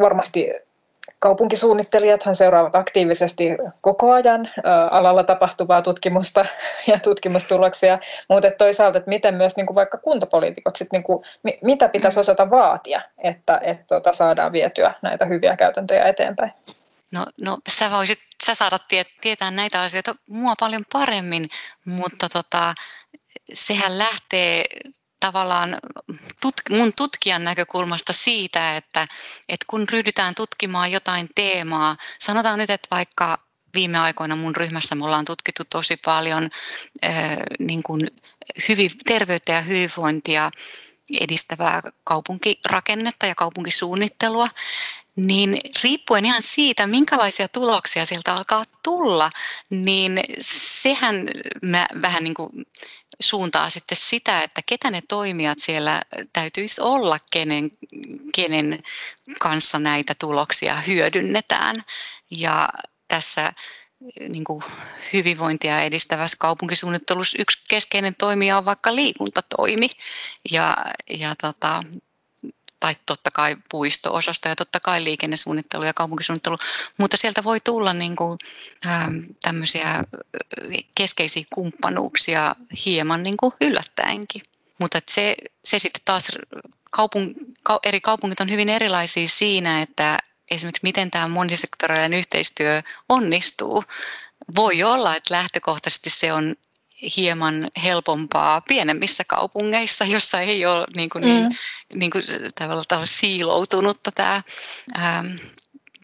varmasti 0.00 0.50
Kaupunkisuunnittelijathan 1.20 2.34
seuraavat 2.34 2.74
aktiivisesti 2.74 3.48
koko 3.80 4.12
ajan 4.12 4.50
alalla 4.90 5.24
tapahtuvaa 5.24 5.82
tutkimusta 5.82 6.44
ja 6.86 6.98
tutkimustuloksia, 6.98 7.98
mutta 8.28 8.50
toisaalta, 8.50 8.98
että 8.98 9.08
miten 9.08 9.34
myös 9.34 9.56
niin 9.56 9.66
kuin 9.66 9.74
vaikka 9.74 9.98
kuntapoliitikot, 9.98 10.76
sit 10.76 10.92
niin 10.92 11.02
kuin, 11.02 11.24
mitä 11.62 11.88
pitäisi 11.88 12.20
osata 12.20 12.50
vaatia, 12.50 13.02
että, 13.18 13.60
että 13.62 13.84
tuota, 13.88 14.12
saadaan 14.12 14.52
vietyä 14.52 14.94
näitä 15.02 15.24
hyviä 15.24 15.56
käytäntöjä 15.56 16.08
eteenpäin? 16.08 16.52
No, 17.10 17.26
no 17.40 17.58
sä, 17.68 17.90
voisit, 17.90 18.18
sä 18.46 18.54
saatat 18.54 18.82
tietää 19.20 19.50
näitä 19.50 19.82
asioita 19.82 20.14
mua 20.26 20.54
paljon 20.60 20.84
paremmin, 20.92 21.48
mutta 21.84 22.28
tota, 22.28 22.74
sehän 23.54 23.98
lähtee 23.98 24.64
tavallaan 25.20 25.78
tut- 26.46 26.76
mun 26.76 26.92
tutkijan 26.92 27.44
näkökulmasta 27.44 28.12
siitä, 28.12 28.76
että, 28.76 29.06
että 29.48 29.64
kun 29.66 29.88
ryhdytään 29.88 30.34
tutkimaan 30.34 30.92
jotain 30.92 31.28
teemaa, 31.34 31.96
sanotaan 32.18 32.58
nyt, 32.58 32.70
että 32.70 32.88
vaikka 32.90 33.38
viime 33.74 33.98
aikoina 33.98 34.36
mun 34.36 34.56
ryhmässä 34.56 34.94
me 34.94 35.04
ollaan 35.04 35.24
tutkittu 35.24 35.62
tosi 35.70 35.96
paljon 35.96 36.50
niin 37.58 37.82
kuin 37.82 38.00
hyvin, 38.68 38.90
terveyttä 39.06 39.52
ja 39.52 39.60
hyvinvointia 39.60 40.50
edistävää 41.20 41.82
kaupunkirakennetta 42.04 43.26
ja 43.26 43.34
kaupunkisuunnittelua, 43.34 44.48
niin 45.16 45.60
riippuen 45.82 46.24
ihan 46.24 46.42
siitä, 46.42 46.86
minkälaisia 46.86 47.48
tuloksia 47.48 48.06
sieltä 48.06 48.34
alkaa 48.34 48.64
tulla, 48.82 49.30
niin 49.70 50.20
sehän 50.40 51.24
mä 51.62 51.86
vähän 52.02 52.24
niin 52.24 52.34
kuin 52.34 52.50
suuntaa 53.20 53.70
sitten 53.70 53.98
sitä, 54.00 54.42
että 54.42 54.62
ketä 54.66 54.90
ne 54.90 55.02
toimijat 55.08 55.58
siellä 55.58 56.02
täytyisi 56.32 56.80
olla, 56.80 57.18
kenen, 57.32 57.70
kenen 58.34 58.82
kanssa 59.40 59.78
näitä 59.78 60.14
tuloksia 60.14 60.80
hyödynnetään. 60.80 61.76
Ja 62.36 62.68
tässä 63.08 63.52
niin 64.28 64.44
kuin 64.44 64.62
hyvinvointia 65.12 65.82
edistävässä 65.82 66.36
kaupunkisuunnittelussa 66.40 67.36
yksi 67.40 67.64
keskeinen 67.68 68.14
toimija 68.14 68.58
on 68.58 68.64
vaikka 68.64 68.94
liikuntatoimi. 68.94 69.90
Ja, 70.50 70.76
ja 71.18 71.34
tota, 71.42 71.82
tai 72.80 72.96
totta 73.06 73.30
kai 73.30 73.56
puisto-osasto 73.70 74.48
ja 74.48 74.56
totta 74.56 74.80
kai 74.80 75.04
liikennesuunnittelu 75.04 75.86
ja 75.86 75.94
kaupunkisuunnittelu, 75.94 76.56
mutta 76.98 77.16
sieltä 77.16 77.44
voi 77.44 77.58
tulla 77.64 77.92
niin 77.92 78.16
kuin, 78.16 78.38
ähm, 78.86 79.18
tämmöisiä 79.42 80.04
keskeisiä 80.96 81.44
kumppanuuksia 81.54 82.56
hieman 82.86 83.22
niin 83.22 83.36
kuin 83.36 83.52
yllättäenkin. 83.60 84.42
Mutta 84.78 85.00
se, 85.10 85.36
se 85.64 85.78
sitten 85.78 86.02
taas 86.04 86.28
kaupung, 86.90 87.34
eri 87.82 88.00
kaupungit 88.00 88.40
on 88.40 88.50
hyvin 88.50 88.68
erilaisia 88.68 89.28
siinä, 89.28 89.82
että 89.82 90.18
esimerkiksi 90.50 90.82
miten 90.82 91.10
tämä 91.10 91.28
monisektoraalinen 91.28 92.18
yhteistyö 92.18 92.82
onnistuu. 93.08 93.84
Voi 94.56 94.82
olla, 94.82 95.16
että 95.16 95.34
lähtökohtaisesti 95.34 96.10
se 96.10 96.32
on 96.32 96.56
hieman 97.16 97.62
helpompaa 97.82 98.60
pienemmissä 98.60 99.24
kaupungeissa, 99.26 100.04
jossa 100.04 100.40
ei 100.40 100.66
ole 100.66 100.86
niin 100.96 101.10
kuin, 101.10 101.24
niin, 101.24 101.42
mm. 101.42 101.98
niin 101.98 102.10
kuin, 102.10 102.24
tavallaan, 102.58 103.06
siiloutunutta 103.06 104.10
tämä 104.14 104.42
ää, 104.94 105.24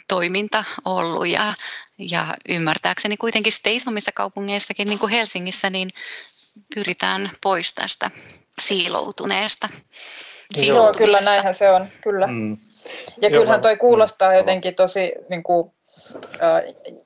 toiminta 0.09 0.65
ollut. 0.85 1.27
Ja, 1.27 1.55
ja 1.99 2.35
ymmärtääkseni 2.49 3.17
kuitenkin 3.17 3.53
sitten 3.53 3.73
isommissa 3.73 4.13
kaupungeissakin, 4.13 4.89
niin 4.89 4.99
kuin 4.99 5.13
Helsingissä, 5.13 5.71
niin 5.71 5.91
pyritään 6.75 7.31
pois 7.43 7.73
tästä 7.73 8.11
siiloutuneesta. 8.61 9.69
Joo, 10.67 10.93
kyllä 10.97 11.21
näinhän 11.21 11.55
se 11.55 11.71
on, 11.71 11.87
kyllä. 12.03 12.27
Mm. 12.27 12.57
Ja 13.21 13.31
kyllähän 13.31 13.63
toi 13.63 13.77
kuulostaa 13.77 14.35
jotenkin 14.35 14.75
tosi 14.75 15.13
niin 15.29 15.43
kuin, 15.43 15.73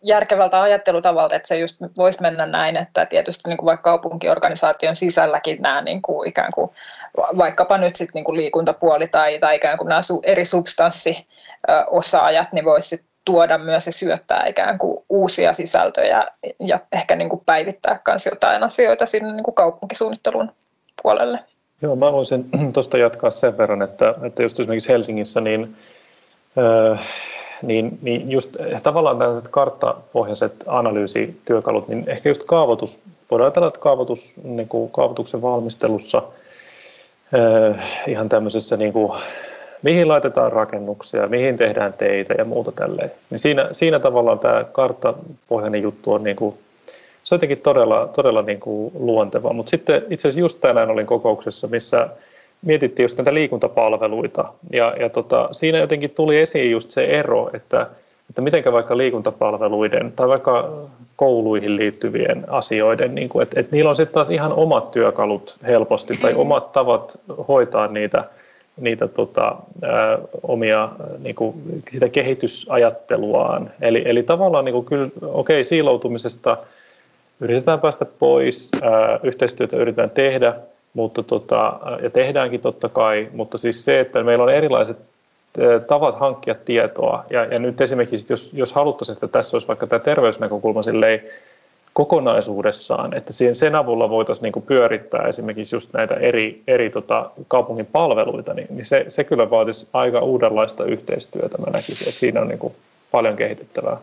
järkevältä 0.02 0.62
ajattelutavalta, 0.62 1.36
että 1.36 1.48
se 1.48 1.58
just 1.58 1.76
voisi 1.96 2.22
mennä 2.22 2.46
näin, 2.46 2.76
että 2.76 3.06
tietysti 3.06 3.48
niin 3.48 3.56
kuin 3.56 3.66
vaikka 3.66 3.90
kaupunkiorganisaation 3.90 4.96
sisälläkin 4.96 5.62
nämä 5.62 5.80
niin 5.80 6.02
kuin 6.02 6.28
ikään 6.28 6.50
kuin, 6.54 6.70
vaikkapa 7.16 7.78
nyt 7.78 7.96
sitten 7.96 8.14
niin 8.14 8.24
kuin 8.24 8.36
liikuntapuoli 8.36 9.08
tai, 9.08 9.38
tai 9.38 9.56
ikään 9.56 9.78
kuin 9.78 9.88
nämä 9.88 10.00
eri 10.22 10.44
substanssiosaajat, 10.44 12.52
niin 12.52 12.64
voisi 12.64 13.04
tuoda 13.24 13.58
myös 13.58 13.86
ja 13.86 13.92
syöttää 13.92 14.46
ikään 14.46 14.78
kuin 14.78 15.04
uusia 15.08 15.52
sisältöjä 15.52 16.24
ja 16.58 16.80
ehkä 16.92 17.16
niin 17.16 17.28
kuin 17.28 17.42
päivittää 17.46 18.00
myös 18.08 18.26
jotain 18.26 18.62
asioita 18.62 19.06
sinne 19.06 19.32
niin 19.32 19.44
kuin 19.44 19.54
kaupunkisuunnittelun 19.54 20.52
puolelle. 21.02 21.38
Joo, 21.82 21.96
mä 21.96 22.12
voisin 22.12 22.50
tuosta 22.74 22.98
jatkaa 22.98 23.30
sen 23.30 23.58
verran, 23.58 23.82
että, 23.82 24.14
että 24.22 24.42
just 24.42 24.60
esimerkiksi 24.60 24.88
Helsingissä 24.88 25.40
niin 25.40 25.76
niin, 27.62 27.98
niin 28.02 28.30
just 28.30 28.56
eh, 28.60 28.82
tavallaan 28.82 29.18
tällaiset 29.18 29.48
karttapohjaiset 29.48 30.64
analyysityökalut, 30.66 31.88
niin 31.88 32.04
ehkä 32.06 32.28
just 32.28 32.42
kaavoitus, 32.44 33.00
voidaan 33.30 33.46
ajatella, 33.46 33.68
että 33.68 33.80
kaavoitus, 33.80 34.40
niin 34.44 34.68
kuin 34.68 34.90
kaavoituksen 34.90 35.42
valmistelussa 35.42 36.22
äh, 37.34 38.04
ihan 38.08 38.28
tämmöisessä, 38.28 38.76
niin 38.76 38.92
kuin, 38.92 39.12
mihin 39.82 40.08
laitetaan 40.08 40.52
rakennuksia, 40.52 41.26
mihin 41.28 41.56
tehdään 41.56 41.92
teitä 41.92 42.34
ja 42.38 42.44
muuta 42.44 42.72
tälleen. 42.72 43.10
Niin 43.30 43.38
siinä, 43.38 43.68
siinä 43.72 43.98
tavallaan 43.98 44.38
tämä 44.38 44.64
karttapohjainen 44.72 45.82
juttu 45.82 46.12
on 46.12 46.24
niin 46.24 46.36
kuin, 46.36 46.58
se 47.22 47.34
on 47.34 47.36
jotenkin 47.36 47.60
todella, 47.60 48.08
todella 48.14 48.42
niin 48.42 48.60
kuin 48.60 48.92
luonteva. 48.98 49.52
Mutta 49.52 49.70
sitten 49.70 50.02
itse 50.10 50.28
asiassa 50.28 50.40
just 50.40 50.60
tänään 50.60 50.90
olin 50.90 51.06
kokouksessa, 51.06 51.66
missä 51.66 52.08
mietittiin 52.62 53.04
just 53.04 53.16
näitä 53.16 53.34
liikuntapalveluita 53.34 54.52
ja, 54.72 54.94
ja 55.00 55.08
tota, 55.08 55.48
siinä 55.52 55.78
jotenkin 55.78 56.10
tuli 56.10 56.38
esiin 56.38 56.70
just 56.70 56.90
se 56.90 57.04
ero, 57.04 57.50
että, 57.52 57.86
että 58.30 58.42
miten 58.42 58.72
vaikka 58.72 58.96
liikuntapalveluiden 58.96 60.12
tai 60.16 60.28
vaikka 60.28 60.72
kouluihin 61.16 61.76
liittyvien 61.76 62.44
asioiden, 62.48 63.14
niin 63.14 63.28
kuin, 63.28 63.42
että, 63.42 63.60
että 63.60 63.76
niillä 63.76 63.90
on 63.90 63.96
sitten 63.96 64.14
taas 64.14 64.30
ihan 64.30 64.52
omat 64.52 64.90
työkalut 64.90 65.56
helposti 65.66 66.16
tai 66.16 66.34
omat 66.34 66.72
tavat 66.72 67.20
hoitaa 67.48 67.88
niitä, 67.88 68.24
niitä 68.80 69.08
tota, 69.08 69.56
ää, 69.82 70.18
omia 70.42 70.88
niin 71.18 71.34
kuin, 71.34 71.54
sitä 71.92 72.08
kehitysajatteluaan. 72.08 73.70
Eli, 73.80 74.02
eli 74.04 74.22
tavallaan 74.22 74.64
niin 74.64 74.72
kuin, 74.72 74.84
kyllä, 74.84 75.08
okei, 75.22 75.64
siiloutumisesta 75.64 76.56
yritetään 77.40 77.80
päästä 77.80 78.04
pois, 78.04 78.70
ää, 78.82 79.20
yhteistyötä 79.22 79.76
yritetään 79.76 80.10
tehdä, 80.10 80.54
mutta 80.94 81.22
tota, 81.22 81.80
ja 82.02 82.10
tehdäänkin 82.10 82.60
totta 82.60 82.88
kai, 82.88 83.28
mutta 83.32 83.58
siis 83.58 83.84
se, 83.84 84.00
että 84.00 84.22
meillä 84.22 84.44
on 84.44 84.54
erilaiset 84.54 84.96
tavat 85.86 86.20
hankkia 86.20 86.54
tietoa, 86.54 87.24
ja, 87.30 87.44
ja 87.44 87.58
nyt 87.58 87.80
esimerkiksi, 87.80 88.32
jos, 88.32 88.50
jos 88.52 88.72
haluttaisiin, 88.72 89.14
että 89.14 89.28
tässä 89.28 89.56
olisi 89.56 89.68
vaikka 89.68 89.86
tämä 89.86 90.00
terveysnäkökulma 90.00 90.82
silleen 90.82 91.22
kokonaisuudessaan, 91.92 93.14
että 93.14 93.32
sen 93.52 93.74
avulla 93.74 94.10
voitaisiin 94.10 94.52
niin 94.54 94.62
pyörittää 94.66 95.28
esimerkiksi 95.28 95.76
just 95.76 95.92
näitä 95.92 96.14
eri, 96.14 96.62
eri 96.66 96.90
tota, 96.90 97.30
kaupungin 97.48 97.86
palveluita, 97.86 98.54
niin, 98.54 98.66
niin 98.70 98.84
se, 98.84 99.04
se 99.08 99.24
kyllä 99.24 99.50
vaatisi 99.50 99.88
aika 99.92 100.20
uudenlaista 100.20 100.84
yhteistyötä, 100.84 101.58
mä 101.58 101.66
näkisin, 101.72 102.08
että 102.08 102.20
siinä 102.20 102.40
on 102.40 102.48
niin 102.48 102.74
paljon 103.10 103.36
kehitettävää. 103.36 103.96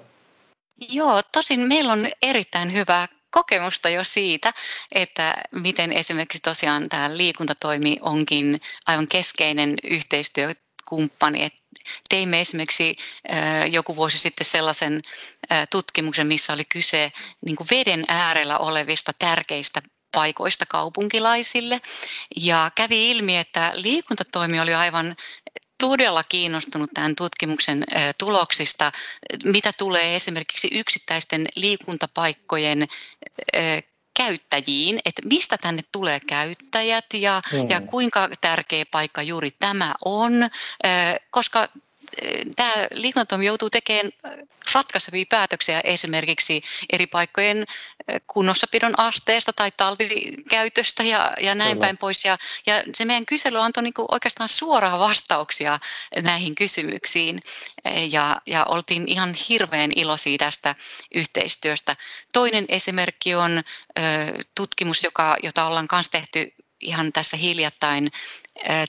Joo, 0.91 1.21
tosin 1.31 1.59
meillä 1.59 1.93
on 1.93 2.07
erittäin 2.21 2.73
hyvä 2.73 3.07
kokemusta 3.35 3.89
jo 3.89 4.03
siitä, 4.03 4.53
että 4.91 5.35
miten 5.51 5.93
esimerkiksi 5.93 6.39
tosiaan 6.39 6.89
tämä 6.89 7.17
liikuntatoimi 7.17 7.97
onkin 8.01 8.61
aivan 8.87 9.07
keskeinen 9.07 9.75
yhteistyökumppani. 9.83 11.49
teimme 12.09 12.41
esimerkiksi 12.41 12.95
joku 13.71 13.95
vuosi 13.95 14.17
sitten 14.17 14.45
sellaisen 14.45 15.01
tutkimuksen, 15.69 16.27
missä 16.27 16.53
oli 16.53 16.63
kyse 16.69 17.11
niin 17.45 17.57
veden 17.71 18.05
äärellä 18.07 18.57
olevista 18.57 19.11
tärkeistä 19.19 19.81
paikoista 20.11 20.65
kaupunkilaisille. 20.65 21.81
Ja 22.35 22.71
kävi 22.75 23.11
ilmi, 23.11 23.37
että 23.37 23.71
liikuntatoimi 23.73 24.59
oli 24.59 24.73
aivan 24.73 25.15
todella 25.77 26.23
kiinnostunut 26.29 26.89
tämän 26.93 27.15
tutkimuksen 27.15 27.83
tuloksista, 28.17 28.91
mitä 29.43 29.71
tulee 29.77 30.15
esimerkiksi 30.15 30.67
yksittäisten 30.71 31.45
liikuntapaikkojen 31.55 32.87
käyttäjiin, 34.17 34.99
että 35.05 35.21
mistä 35.25 35.57
tänne 35.57 35.81
tulee 35.91 36.19
käyttäjät 36.27 37.05
ja, 37.13 37.41
mm. 37.53 37.69
ja 37.69 37.81
kuinka 37.81 38.29
tärkeä 38.41 38.85
paikka 38.91 39.21
juuri 39.21 39.51
tämä 39.59 39.95
on, 40.05 40.33
koska 41.29 41.67
tämä 42.55 42.73
liikuntatoimi 42.91 43.45
joutuu 43.45 43.69
tekemään 43.69 44.11
ratkaisevia 44.73 45.25
päätöksiä 45.29 45.81
esimerkiksi 45.83 46.61
eri 46.93 47.07
paikkojen 47.07 47.65
kunnossapidon 48.27 48.99
asteesta 48.99 49.53
tai 49.53 49.71
talvikäytöstä 49.77 51.03
ja, 51.03 51.33
ja 51.41 51.55
näin 51.55 51.71
Kyllä. 51.71 51.85
päin 51.85 51.97
pois. 51.97 52.25
Ja, 52.25 52.37
ja 52.65 52.83
se 52.95 53.05
meidän 53.05 53.25
kysely 53.25 53.61
antoi 53.61 53.83
niin 53.83 53.93
kuin 53.93 54.07
oikeastaan 54.11 54.49
suoraa 54.49 54.99
vastauksia 54.99 55.79
näihin 56.21 56.55
kysymyksiin 56.55 57.39
ja, 58.11 58.41
ja 58.45 58.63
oltiin 58.63 59.03
ihan 59.07 59.33
hirveän 59.49 59.91
iloisia 59.95 60.37
tästä 60.37 60.75
yhteistyöstä. 61.15 61.95
Toinen 62.33 62.65
esimerkki 62.69 63.35
on 63.35 63.63
tutkimus, 64.55 65.03
joka, 65.03 65.37
jota 65.43 65.65
ollaan 65.65 65.87
myös 65.91 66.09
tehty 66.09 66.53
ihan 66.81 67.13
tässä 67.13 67.37
hiljattain. 67.37 68.07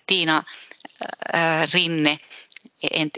Tiina 0.06 0.42
Rinne 1.74 2.18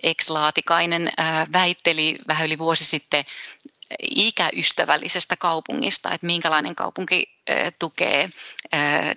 ex-laatikainen 0.02 1.12
väitteli 1.52 2.18
vähän 2.28 2.46
yli 2.46 2.58
vuosi 2.58 2.84
sitten 2.84 3.24
ikäystävällisestä 4.10 5.36
kaupungista, 5.36 6.12
että 6.12 6.26
minkälainen 6.26 6.74
kaupunki 6.74 7.24
tukee 7.78 8.30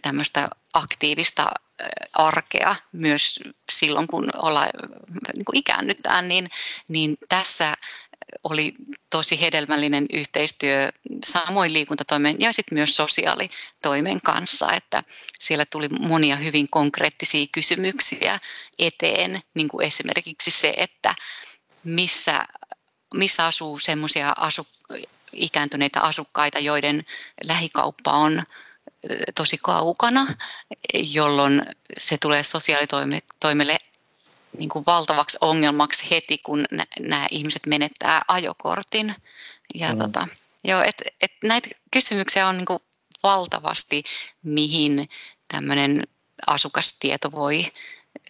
tämmöistä 0.01 0.49
aktiivista 0.73 1.51
arkea 2.13 2.75
myös 2.91 3.39
silloin, 3.71 4.07
kun 4.07 4.29
ollaan, 4.37 4.69
niin 5.35 5.45
kuin 5.45 5.57
ikäännytään, 5.57 6.27
niin, 6.27 6.49
niin 6.87 7.17
tässä 7.29 7.73
oli 8.43 8.73
tosi 9.09 9.41
hedelmällinen 9.41 10.05
yhteistyö 10.13 10.89
samoin 11.25 11.73
liikuntatoimen 11.73 12.35
ja 12.39 12.53
sitten 12.53 12.77
myös 12.77 12.95
sosiaalitoimen 12.95 14.21
kanssa, 14.21 14.71
että 14.73 15.03
siellä 15.39 15.65
tuli 15.65 15.89
monia 15.89 16.35
hyvin 16.35 16.69
konkreettisia 16.69 17.45
kysymyksiä 17.51 18.39
eteen, 18.79 19.41
niin 19.53 19.67
kuin 19.67 19.87
esimerkiksi 19.87 20.51
se, 20.51 20.73
että 20.77 21.15
missä, 21.83 22.45
missä 23.13 23.45
asuu 23.45 23.79
semmoisia 23.79 24.33
asu, 24.37 24.67
ikääntyneitä 25.33 26.01
asukkaita, 26.01 26.59
joiden 26.59 27.05
lähikauppa 27.43 28.11
on 28.11 28.43
tosi 29.35 29.57
kaukana, 29.63 30.27
jolloin 30.93 31.65
se 31.97 32.17
tulee 32.17 32.43
sosiaalitoimelle 32.43 33.77
niin 34.57 34.69
kuin 34.69 34.85
valtavaksi 34.85 35.37
ongelmaksi 35.41 36.07
heti, 36.11 36.37
kun 36.37 36.65
nämä 36.99 37.27
ihmiset 37.31 37.65
menettää 37.65 38.21
ajokortin. 38.27 39.15
Ja 39.75 39.91
mm. 39.91 39.97
tota, 39.97 40.27
joo, 40.63 40.83
et, 40.83 41.01
et 41.21 41.31
näitä 41.43 41.69
kysymyksiä 41.91 42.47
on 42.47 42.57
niin 42.57 42.65
kuin 42.65 42.79
valtavasti, 43.23 44.03
mihin 44.43 45.09
tämmöinen 45.47 46.03
asukastieto 46.47 47.31
voi 47.31 47.65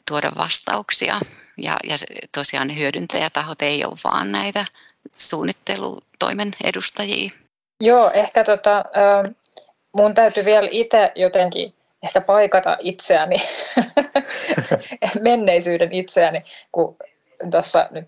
tuoda 0.07 0.31
vastauksia. 0.37 1.19
Ja, 1.57 1.77
ja 1.83 1.95
tosiaan 2.31 2.67
ne 2.67 2.75
hyödyntäjätahot 2.75 3.61
ei 3.61 3.85
ole 3.85 3.97
vaan 4.03 4.31
näitä 4.31 4.65
suunnittelutoimen 5.15 6.53
edustajia. 6.63 7.31
Joo, 7.81 8.11
ehkä 8.13 8.43
tota, 8.43 8.85
mun 9.93 10.13
täytyy 10.13 10.45
vielä 10.45 10.67
itse 10.71 11.11
jotenkin 11.15 11.73
ehkä 12.03 12.21
paikata 12.21 12.77
itseäni, 12.79 13.35
menneisyyden 15.19 15.91
itseäni, 15.91 16.43
kun 16.71 16.97
tuossa 17.51 17.87
nyt 17.91 18.07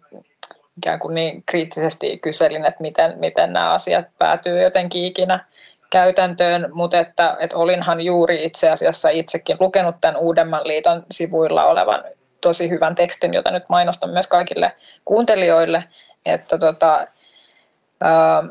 ikään 0.77 0.99
kuin 0.99 1.15
niin 1.15 1.43
kriittisesti 1.45 2.17
kyselin, 2.17 2.65
että 2.65 2.81
miten, 2.81 3.19
miten 3.19 3.53
nämä 3.53 3.73
asiat 3.73 4.05
päätyy 4.17 4.61
jotenkin 4.61 5.05
ikinä 5.05 5.45
käytäntöön, 5.89 6.69
mutta 6.71 6.99
että, 6.99 7.37
että 7.39 7.57
olinhan 7.57 8.01
juuri 8.01 8.45
itse 8.45 8.69
asiassa 8.69 9.09
itsekin 9.09 9.57
lukenut 9.59 9.95
tämän 10.01 10.17
Uudemman 10.17 10.67
liiton 10.67 11.05
sivuilla 11.11 11.65
olevan 11.65 12.03
tosi 12.41 12.69
hyvän 12.69 12.95
tekstin, 12.95 13.33
jota 13.33 13.51
nyt 13.51 13.63
mainostan 13.69 14.09
myös 14.09 14.27
kaikille 14.27 14.71
kuuntelijoille, 15.05 15.83
että 16.25 16.57
tota, 16.57 17.07
ää, 18.01 18.43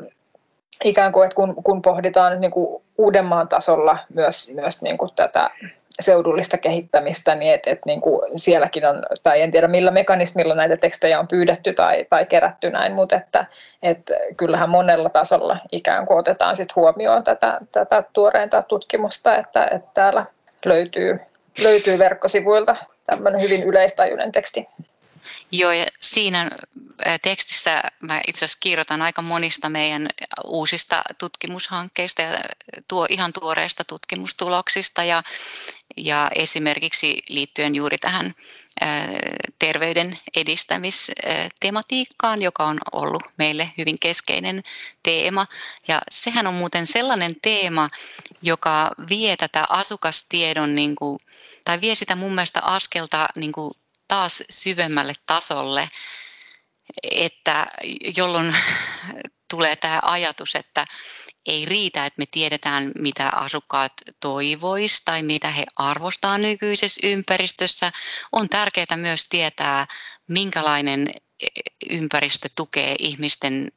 ikään 0.83 1.11
kuin, 1.11 1.25
että 1.25 1.35
kun, 1.35 1.55
kun 1.63 1.81
pohditaan 1.81 2.41
niin 2.41 2.51
kuin 2.51 2.83
Uudenmaan 2.97 3.47
tasolla 3.47 3.97
myös, 4.13 4.51
myös 4.53 4.81
niin 4.81 4.97
kuin 4.97 5.11
tätä 5.15 5.49
seudullista 5.99 6.57
kehittämistä, 6.57 7.35
niin 7.35 7.53
että 7.53 7.69
et 7.69 7.79
niin 7.85 8.01
sielläkin 8.35 8.85
on, 8.85 9.05
tai 9.23 9.41
en 9.41 9.51
tiedä 9.51 9.67
millä 9.67 9.91
mekanismilla 9.91 10.55
näitä 10.55 10.77
tekstejä 10.77 11.19
on 11.19 11.27
pyydetty 11.27 11.73
tai, 11.73 12.05
tai 12.09 12.25
kerätty 12.25 12.69
näin, 12.69 12.93
mutta 12.93 13.15
että, 13.15 13.45
että 13.83 14.13
kyllähän 14.37 14.69
monella 14.69 15.09
tasolla 15.09 15.57
ikään 15.71 16.05
kuin 16.05 16.17
otetaan 16.17 16.55
sit 16.55 16.75
huomioon 16.75 17.23
tätä, 17.23 17.59
tätä 17.71 18.03
tuoreinta 18.13 18.63
tutkimusta, 18.63 19.35
että, 19.35 19.67
että 19.71 19.89
täällä 19.93 20.25
löytyy, 20.65 21.19
löytyy 21.63 21.99
verkkosivuilta 21.99 22.75
tämmöinen 23.05 23.41
hyvin 23.41 23.63
yleistajuinen 23.63 24.31
teksti. 24.31 24.67
Joo, 25.51 25.71
ja 25.71 25.85
siinä 25.99 26.51
tekstissä 27.21 27.83
mä 27.99 28.21
itse 28.27 28.45
asiassa 28.45 28.59
kirjoitan 28.61 29.01
aika 29.01 29.21
monista 29.21 29.69
meidän 29.69 30.07
uusista 30.43 31.03
tutkimushankkeista 31.17 32.21
ja 32.21 32.39
tuo 32.87 33.07
ihan 33.09 33.33
tuoreista 33.33 33.83
tutkimustuloksista 33.83 35.03
ja, 35.03 35.23
ja 35.97 36.31
esimerkiksi 36.35 37.21
liittyen 37.29 37.75
juuri 37.75 37.97
tähän 37.97 38.35
terveyden 39.59 40.19
edistämistematiikkaan, 40.35 42.41
joka 42.41 42.63
on 42.63 42.77
ollut 42.91 43.23
meille 43.37 43.71
hyvin 43.77 43.99
keskeinen 43.99 44.63
teema. 45.03 45.47
Ja 45.87 46.01
sehän 46.11 46.47
on 46.47 46.53
muuten 46.53 46.87
sellainen 46.87 47.33
teema, 47.41 47.89
joka 48.41 48.91
vie 49.09 49.37
tätä 49.37 49.65
asukastiedon, 49.69 50.73
niin 50.73 50.95
kuin, 50.95 51.17
tai 51.65 51.81
vie 51.81 51.95
sitä 51.95 52.15
mun 52.15 52.35
mielestä 52.35 52.61
askelta 52.63 53.25
niin 53.35 53.51
kuin 53.51 53.73
taas 54.13 54.43
syvemmälle 54.49 55.13
tasolle, 55.25 55.89
että 57.11 57.67
jolloin 58.17 58.55
tulee 59.49 59.75
tämä 59.75 59.99
ajatus, 60.03 60.55
että 60.55 60.85
ei 61.45 61.65
riitä, 61.65 62.05
että 62.05 62.19
me 62.19 62.25
tiedetään, 62.31 62.91
mitä 62.97 63.29
asukkaat 63.29 63.93
toivois 64.19 65.01
tai 65.05 65.23
mitä 65.23 65.51
he 65.51 65.63
arvostaa 65.75 66.37
nykyisessä 66.37 66.99
ympäristössä. 67.03 67.91
On 68.31 68.49
tärkeää 68.49 68.97
myös 68.97 69.29
tietää, 69.29 69.87
minkälainen 70.27 71.13
ympäristö 71.89 72.49
tukee 72.55 72.95
ihmisten 72.99 73.71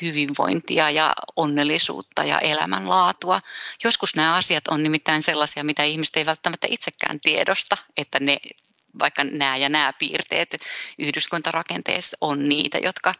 hyvinvointia 0.00 0.90
ja 0.90 1.12
onnellisuutta 1.36 2.24
ja 2.24 2.38
elämänlaatua. 2.38 3.40
Joskus 3.84 4.14
nämä 4.14 4.36
asiat 4.36 4.68
on 4.68 4.82
nimittäin 4.82 5.22
sellaisia, 5.22 5.64
mitä 5.64 5.84
ihmiset 5.84 6.16
ei 6.16 6.26
välttämättä 6.26 6.66
itsekään 6.70 7.20
tiedosta, 7.20 7.76
että 7.96 8.20
ne 8.20 8.36
vaikka 8.98 9.24
nämä 9.24 9.56
ja 9.56 9.68
nämä 9.68 9.92
piirteet 9.98 10.56
yhdyskuntarakenteessa 10.98 12.16
on 12.20 12.48
niitä, 12.48 12.78
jotka 12.78 13.14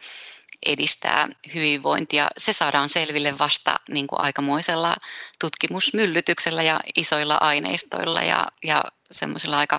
edistää 0.67 1.29
hyvinvointia. 1.55 2.29
Se 2.39 2.53
saadaan 2.53 2.89
selville 2.89 3.39
vasta 3.39 3.81
niin 3.89 4.07
kuin 4.07 4.21
aikamoisella 4.21 4.97
tutkimusmyllytyksellä 5.41 6.63
ja 6.63 6.81
isoilla 6.97 7.39
aineistoilla 7.41 8.23
ja, 8.23 8.47
ja 8.65 8.85
semmoisilla 9.11 9.59
aika, 9.59 9.77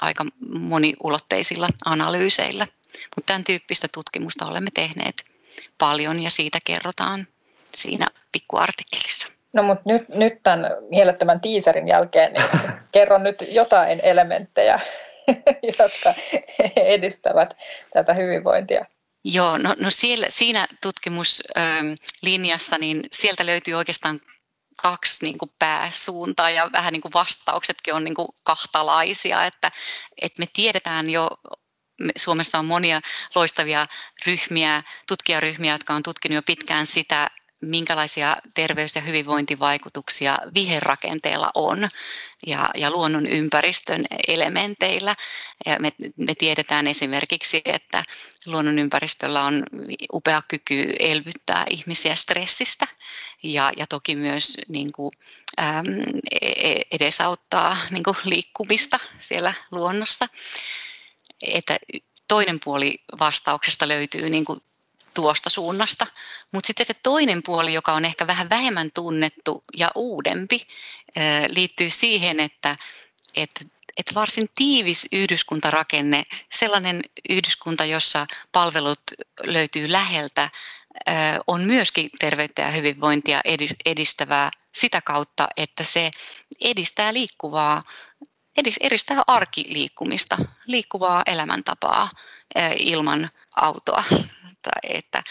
aika 0.00 0.26
moniulotteisilla 0.48 1.68
analyyseillä. 1.84 2.66
Mutta 3.16 3.26
tämän 3.26 3.44
tyyppistä 3.44 3.88
tutkimusta 3.94 4.46
olemme 4.46 4.70
tehneet 4.74 5.24
paljon 5.78 6.22
ja 6.22 6.30
siitä 6.30 6.58
kerrotaan 6.64 7.26
siinä 7.74 8.06
pikkuartikkelissa. 8.32 9.28
No 9.52 9.62
mutta 9.62 9.82
nyt, 9.86 10.08
nyt 10.08 10.42
tämän 10.42 10.66
mielettömän 10.90 11.40
tiiserin 11.40 11.88
jälkeen 11.88 12.32
niin 12.32 12.44
kerron 12.92 13.22
nyt 13.22 13.44
jotain 13.48 14.00
elementtejä 14.02 14.80
jotka 15.78 16.14
edistävät 16.76 17.56
tätä 17.92 18.14
hyvinvointia. 18.14 18.84
Joo, 19.24 19.58
no, 19.58 19.76
no 19.78 19.90
siellä, 19.90 20.26
siinä 20.28 20.66
tutkimuslinjassa, 20.82 22.78
niin 22.78 23.04
sieltä 23.12 23.46
löytyy 23.46 23.74
oikeastaan 23.74 24.20
kaksi 24.76 25.24
niin 25.24 25.38
kuin 25.38 25.50
pääsuuntaa 25.58 26.50
ja 26.50 26.70
vähän 26.72 26.92
niin 26.92 27.02
kuin 27.02 27.12
vastauksetkin 27.12 27.94
on 27.94 28.04
niin 28.04 28.14
kuin 28.14 28.28
kahtalaisia, 28.42 29.44
että, 29.44 29.70
että 30.22 30.40
me 30.42 30.46
tiedetään 30.52 31.10
jo 31.10 31.30
Suomessa 32.16 32.58
on 32.58 32.64
monia 32.64 33.00
loistavia 33.34 33.86
ryhmiä, 34.26 34.82
tutkijaryhmiä, 35.08 35.72
jotka 35.72 35.94
on 35.94 36.02
tutkinut 36.02 36.34
jo 36.34 36.42
pitkään 36.42 36.86
sitä, 36.86 37.30
minkälaisia 37.60 38.36
terveys- 38.54 38.96
ja 38.96 39.02
hyvinvointivaikutuksia 39.02 40.38
viherrakenteella 40.54 41.50
on 41.54 41.88
ja, 42.46 42.70
ja 42.74 42.90
luonnon 42.90 43.26
ympäristön 43.26 44.04
elementeillä. 44.28 45.16
Ja 45.66 45.76
me, 45.78 45.92
me 46.16 46.34
tiedetään 46.34 46.86
esimerkiksi, 46.86 47.62
että 47.64 48.04
luonnon 48.46 48.78
ympäristöllä 48.78 49.44
on 49.44 49.64
upea 50.12 50.42
kyky 50.48 50.92
elvyttää 50.98 51.64
ihmisiä 51.70 52.14
stressistä 52.14 52.86
ja, 53.42 53.72
ja 53.76 53.86
toki 53.86 54.16
myös 54.16 54.56
niin 54.68 54.92
kuin, 54.92 55.12
äm, 55.60 55.86
e, 56.40 56.74
edesauttaa 56.90 57.76
niin 57.90 58.02
kuin 58.02 58.16
liikkumista 58.24 59.00
siellä 59.18 59.54
luonnossa. 59.70 60.26
Että 61.42 61.78
toinen 62.28 62.60
puoli 62.64 62.98
vastauksesta 63.20 63.88
löytyy 63.88 64.30
niin 64.30 64.44
kuin 64.44 64.60
tuosta 65.14 65.50
suunnasta. 65.50 66.06
Mutta 66.52 66.66
sitten 66.66 66.86
se 66.86 66.94
toinen 66.94 67.42
puoli, 67.42 67.74
joka 67.74 67.92
on 67.92 68.04
ehkä 68.04 68.26
vähän 68.26 68.50
vähemmän 68.50 68.90
tunnettu 68.94 69.64
ja 69.76 69.90
uudempi, 69.94 70.66
liittyy 71.48 71.90
siihen, 71.90 72.40
että, 72.40 72.76
että 73.36 73.64
että 73.96 74.14
varsin 74.14 74.48
tiivis 74.54 75.08
yhdyskuntarakenne, 75.12 76.26
sellainen 76.52 77.02
yhdyskunta, 77.28 77.84
jossa 77.84 78.26
palvelut 78.52 79.00
löytyy 79.44 79.92
läheltä, 79.92 80.50
on 81.46 81.60
myöskin 81.60 82.10
terveyttä 82.18 82.62
ja 82.62 82.70
hyvinvointia 82.70 83.40
edistävää 83.84 84.50
sitä 84.74 85.00
kautta, 85.00 85.48
että 85.56 85.84
se 85.84 86.10
edistää 86.60 87.12
liikkuvaa, 87.12 87.82
edistää 88.80 89.22
arkiliikkumista, 89.26 90.38
liikkuvaa 90.66 91.22
elämäntapaa 91.26 92.10
ilman 92.76 93.30
autoa 93.56 94.04
että, 94.82 95.22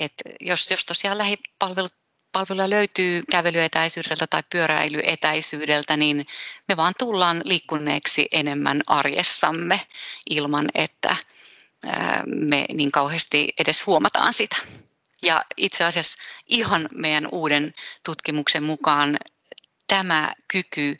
että 0.00 0.24
jos, 0.40 0.70
jos 0.70 0.84
tosiaan 0.84 1.18
lähipalvelut 1.18 1.94
palveluja 2.32 2.70
löytyy 2.70 3.22
kävelyetäisyydeltä 3.30 4.26
tai 4.26 4.42
pyöräilyetäisyydeltä, 4.50 5.96
niin 5.96 6.26
me 6.68 6.76
vaan 6.76 6.94
tullaan 6.98 7.40
liikkuneeksi 7.44 8.28
enemmän 8.32 8.80
arjessamme 8.86 9.80
ilman, 10.30 10.68
että 10.74 11.16
me 12.26 12.66
niin 12.74 12.92
kauheasti 12.92 13.48
edes 13.58 13.86
huomataan 13.86 14.34
sitä. 14.34 14.56
Ja 15.22 15.44
itse 15.56 15.84
asiassa 15.84 16.18
ihan 16.46 16.88
meidän 16.94 17.28
uuden 17.32 17.74
tutkimuksen 18.04 18.62
mukaan 18.62 19.18
tämä 19.86 20.32
kyky 20.48 20.96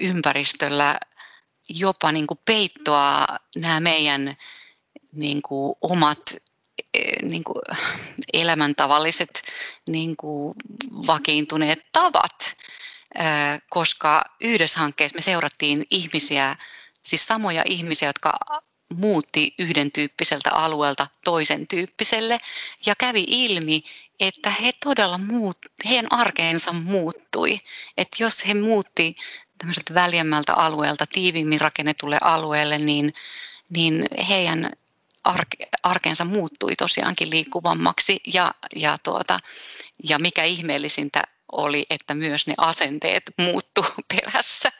ympäristöllä 0.00 0.98
jopa 1.68 2.12
niin 2.12 2.26
kuin 2.26 2.40
peittoa 2.44 3.26
nämä 3.56 3.80
meidän 3.80 4.36
niin 5.12 5.42
kuin 5.42 5.74
omat 5.80 6.34
niin 7.22 7.44
kuin 7.44 7.62
elämäntavalliset 8.32 9.42
niin 9.88 10.16
kuin 10.16 10.54
vakiintuneet 11.06 11.78
tavat, 11.92 12.56
koska 13.70 14.24
yhdessä 14.40 14.80
hankkeessa 14.80 15.16
me 15.16 15.20
seurattiin 15.20 15.86
ihmisiä, 15.90 16.56
siis 17.02 17.26
samoja 17.26 17.62
ihmisiä, 17.66 18.08
jotka 18.08 18.38
muutti 19.00 19.54
yhden 19.58 19.92
tyyppiseltä 19.92 20.50
alueelta 20.50 21.06
toisen 21.24 21.66
tyyppiselle 21.66 22.38
ja 22.86 22.94
kävi 22.98 23.24
ilmi, 23.28 23.80
että 24.20 24.50
he 24.50 24.72
todella 24.84 25.18
muut, 25.18 25.58
heidän 25.84 26.12
arkeensa 26.12 26.72
muuttui. 26.72 27.58
Että 27.96 28.16
jos 28.22 28.46
he 28.46 28.54
muutti 28.54 29.16
tämmöiseltä 29.62 29.94
väljemmältä 29.94 30.54
alueelta 30.54 31.06
tiiviimmin 31.06 31.60
rakennetulle 31.60 32.18
alueelle, 32.20 32.78
niin, 32.78 33.14
niin 33.70 34.06
heidän 34.28 34.72
arke, 35.24 35.68
arkeensa 35.82 36.24
muuttui 36.24 36.76
tosiaankin 36.76 37.30
liikkuvammaksi 37.30 38.20
ja, 38.34 38.54
ja, 38.76 38.98
tuota, 39.02 39.38
ja 40.08 40.18
mikä 40.18 40.44
ihmeellisintä 40.44 41.22
oli, 41.52 41.86
että 41.90 42.14
myös 42.14 42.46
ne 42.46 42.54
asenteet 42.58 43.22
muuttu 43.38 43.86
perässä. 44.14 44.72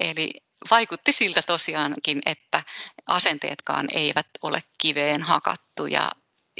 Eli 0.00 0.30
vaikutti 0.70 1.12
siltä 1.12 1.42
tosiaankin, 1.42 2.20
että 2.26 2.62
asenteetkaan 3.06 3.86
eivät 3.94 4.26
ole 4.42 4.62
kiveen 4.78 5.22
hakattuja 5.22 6.12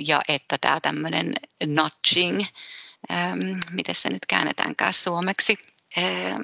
ja 0.06 0.20
että 0.28 0.58
tämä 0.61 0.80
tämmöinen 0.80 1.34
nudging, 1.66 2.44
ähm, 3.11 3.58
miten 3.70 3.94
se 3.94 4.08
nyt 4.08 4.26
käännetäänkään 4.28 4.92
suomeksi, 4.92 5.58
ähm, 5.98 6.40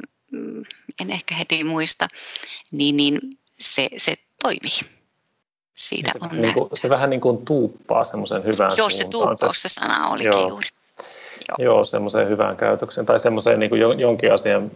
en 1.01 1.11
ehkä 1.11 1.35
heti 1.35 1.64
muista, 1.64 2.09
niin, 2.72 2.97
niin 2.97 3.20
se, 3.59 3.89
se 3.97 4.14
toimii. 4.43 4.97
Siitä 5.74 6.12
se, 6.12 6.18
on 6.22 6.43
niin 6.43 6.55
kuin, 6.55 6.68
se 6.74 6.89
vähän 6.89 7.11
niin 7.11 7.20
kuin 7.20 7.45
tuuppaa 7.45 8.05
semmoisen 8.05 8.45
hyvän 8.45 8.70
Joo, 8.77 8.91
se 8.91 9.05
tuuppaus 9.11 9.62
se 9.62 9.68
sana 9.68 10.09
olikin 10.09 10.27
Joo. 10.27 10.49
juuri. 10.49 10.68
Joo, 11.49 11.57
Joo 11.59 11.85
semmoiseen 11.85 12.29
hyvään 12.29 12.57
käytökseen 12.57 13.07
tai 13.07 13.18
semmoiseen 13.18 13.61
niin 13.61 13.99
jonkin 13.99 14.33
asian 14.33 14.70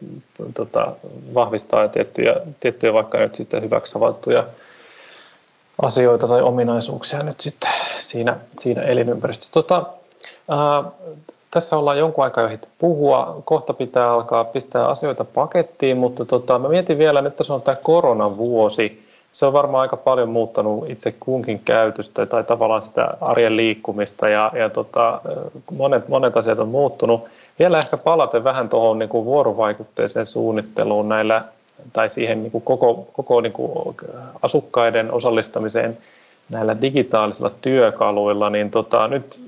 tota, 0.55 0.93
vahvistaa 1.35 1.89
tiettyjä, 1.89 2.37
tiettyjä 2.61 2.93
vaikka 2.93 3.19
nyt 3.19 3.35
sitten 3.35 3.63
hyväksi 3.63 3.95
havaittuja 3.95 4.47
asioita 5.83 6.29
tai 6.29 6.43
ominaisuuksia 6.43 7.23
nyt 7.23 7.41
sitten 7.41 7.71
siinä, 7.99 8.37
siinä 8.59 8.83
elinympäristössä. 8.83 9.53
Tota, 9.53 9.87
ää, 10.49 10.85
tässä 11.51 11.77
ollaan 11.77 11.99
jonkun 11.99 12.25
aikaa 12.25 12.51
jo 12.51 12.59
puhua, 12.79 13.43
kohta 13.45 13.73
pitää 13.73 14.13
alkaa 14.13 14.45
pistää 14.45 14.89
asioita 14.89 15.25
pakettiin, 15.25 15.97
mutta 15.97 16.25
tota, 16.25 16.59
mä 16.59 16.69
mietin 16.69 16.99
vielä, 16.99 17.23
nyt 17.23 17.37
tässä 17.37 17.55
on 17.55 17.63
tämä 17.63 17.77
koronavuosi, 17.83 19.03
se 19.33 19.47
on 19.47 19.53
varmaan 19.53 19.83
aika 19.83 19.97
paljon 19.97 20.29
muuttanut 20.29 20.91
itse 20.91 21.15
kunkin 21.21 21.61
käytöstä 21.65 22.27
tai 22.27 22.45
tavallaan 22.45 22.83
sitä 22.83 23.15
arjen 23.21 23.57
liikkumista 23.57 24.29
ja, 24.29 24.53
ja 24.55 24.71
tota, 24.71 25.21
monet, 25.77 26.09
monet 26.09 26.37
asiat 26.37 26.59
on 26.59 26.69
muuttunut. 26.69 27.25
Vielä 27.59 27.79
ehkä 27.79 27.97
palaten 27.97 28.45
vähän 28.45 28.69
tuohon 28.69 28.99
niin 28.99 29.09
kuin 29.09 29.25
vuorovaikutteiseen 29.25 30.27
suunnitteluun 30.27 31.09
näillä 31.09 31.45
tai 31.93 32.11
siihen 32.11 32.43
niin 32.43 32.51
kuin 32.51 32.63
koko, 32.63 33.09
koko 33.13 33.41
niin 33.41 33.53
kuin 33.53 33.97
asukkaiden 34.43 35.13
osallistamiseen 35.13 35.99
näillä 36.49 36.81
digitaalisilla 36.81 37.51
työkaluilla, 37.63 38.51
niin 38.51 38.71
tota, 38.71 39.09
nyt 39.09 39.41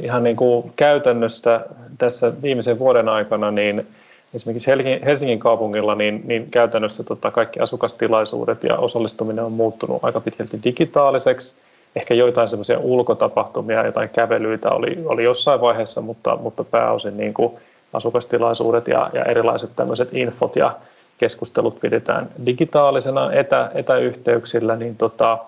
ihan 0.00 0.24
niin 0.24 0.36
kuin 0.36 0.72
käytännössä 0.76 1.60
tässä 1.98 2.32
viimeisen 2.42 2.78
vuoden 2.78 3.08
aikana, 3.08 3.50
niin 3.50 3.86
esimerkiksi 4.34 4.70
Helsingin 5.04 5.38
kaupungilla, 5.38 5.94
niin, 5.94 6.22
niin 6.24 6.50
käytännössä 6.50 7.02
tota, 7.02 7.30
kaikki 7.30 7.60
asukastilaisuudet 7.60 8.64
ja 8.64 8.78
osallistuminen 8.78 9.44
on 9.44 9.52
muuttunut 9.52 10.04
aika 10.04 10.20
pitkälti 10.20 10.60
digitaaliseksi. 10.64 11.54
Ehkä 11.96 12.14
joitain 12.14 12.48
semmoisia 12.48 12.78
ulkotapahtumia, 12.78 13.86
jotain 13.86 14.08
kävelyitä 14.08 14.70
oli, 14.70 14.98
oli 15.04 15.24
jossain 15.24 15.60
vaiheessa, 15.60 16.00
mutta, 16.00 16.36
mutta 16.36 16.64
pääosin 16.64 17.16
niin 17.16 17.34
kuin 17.34 17.52
asukastilaisuudet 17.92 18.88
ja, 18.88 19.10
ja 19.12 19.24
erilaiset 19.24 19.70
tämmöiset 19.76 20.08
infot 20.12 20.56
ja 20.56 20.76
keskustelut 21.18 21.80
pidetään 21.80 22.30
digitaalisena 22.46 23.32
etä, 23.32 23.70
etäyhteyksillä, 23.74 24.76
niin 24.76 24.96
tota, 24.96 25.38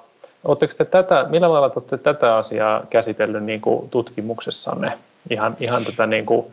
Oletteko 0.45 0.75
te 0.79 0.85
tätä, 0.85 1.27
millä 1.29 1.53
lailla 1.53 1.73
olette 1.77 1.99
tätä 1.99 2.37
asiaa 2.37 2.87
käsitellyt 2.91 3.45
niin 3.45 3.61
kuin 3.61 3.91
tutkimuksessanne? 3.91 4.99
Ihan, 5.31 5.57
ihan 5.61 5.85
tätä 5.85 6.07
niin 6.07 6.27
kuin, 6.27 6.47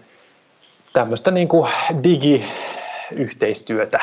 tämmöistä 0.93 1.31
niin 1.31 1.47
kuin 1.47 1.71
digiyhteistyötä? 2.03 3.99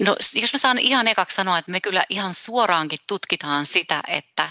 No, 0.00 0.16
jos 0.34 0.52
mä 0.52 0.58
saan 0.58 0.78
ihan 0.78 1.08
ekaksi 1.08 1.36
sanoa, 1.36 1.58
että 1.58 1.70
me 1.70 1.80
kyllä 1.80 2.04
ihan 2.08 2.34
suoraankin 2.34 2.98
tutkitaan 3.06 3.66
sitä, 3.66 4.02
että 4.08 4.50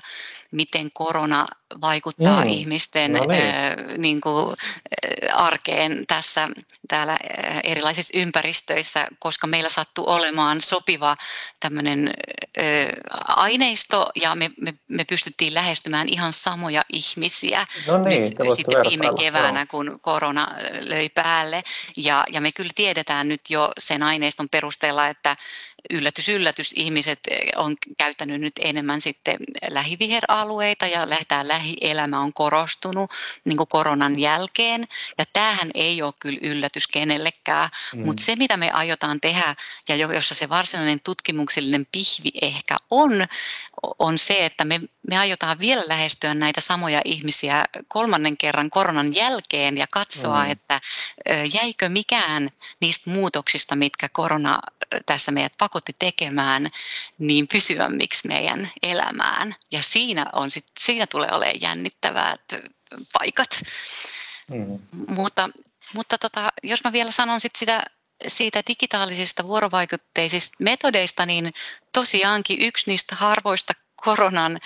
miten 0.52 0.91
korona 0.93 1.47
vaikuttaa 1.82 2.43
mm. 2.43 2.49
ihmisten 2.49 3.14
no 3.14 3.26
niin. 3.26 3.43
äh, 3.43 3.97
niin 3.97 4.22
kuin, 4.22 4.47
äh, 4.47 5.43
arkeen 5.43 6.04
tässä 6.08 6.49
täällä 6.88 7.14
äh, 7.14 7.60
erilaisissa 7.64 8.18
ympäristöissä, 8.18 9.08
koska 9.20 9.47
meillä 9.47 9.70
sattuu 9.70 10.10
olemaan 10.10 10.62
sopiva 10.62 11.18
tämmöinen 11.60 12.14
aineisto 13.28 14.10
ja 14.16 14.36
me, 14.36 14.52
me, 14.62 14.74
me 14.88 15.06
pystyttiin 15.06 15.54
lähestymään 15.54 16.10
ihan 16.10 16.34
samoja 16.34 16.82
ihmisiä 16.93 17.68
no 17.88 17.97
niin, 17.97 18.22
nyt 18.22 18.56
sitten 18.56 18.82
viime 18.89 19.08
keväänä, 19.20 19.60
joo. 19.60 19.66
kun 19.72 19.99
korona 20.02 20.47
löi 20.80 21.10
päälle. 21.10 21.64
Ja, 21.97 22.24
ja 22.32 22.41
me 22.41 22.52
kyllä 22.52 22.72
tiedetään 22.76 23.28
nyt 23.28 23.41
jo 23.49 23.72
sen 23.78 24.04
aineiston 24.04 24.49
perusteella, 24.49 25.08
että 25.08 25.38
yllätys, 25.90 26.30
yllätys, 26.30 26.74
ihmiset 26.76 27.20
on 27.56 27.76
käyttänyt 27.98 28.42
nyt 28.42 28.54
enemmän 28.60 29.02
sitten 29.02 29.38
lähiviheralueita 29.70 30.88
ja 30.88 31.10
lähtää 31.10 31.48
lähielämä 31.48 32.20
on 32.20 32.34
korostunut 32.34 33.12
niin 33.46 33.58
kuin 33.58 33.68
koronan 33.68 34.20
jälkeen. 34.20 34.88
Ja 35.18 35.26
tämähän 35.34 35.72
ei 35.74 36.02
ole 36.02 36.14
kyllä 36.20 36.40
yllätys 36.42 36.88
kenellekään, 36.88 37.70
mm. 37.94 38.06
mutta 38.06 38.24
se 38.24 38.36
mitä 38.36 38.58
me 38.58 38.72
aiotaan 38.72 39.22
tehdä 39.22 39.56
ja 39.90 39.96
jossa 39.96 40.36
se 40.36 40.50
varsinainen 40.50 41.00
tutkimuksellinen 41.00 41.88
pihvi 41.92 42.32
ehkä 42.42 42.78
on, 42.92 43.26
on 44.00 44.18
se, 44.18 44.46
että 44.46 44.66
me, 44.66 44.80
me 45.10 45.18
aiotaan 45.18 45.60
vielä 45.60 45.84
lähestyä 45.88 46.34
näitä 46.34 46.62
samoja 46.62 47.02
ihmisiä 47.06 47.66
kolmannen 47.88 48.38
kerran 48.38 48.70
koronan 48.70 49.16
jälkeen 49.16 49.78
ja 49.78 49.88
katsoa, 49.93 50.43
mm. 50.43 50.52
että 50.52 50.82
jäikö 51.54 51.89
mikään 51.89 52.49
niistä 52.82 53.10
muutoksista, 53.10 53.76
mitkä 53.76 54.10
korona 54.10 54.60
tässä 55.06 55.32
meidät 55.32 55.54
pakotti 55.58 55.95
tekemään, 55.99 56.70
niin 57.18 57.47
pysyvämmiksi 57.47 58.28
meidän 58.28 58.72
elämään. 58.84 59.56
Ja 59.72 59.84
siinä, 59.84 60.26
on 60.34 60.52
sit, 60.52 60.66
siinä 60.80 61.08
tulee 61.08 61.30
olemaan 61.32 61.62
jännittävät 61.62 62.41
paikat. 63.14 63.62
Mm. 64.54 64.80
Mutta, 65.08 65.49
mutta 65.93 66.18
tota, 66.18 66.49
jos 66.64 66.84
mä 66.84 66.91
vielä 66.91 67.12
sanon 67.12 67.41
sit 67.41 67.56
sitä 67.56 67.84
siitä 68.28 68.62
digitaalisista 68.68 69.47
vuorovaikutteisista 69.47 70.56
metodeista, 70.60 71.26
niin 71.26 71.54
tosiaankin 71.93 72.62
yksi 72.62 72.84
niistä 72.88 73.16
harvoista 73.16 73.74
koronan 74.02 74.60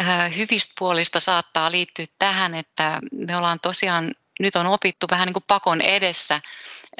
äh, 0.00 0.36
hyvistä 0.36 0.72
puolista 0.78 1.20
saattaa 1.20 1.70
liittyä 1.70 2.06
tähän, 2.18 2.54
että 2.54 3.00
me 3.12 3.36
ollaan 3.36 3.60
tosiaan 3.60 4.14
nyt 4.40 4.56
on 4.56 4.66
opittu 4.66 5.06
vähän 5.10 5.26
niin 5.26 5.32
kuin 5.32 5.44
pakon 5.46 5.80
edessä 5.80 6.34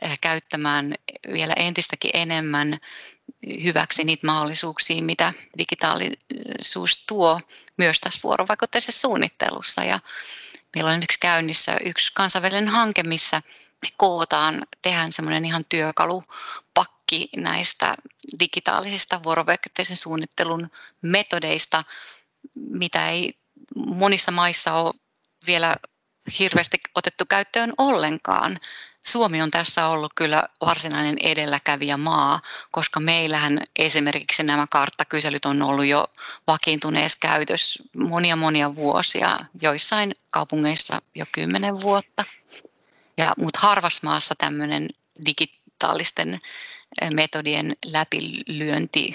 äh, 0.04 0.18
käyttämään 0.20 0.94
vielä 1.32 1.52
entistäkin 1.56 2.10
enemmän 2.14 2.78
hyväksi 3.62 4.04
niitä 4.04 4.26
mahdollisuuksia, 4.26 5.02
mitä 5.02 5.32
digitaalisuus 5.58 7.04
tuo 7.06 7.40
myös 7.76 8.00
tässä 8.00 8.20
vuorovaikutteisessa 8.22 9.00
suunnittelussa. 9.00 9.84
Ja 9.84 10.00
meillä 10.76 10.88
on 10.88 10.92
esimerkiksi 10.92 11.20
käynnissä 11.20 11.76
yksi 11.84 12.12
kansainvälinen 12.14 12.68
hanke, 12.68 13.02
missä 13.02 13.42
kootaan, 13.96 14.62
tehdään 14.82 15.12
semmoinen 15.12 15.44
ihan 15.44 15.64
työkalupakki 15.68 17.01
näistä 17.36 17.94
digitaalisista 18.40 19.22
vuorovaikutteisen 19.22 19.96
suunnittelun 19.96 20.70
metodeista, 21.02 21.84
mitä 22.56 23.08
ei 23.08 23.32
monissa 23.76 24.32
maissa 24.32 24.72
ole 24.72 24.94
vielä 25.46 25.76
hirveästi 26.38 26.80
otettu 26.94 27.24
käyttöön 27.28 27.72
ollenkaan. 27.78 28.58
Suomi 29.02 29.42
on 29.42 29.50
tässä 29.50 29.86
ollut 29.86 30.12
kyllä 30.14 30.42
varsinainen 30.60 31.16
edelläkävijä 31.22 31.96
maa, 31.96 32.40
koska 32.70 33.00
meillähän 33.00 33.60
esimerkiksi 33.78 34.42
nämä 34.42 34.66
karttakyselyt 34.70 35.44
on 35.44 35.62
ollut 35.62 35.86
jo 35.86 36.06
vakiintuneessa 36.46 37.18
käytössä 37.20 37.82
monia 37.96 38.36
monia 38.36 38.76
vuosia, 38.76 39.38
joissain 39.62 40.14
kaupungeissa 40.30 41.02
jo 41.14 41.26
kymmenen 41.32 41.80
vuotta. 41.80 42.24
Ja, 43.16 43.32
mutta 43.36 43.58
harvassa 43.58 44.00
maassa 44.02 44.34
tämmöinen 44.38 44.88
digitaalisten 45.26 46.40
metodien 47.14 47.72
läpilyönti 47.92 49.12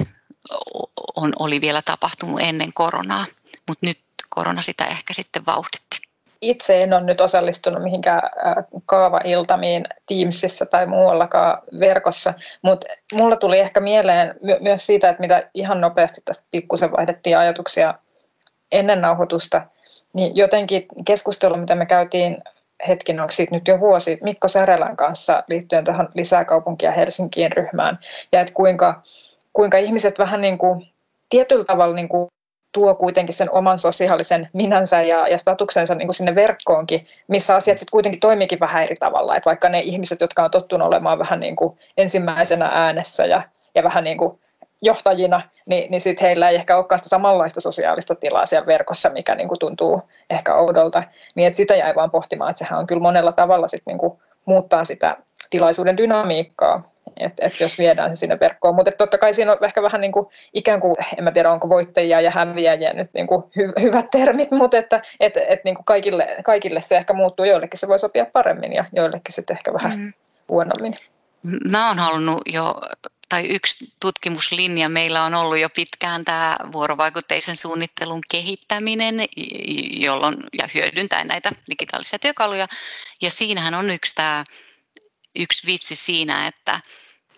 on, 1.16 1.34
oli 1.40 1.62
vielä 1.62 1.82
tapahtunut 1.82 2.40
ennen 2.42 2.74
koronaa, 2.74 3.26
mutta 3.68 3.86
nyt 3.86 4.00
korona 4.30 4.62
sitä 4.62 4.86
ehkä 4.86 5.14
sitten 5.14 5.46
vauhditti. 5.46 6.08
Itse 6.42 6.80
en 6.82 6.94
ole 6.94 7.04
nyt 7.04 7.22
osallistunut 7.22 7.84
mihinkään 7.84 8.24
äh, 8.24 8.66
kaavailtamiin 8.86 9.86
Teamsissa 10.08 10.66
tai 10.66 10.86
muuallakaan 10.86 11.62
verkossa, 11.80 12.34
mutta 12.62 12.88
mulla 13.14 13.36
tuli 13.36 13.60
ehkä 13.60 13.80
mieleen 13.80 14.36
my- 14.42 14.58
myös 14.60 14.86
siitä, 14.86 15.10
että 15.10 15.22
mitä 15.22 15.50
ihan 15.54 15.82
nopeasti 15.82 16.22
tästä 16.26 16.46
pikkusen 16.52 16.92
vaihdettiin 16.92 17.38
ajatuksia 17.38 17.94
ennen 18.72 19.02
nauhoitusta, 19.02 19.62
niin 20.14 20.36
jotenkin 20.36 20.86
keskustelu, 21.06 21.58
mitä 21.58 21.76
me 21.76 21.86
käytiin 21.86 22.38
hetkin, 22.88 23.20
onko 23.20 23.32
siitä 23.32 23.56
nyt 23.56 23.68
jo 23.68 23.80
vuosi, 23.80 24.18
Mikko 24.22 24.48
Särelän 24.48 24.96
kanssa 24.96 25.44
liittyen 25.48 25.84
tähän 25.84 26.10
lisäkaupunkia 26.14 26.92
Helsinkiin 26.92 27.52
ryhmään, 27.52 28.00
ja 28.32 28.42
että 28.42 28.54
kuinka, 28.54 29.02
kuinka 29.54 29.78
ihmiset 29.78 30.20
vähän 30.20 30.42
niin 30.42 30.58
kuin 30.58 30.88
tietyllä 31.30 31.66
tavalla 31.66 31.96
niin 31.96 32.10
kuin 32.10 32.28
tuo 32.72 32.96
kuitenkin 32.96 33.36
sen 33.36 33.52
oman 33.52 33.80
sosiaalisen 33.80 34.50
minänsä 34.54 35.02
ja, 35.02 35.28
ja 35.28 35.38
statuksensa 35.38 35.96
niin 35.96 36.08
kuin 36.08 36.16
sinne 36.16 36.36
verkkoonkin, 36.36 37.08
missä 37.28 37.56
asiat 37.56 37.78
sitten 37.78 37.92
kuitenkin 37.92 38.20
toimiikin 38.20 38.60
vähän 38.60 38.84
eri 38.84 38.96
tavalla. 38.96 39.36
Et 39.36 39.46
vaikka 39.46 39.70
ne 39.70 39.80
ihmiset, 39.80 40.22
jotka 40.22 40.44
on 40.44 40.52
tottunut 40.52 40.88
olemaan 40.88 41.20
vähän 41.20 41.40
niin 41.40 41.56
kuin 41.56 41.78
ensimmäisenä 41.98 42.70
äänessä 42.74 43.26
ja, 43.26 43.42
ja 43.76 43.84
vähän 43.84 44.04
niin 44.04 44.18
kuin 44.18 44.40
johtajina, 44.82 45.42
niin, 45.66 45.92
niin 45.92 46.02
sitten 46.02 46.26
heillä 46.28 46.50
ei 46.50 46.56
ehkä 46.56 46.78
olekaan 46.78 47.00
sitä 47.00 47.10
samanlaista 47.10 47.62
sosiaalista 47.62 48.16
tilaa 48.16 48.46
siellä 48.46 48.68
verkossa, 48.68 49.10
mikä 49.10 49.36
niin 49.36 49.48
kuin 49.48 49.60
tuntuu 49.60 50.02
ehkä 50.30 50.56
oudolta. 50.56 51.04
Niin 51.36 51.48
että 51.48 51.58
sitä 51.58 51.76
jäi 51.76 51.96
vaan 51.96 52.12
pohtimaan, 52.12 52.50
että 52.50 52.60
sehän 52.60 52.80
on 52.80 52.88
kyllä 52.88 53.02
monella 53.02 53.32
tavalla 53.32 53.68
sit 53.68 53.82
niin 53.86 53.98
kuin 53.98 54.20
muuttaa 54.46 54.84
sitä 54.84 55.18
tilaisuuden 55.50 55.98
dynamiikkaa, 55.98 56.92
että 57.20 57.46
et 57.46 57.60
jos 57.60 57.78
viedään 57.78 58.10
se 58.10 58.20
sinne 58.20 58.40
verkkoon. 58.40 58.76
Mutta 58.76 58.92
totta 58.92 59.18
kai 59.18 59.34
siinä 59.34 59.52
on 59.52 59.58
ehkä 59.62 59.82
vähän 59.82 60.02
niin 60.02 60.12
kuin, 60.12 60.28
ikään 60.54 60.80
kuin, 60.80 60.96
en 61.18 61.24
mä 61.24 61.32
tiedä 61.32 61.52
onko 61.52 61.70
voittajia 61.70 62.22
ja 62.22 62.32
häviäjiä 62.32 62.94
nyt 62.94 63.10
niin 63.14 63.28
kuin 63.28 63.44
hy- 63.44 63.82
hyvät 63.82 64.06
termit, 64.12 64.52
mutta 64.52 64.78
että 64.78 65.02
et, 65.20 65.38
et 65.38 65.64
niin 65.64 65.76
kuin 65.76 65.86
kaikille, 65.86 66.38
kaikille 66.44 66.82
se 66.82 66.98
ehkä 66.98 67.14
muuttuu, 67.14 67.46
joillekin 67.46 67.80
se 67.80 67.88
voi 67.88 68.00
sopia 68.00 68.26
paremmin 68.34 68.74
ja 68.74 68.86
joillekin 68.94 69.34
sitten 69.34 69.58
ehkä 69.58 69.74
vähän 69.74 70.00
mm. 70.00 70.14
huonommin. 70.50 70.94
Mä 71.72 71.88
oon 71.88 72.00
halunnut 72.00 72.42
jo 72.54 72.82
tai 73.30 73.46
yksi 73.46 73.94
tutkimuslinja 74.00 74.90
meillä 74.90 75.24
on 75.24 75.34
ollut 75.34 75.58
jo 75.58 75.70
pitkään 75.70 76.26
tämä 76.26 76.58
vuorovaikutteisen 76.72 77.56
suunnittelun 77.56 78.22
kehittäminen, 78.32 79.16
jolloin, 79.90 80.38
ja 80.58 80.70
hyödyntää 80.74 81.24
näitä 81.24 81.52
digitaalisia 81.70 82.20
työkaluja. 82.20 82.68
Ja 83.22 83.32
siinähän 83.32 83.74
on 83.74 83.90
yksi, 83.90 84.16
tämä, 84.16 84.46
yksi 85.36 85.68
vitsi 85.68 85.96
siinä, 85.96 86.48
että, 86.48 86.82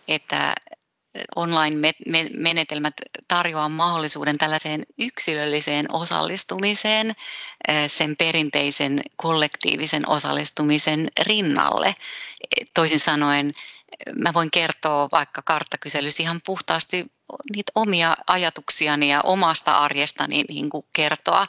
että 0.08 0.56
online-menetelmät 1.36 2.94
tarjoaa 3.28 3.70
mahdollisuuden 3.70 4.38
tällaiseen 4.38 4.84
yksilölliseen 5.00 5.86
osallistumiseen 5.92 7.16
sen 7.88 8.16
perinteisen 8.16 9.02
kollektiivisen 9.16 10.10
osallistumisen 10.10 11.08
rinnalle. 11.22 11.96
Toisin 12.74 13.00
sanoen 13.00 13.54
mä 14.24 14.34
voin 14.34 14.52
kertoa 14.52 15.10
vaikka 15.12 15.42
karttakyselyssä 15.42 16.24
ihan 16.24 16.42
puhtaasti 16.46 17.06
niitä 17.56 17.72
omia 17.76 18.18
ajatuksiani 18.28 19.10
ja 19.10 19.22
omasta 19.22 19.72
arjestani 19.72 20.44
niin 20.50 20.70
kuin 20.70 20.86
kertoa, 20.94 21.48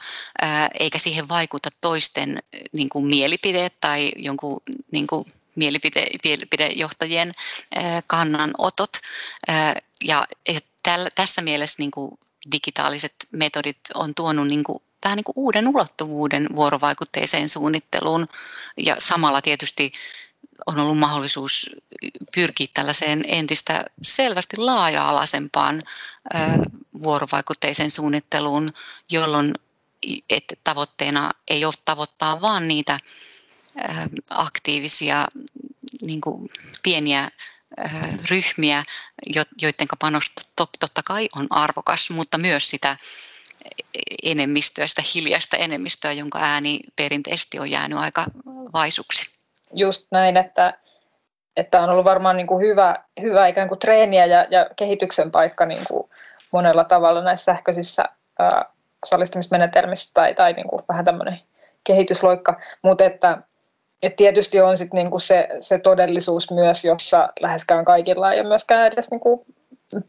eikä 0.81 0.99
siihen 0.99 1.29
vaikuta 1.29 1.69
toisten 1.81 2.39
niin 2.73 2.89
kuin 2.89 3.07
mielipide 3.07 3.71
tai 3.81 4.13
jonkun 4.17 4.61
niin 4.93 5.07
kuin 5.07 5.33
mielipide, 5.57 6.07
mielipidejohtajien 6.25 7.33
kannanotot. 8.07 8.91
Ja 10.05 10.27
tässä 11.15 11.43
mielessä 11.43 11.77
niin 11.79 11.91
kuin 11.91 12.19
digitaaliset 12.53 13.15
metodit 13.33 13.81
on 13.95 14.15
tuonut 14.15 14.49
niin 14.49 14.65
kuin 14.65 14.83
vähän 15.05 15.17
niin 15.17 15.25
kuin 15.25 15.35
uuden 15.37 15.69
ulottuvuuden 15.69 16.49
vuorovaikutteiseen 16.57 17.49
suunnitteluun 17.49 18.27
ja 18.77 18.97
samalla 18.99 19.43
tietysti 19.43 19.93
on 20.67 20.79
ollut 20.79 20.99
mahdollisuus 20.99 21.71
pyrkiä 22.35 22.67
tällaiseen 22.75 23.25
entistä 23.29 23.85
selvästi 24.03 24.57
laaja-alaisempaan 24.57 25.83
vuorovaikutteiseen 27.03 27.91
suunnitteluun, 27.91 28.69
jolloin 29.11 29.55
että 30.31 30.55
tavoitteena 30.65 31.31
ei 31.49 31.65
ole 31.65 31.75
tavoittaa 31.85 32.41
vain 32.41 32.69
niitä 32.69 32.99
aktiivisia 34.31 35.27
niin 36.03 36.21
kuin 36.21 36.51
pieniä 36.83 37.31
ryhmiä, 38.31 38.85
joiden 39.63 39.89
panos 39.99 40.33
totta 40.57 41.03
kai 41.05 41.29
on 41.37 41.47
arvokas, 41.51 42.11
mutta 42.11 42.39
myös 42.39 42.71
sitä 42.71 42.97
enemmistöä, 44.23 44.87
sitä 44.87 45.03
hiljaista 45.15 45.57
enemmistöä, 45.57 46.13
jonka 46.13 46.39
ääni 46.39 46.81
perinteisesti 46.97 47.59
on 47.59 47.71
jäänyt 47.71 47.99
aika 47.99 48.27
vaisuksi 48.73 49.40
just 49.73 50.07
näin, 50.11 50.37
että, 50.37 50.75
että 51.57 51.81
on 51.83 51.91
ollut 51.91 52.05
varmaan 52.05 52.37
niin 52.37 52.47
kuin 52.47 52.67
hyvä, 52.67 52.97
hyvä 53.21 53.47
ikään 53.47 53.69
kuin 53.69 53.79
treeniä 53.79 54.27
ja, 54.27 54.47
ja 54.51 54.67
kehityksen 54.77 55.31
paikka 55.31 55.67
niin 55.67 55.85
kuin 55.89 56.11
monella 56.51 56.85
tavalla 56.85 57.23
näissä 57.23 57.45
sähköisissä 57.45 58.05
ää, 58.39 58.65
osallistumismenetelmissä 59.03 60.11
tai, 60.15 60.35
tai 60.35 60.53
niin 60.53 60.69
kuin 60.69 60.83
vähän 60.89 61.05
tämmöinen 61.05 61.41
kehitysloikka, 61.85 62.61
mutta 62.83 63.05
että, 63.05 63.39
että 64.03 64.17
tietysti 64.17 64.61
on 64.61 64.77
sit 64.77 64.93
niin 64.93 65.11
kuin 65.11 65.21
se, 65.21 65.49
se 65.61 65.79
todellisuus 65.79 66.51
myös, 66.51 66.85
jossa 66.85 67.29
läheskään 67.41 67.85
kaikilla 67.85 68.33
ei 68.33 68.41
ole 68.41 68.49
myöskään 68.49 68.87
edes 68.87 69.11
niin 69.11 69.21
kuin 69.21 69.41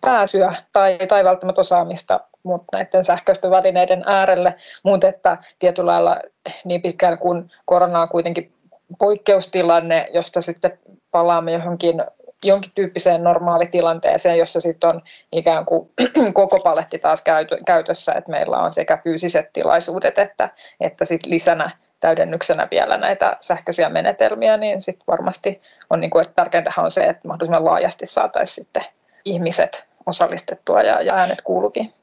pääsyä 0.02 0.56
tai, 0.74 0.98
tai 1.08 1.24
välttämättä 1.24 1.62
osaamista 1.62 2.20
mutta 2.44 2.78
näiden 2.78 3.06
sähköisten 3.06 3.52
välineiden 3.52 4.04
äärelle, 4.06 4.56
mutta 4.84 5.08
että 5.08 5.38
tietyllä 5.60 5.92
lailla 5.92 6.20
niin 6.66 6.82
pitkään 6.82 7.18
kuin 7.18 7.52
korona 7.66 8.02
on 8.02 8.10
kuitenkin 8.10 8.54
poikkeustilanne, 9.00 10.10
josta 10.14 10.42
sitten 10.42 10.80
palaamme 11.12 11.52
johonkin 11.52 12.04
jonkin 12.44 12.72
tyyppiseen 12.76 13.24
normaalitilanteeseen, 13.24 14.38
jossa 14.38 14.62
sitten 14.62 14.90
on 14.90 15.02
ikään 15.32 15.66
kuin 15.66 15.90
koko 16.34 16.60
paletti 16.60 17.00
taas 17.00 17.24
käytössä, 17.66 18.14
että 18.14 18.32
meillä 18.32 18.58
on 18.58 18.72
sekä 18.72 18.98
fyysiset 19.04 19.54
tilaisuudet 19.54 20.18
että, 20.18 20.50
että 20.80 21.06
sit 21.06 21.26
lisänä 21.26 21.72
täydennyksenä 22.00 22.68
vielä 22.72 22.98
näitä 22.98 23.38
sähköisiä 23.42 23.90
menetelmiä, 23.90 24.58
niin 24.58 24.82
sitten 24.82 25.04
varmasti 25.08 25.62
on 25.90 26.02
niin 26.02 26.10
kuin, 26.10 26.22
että 26.22 26.34
tärkeintähän 26.36 26.86
on 26.86 26.92
se, 26.92 27.04
että 27.04 27.28
mahdollisimman 27.28 27.66
laajasti 27.66 28.06
saataisiin 28.06 28.66
sitten 28.66 28.86
ihmiset 29.26 29.88
osallistettua 30.06 30.82
ja, 30.82 31.02
ja 31.02 31.16
äänet 31.16 31.42
kuuluviin. 31.42 31.94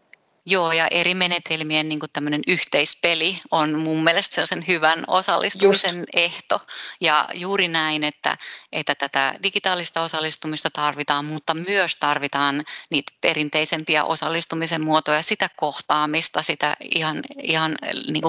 Joo, 0.51 0.73
ja 0.73 0.89
eri 0.91 1.15
menetelmien 1.15 1.89
niin 1.89 2.01
tämmöinen 2.13 2.43
yhteispeli 2.47 3.39
on 3.51 3.79
mun 3.79 4.05
mielestä 4.05 4.35
sellaisen 4.35 4.65
hyvän 4.69 5.05
osallistumisen 5.07 5.97
Just. 5.97 6.09
ehto. 6.15 6.61
Ja 7.01 7.29
juuri 7.35 7.69
näin, 7.69 8.05
että, 8.05 8.37
että 8.73 8.95
tätä 8.95 9.35
digitaalista 9.43 10.03
osallistumista 10.03 10.69
tarvitaan, 10.73 11.25
mutta 11.25 11.55
myös 11.55 11.97
tarvitaan 11.97 12.65
niitä 12.91 13.13
perinteisempiä 13.21 14.05
osallistumisen 14.05 14.85
muotoja, 14.85 15.23
sitä 15.23 15.51
kohtaamista, 15.57 16.43
sitä 16.43 16.77
ihan, 16.93 17.21
ihan 17.43 17.77
niin 18.11 18.25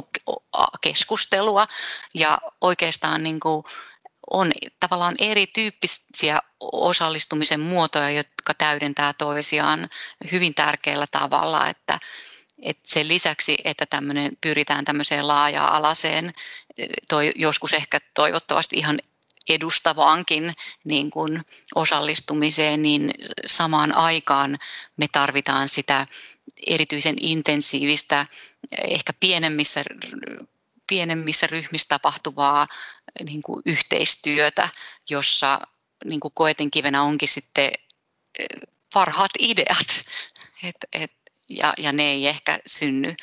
keskustelua 0.82 1.68
ja 2.14 2.38
oikeastaan 2.62 3.24
niin 3.24 3.40
kuin, 3.40 3.64
on 4.32 4.52
tavallaan 4.80 5.16
erityyppisiä 5.20 6.40
osallistumisen 6.60 7.60
muotoja, 7.60 8.10
jotka 8.10 8.54
täydentää 8.58 9.14
toisiaan 9.14 9.90
hyvin 10.32 10.54
tärkeällä 10.54 11.06
tavalla, 11.12 11.68
että, 11.68 12.00
että 12.62 12.84
sen 12.86 13.08
lisäksi, 13.08 13.58
että 13.64 13.86
tämmöinen, 13.86 14.32
pyritään 14.42 14.86
tämmöiseen 14.86 15.28
laaja-alaiseen, 15.28 16.34
toi, 17.10 17.32
joskus 17.36 17.74
ehkä 17.74 18.00
toivottavasti 18.14 18.78
ihan 18.78 19.00
edustavaankin 19.50 20.54
niin 20.86 21.12
kuin 21.12 21.46
osallistumiseen, 21.76 22.82
niin 22.82 23.14
samaan 23.46 23.96
aikaan 23.96 24.58
me 24.98 25.08
tarvitaan 25.12 25.68
sitä 25.68 26.08
erityisen 26.68 27.16
intensiivistä, 27.22 28.26
ehkä 28.88 29.14
pienemmissä 29.20 29.84
pienemmissä 30.90 31.48
ryhmissä 31.48 31.88
tapahtuvaa 31.90 32.68
niin 33.30 33.42
kuin 33.42 33.62
yhteistyötä, 33.66 34.70
jossa 35.10 35.60
niin 36.06 36.20
kuin 36.20 36.32
koetinkivenä 36.36 37.04
onkin 37.04 37.28
sitten 37.28 37.72
parhaat 38.94 39.32
ideat. 39.40 39.88
Et, 40.64 40.76
et, 40.94 41.12
ja, 41.50 41.74
ja 41.78 41.92
ne 41.92 42.04
ei 42.04 42.28
ehkä 42.28 42.60
synny 42.68 43.16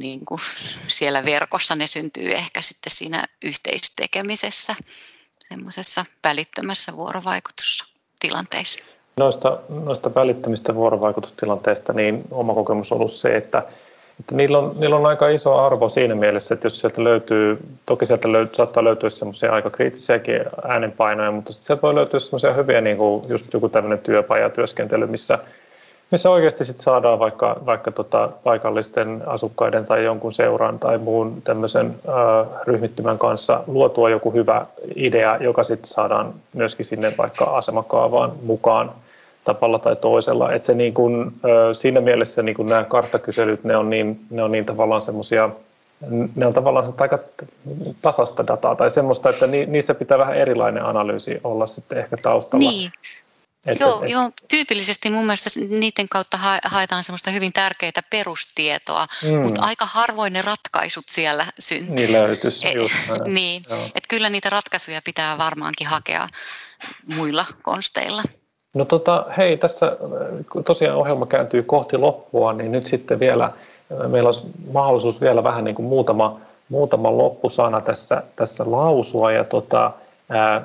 niin 0.00 0.24
kuin 0.24 0.40
siellä 0.88 1.24
verkossa, 1.24 1.76
ne 1.76 1.86
syntyy 1.86 2.32
ehkä 2.32 2.62
sitten 2.62 2.92
siinä 2.92 3.24
yhteistekemisessä, 3.42 4.74
semmoisessa 5.48 6.04
välittömässä 6.24 6.96
vuorovaikutustilanteissa. 6.96 8.78
Noista, 9.16 9.58
noista 9.68 10.14
välittömistä 10.14 10.74
vuorovaikutustilanteista, 10.74 11.92
niin 11.92 12.22
oma 12.30 12.54
kokemus 12.54 12.92
on 12.92 12.98
ollut 12.98 13.12
se, 13.12 13.36
että 13.36 13.62
että 14.20 14.34
niillä, 14.34 14.58
on, 14.58 14.74
niillä 14.78 14.96
on 14.96 15.06
aika 15.06 15.28
iso 15.28 15.56
arvo 15.56 15.88
siinä 15.88 16.14
mielessä, 16.14 16.54
että 16.54 16.66
jos 16.66 16.80
sieltä 16.80 17.04
löytyy, 17.04 17.58
toki 17.86 18.06
sieltä 18.06 18.32
löytyy, 18.32 18.54
saattaa 18.54 18.84
löytyä 18.84 19.10
semmoisia 19.10 19.52
aika 19.52 19.70
kriittisiäkin 19.70 20.40
äänenpainoja, 20.68 21.30
mutta 21.30 21.52
sitten 21.52 21.66
sieltä 21.66 21.82
voi 21.82 21.94
löytyä 21.94 22.20
semmoisia 22.20 22.52
hyviä, 22.52 22.80
niin 22.80 22.96
kuin 22.96 23.24
just 23.28 23.52
joku 23.52 23.68
tämmöinen 23.68 23.98
työpajatyöskentely, 23.98 25.06
missä, 25.06 25.38
missä 26.10 26.30
oikeasti 26.30 26.64
sitten 26.64 26.84
saadaan 26.84 27.18
vaikka, 27.18 27.56
vaikka 27.66 27.92
tota 27.92 28.28
paikallisten 28.44 29.22
asukkaiden 29.26 29.86
tai 29.86 30.04
jonkun 30.04 30.32
seuran 30.32 30.78
tai 30.78 30.98
muun 30.98 31.42
tämmöisen 31.42 31.94
äh, 32.08 32.46
ryhmittymän 32.66 33.18
kanssa 33.18 33.64
luotua 33.66 34.10
joku 34.10 34.32
hyvä 34.32 34.66
idea, 34.96 35.36
joka 35.36 35.64
sitten 35.64 35.88
saadaan 35.88 36.34
myöskin 36.54 36.86
sinne 36.86 37.14
vaikka 37.18 37.44
asemakaavaan 37.44 38.32
mukaan 38.42 38.92
tavalla 39.44 39.78
tai 39.78 39.96
toisella. 39.96 40.52
Että 40.52 40.66
se 40.66 40.74
niin 40.74 40.94
kuin, 40.94 41.32
siinä 41.72 42.00
mielessä 42.00 42.42
niin 42.42 42.56
kuin 42.56 42.68
nämä 42.68 42.84
karttakyselyt, 42.84 43.64
ne 43.64 43.76
on 43.76 43.90
niin, 43.90 44.20
ne 44.30 44.42
on 44.42 44.52
niin 44.52 44.64
tavallaan 44.64 45.02
semmoisia, 45.02 45.50
ne 46.36 46.46
on 46.46 46.54
tavallaan 46.54 46.86
aika 46.98 47.18
tasasta 48.02 48.46
dataa 48.46 48.74
tai 48.74 48.90
semmoista, 48.90 49.30
että 49.30 49.46
niissä 49.46 49.94
pitää 49.94 50.18
vähän 50.18 50.36
erilainen 50.36 50.84
analyysi 50.84 51.40
olla 51.44 51.66
sitten 51.66 51.98
ehkä 51.98 52.16
taustalla. 52.16 52.70
Niin. 52.70 52.90
Että, 53.66 53.84
joo, 53.84 54.02
et... 54.02 54.10
joo, 54.10 54.30
tyypillisesti 54.48 55.10
mun 55.10 55.26
mielestä 55.26 55.50
niiden 55.68 56.08
kautta 56.08 56.38
haetaan 56.64 57.04
semmoista 57.04 57.30
hyvin 57.30 57.52
tärkeää 57.52 58.02
perustietoa, 58.10 59.04
mm. 59.22 59.36
mutta 59.36 59.62
aika 59.62 59.86
harvoin 59.86 60.32
ne 60.32 60.42
ratkaisut 60.42 61.04
siellä 61.10 61.46
syntyy. 61.58 61.94
Niin 61.94 62.12
löytyisi, 62.12 62.68
e, 62.68 62.72
just 62.72 62.94
Niin, 63.26 63.62
että 63.70 64.08
kyllä 64.08 64.30
niitä 64.30 64.50
ratkaisuja 64.50 65.00
pitää 65.04 65.38
varmaankin 65.38 65.86
hakea 65.86 66.26
muilla 67.06 67.46
konsteilla. 67.62 68.22
No 68.74 68.84
tota, 68.84 69.26
hei, 69.36 69.56
tässä 69.56 69.96
tosiaan 70.64 70.98
ohjelma 70.98 71.26
kääntyy 71.26 71.62
kohti 71.62 71.96
loppua, 71.96 72.52
niin 72.52 72.72
nyt 72.72 72.86
sitten 72.86 73.20
vielä, 73.20 73.52
meillä 74.08 74.28
olisi 74.28 74.46
mahdollisuus 74.72 75.20
vielä 75.20 75.44
vähän 75.44 75.64
niin 75.64 75.74
kuin 75.74 75.86
muutama, 75.86 76.40
muutama 76.68 77.18
loppusana 77.18 77.80
tässä, 77.80 78.22
tässä 78.36 78.64
lausua. 78.66 79.32
Ja 79.32 79.44
tota, 79.44 79.92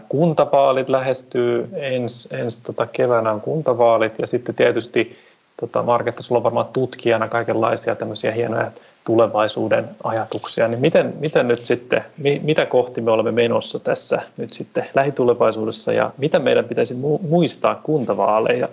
kuntavaalit 0.09 0.89
lähestyy, 0.89 1.69
ensi 1.73 2.29
ens, 2.31 2.57
tota, 2.57 2.87
keväänä 2.87 3.31
on 3.31 3.41
kuntavaalit 3.41 4.19
ja 4.19 4.27
sitten 4.27 4.55
tietysti 4.55 5.17
tota, 5.59 5.83
Marketta, 5.83 6.23
sulla 6.23 6.39
on 6.39 6.43
varmaan 6.43 6.67
tutkijana 6.73 7.27
kaikenlaisia 7.27 7.95
tämmöisiä 7.95 8.31
hienoja 8.31 8.71
tulevaisuuden 9.07 9.89
ajatuksia, 10.03 10.67
niin 10.67 10.79
miten, 10.79 11.13
miten 11.19 11.47
nyt 11.47 11.65
sitten, 11.65 12.05
mitä 12.41 12.65
kohti 12.65 13.01
me 13.01 13.11
olemme 13.11 13.31
menossa 13.31 13.79
tässä 13.79 14.21
nyt 14.37 14.53
sitten 14.53 14.89
lähitulevaisuudessa 14.93 15.93
ja 15.93 16.11
mitä 16.17 16.39
meidän 16.39 16.65
pitäisi 16.65 16.93
muistaa 17.21 17.75
kuntavaaleja 17.75 18.67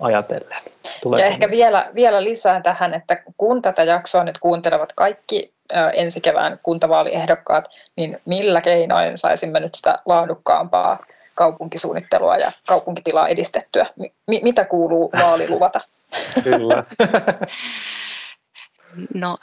ajatellen? 0.00 0.62
Tuleeko 1.02 1.22
ja 1.22 1.26
ehkä 1.26 1.50
vielä, 1.50 1.90
vielä 1.94 2.24
lisää 2.24 2.60
tähän, 2.60 2.94
että 2.94 3.22
kun 3.36 3.62
tätä 3.62 3.84
jaksoa 3.84 4.24
nyt 4.24 4.38
kuuntelevat 4.38 4.92
kaikki 4.92 5.52
ensi 5.94 6.20
kevään 6.20 6.58
kuntavaaliehdokkaat, 6.62 7.68
niin 7.96 8.20
millä 8.24 8.60
keinoin 8.60 9.18
saisimme 9.18 9.60
nyt 9.60 9.74
sitä 9.74 9.98
laadukkaampaa 10.06 10.98
kaupunkisuunnittelua 11.34 12.36
ja 12.36 12.52
kaupunkitilaa 12.66 13.28
edistettyä? 13.28 13.86
M- 13.96 14.42
mitä 14.42 14.64
kuuluu 14.64 15.12
vaaliluvata? 15.22 15.80
Kyllä. 16.44 16.84
No, 19.14 19.38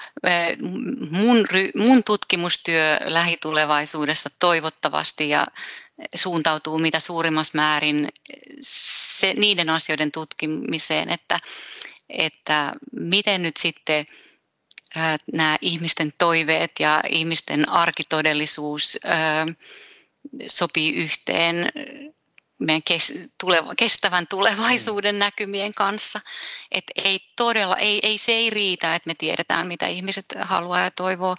mun, 1.11 1.47
mun 1.75 2.03
tutkimustyö 2.03 2.97
lähitulevaisuudessa 3.05 4.29
toivottavasti 4.39 5.29
ja 5.29 5.47
suuntautuu 6.15 6.79
mitä 6.79 6.99
suurimmassa 6.99 7.51
määrin 7.55 8.09
se, 8.61 9.33
niiden 9.37 9.69
asioiden 9.69 10.11
tutkimiseen, 10.11 11.09
että, 11.09 11.39
että 12.09 12.73
miten 12.91 13.41
nyt 13.41 13.57
sitten 13.57 14.05
nämä 15.33 15.57
ihmisten 15.61 16.13
toiveet 16.17 16.71
ja 16.79 17.03
ihmisten 17.09 17.69
arkitodellisuus 17.69 18.97
sopii 20.47 20.95
yhteen 20.95 21.71
meidän 22.59 22.81
kestävän 23.77 24.27
tulevaisuuden 24.27 25.19
näkymien 25.19 25.73
kanssa. 25.73 26.21
Et 26.71 26.83
ei 26.95 27.19
todella, 27.35 27.77
ei, 27.77 27.99
ei, 28.03 28.17
se 28.17 28.31
ei 28.31 28.49
riitä, 28.49 28.95
että 28.95 29.07
me 29.07 29.15
tiedetään, 29.15 29.67
mitä 29.67 29.87
ihmiset 29.87 30.25
haluaa 30.41 30.79
ja 30.79 30.91
toivoo, 30.91 31.35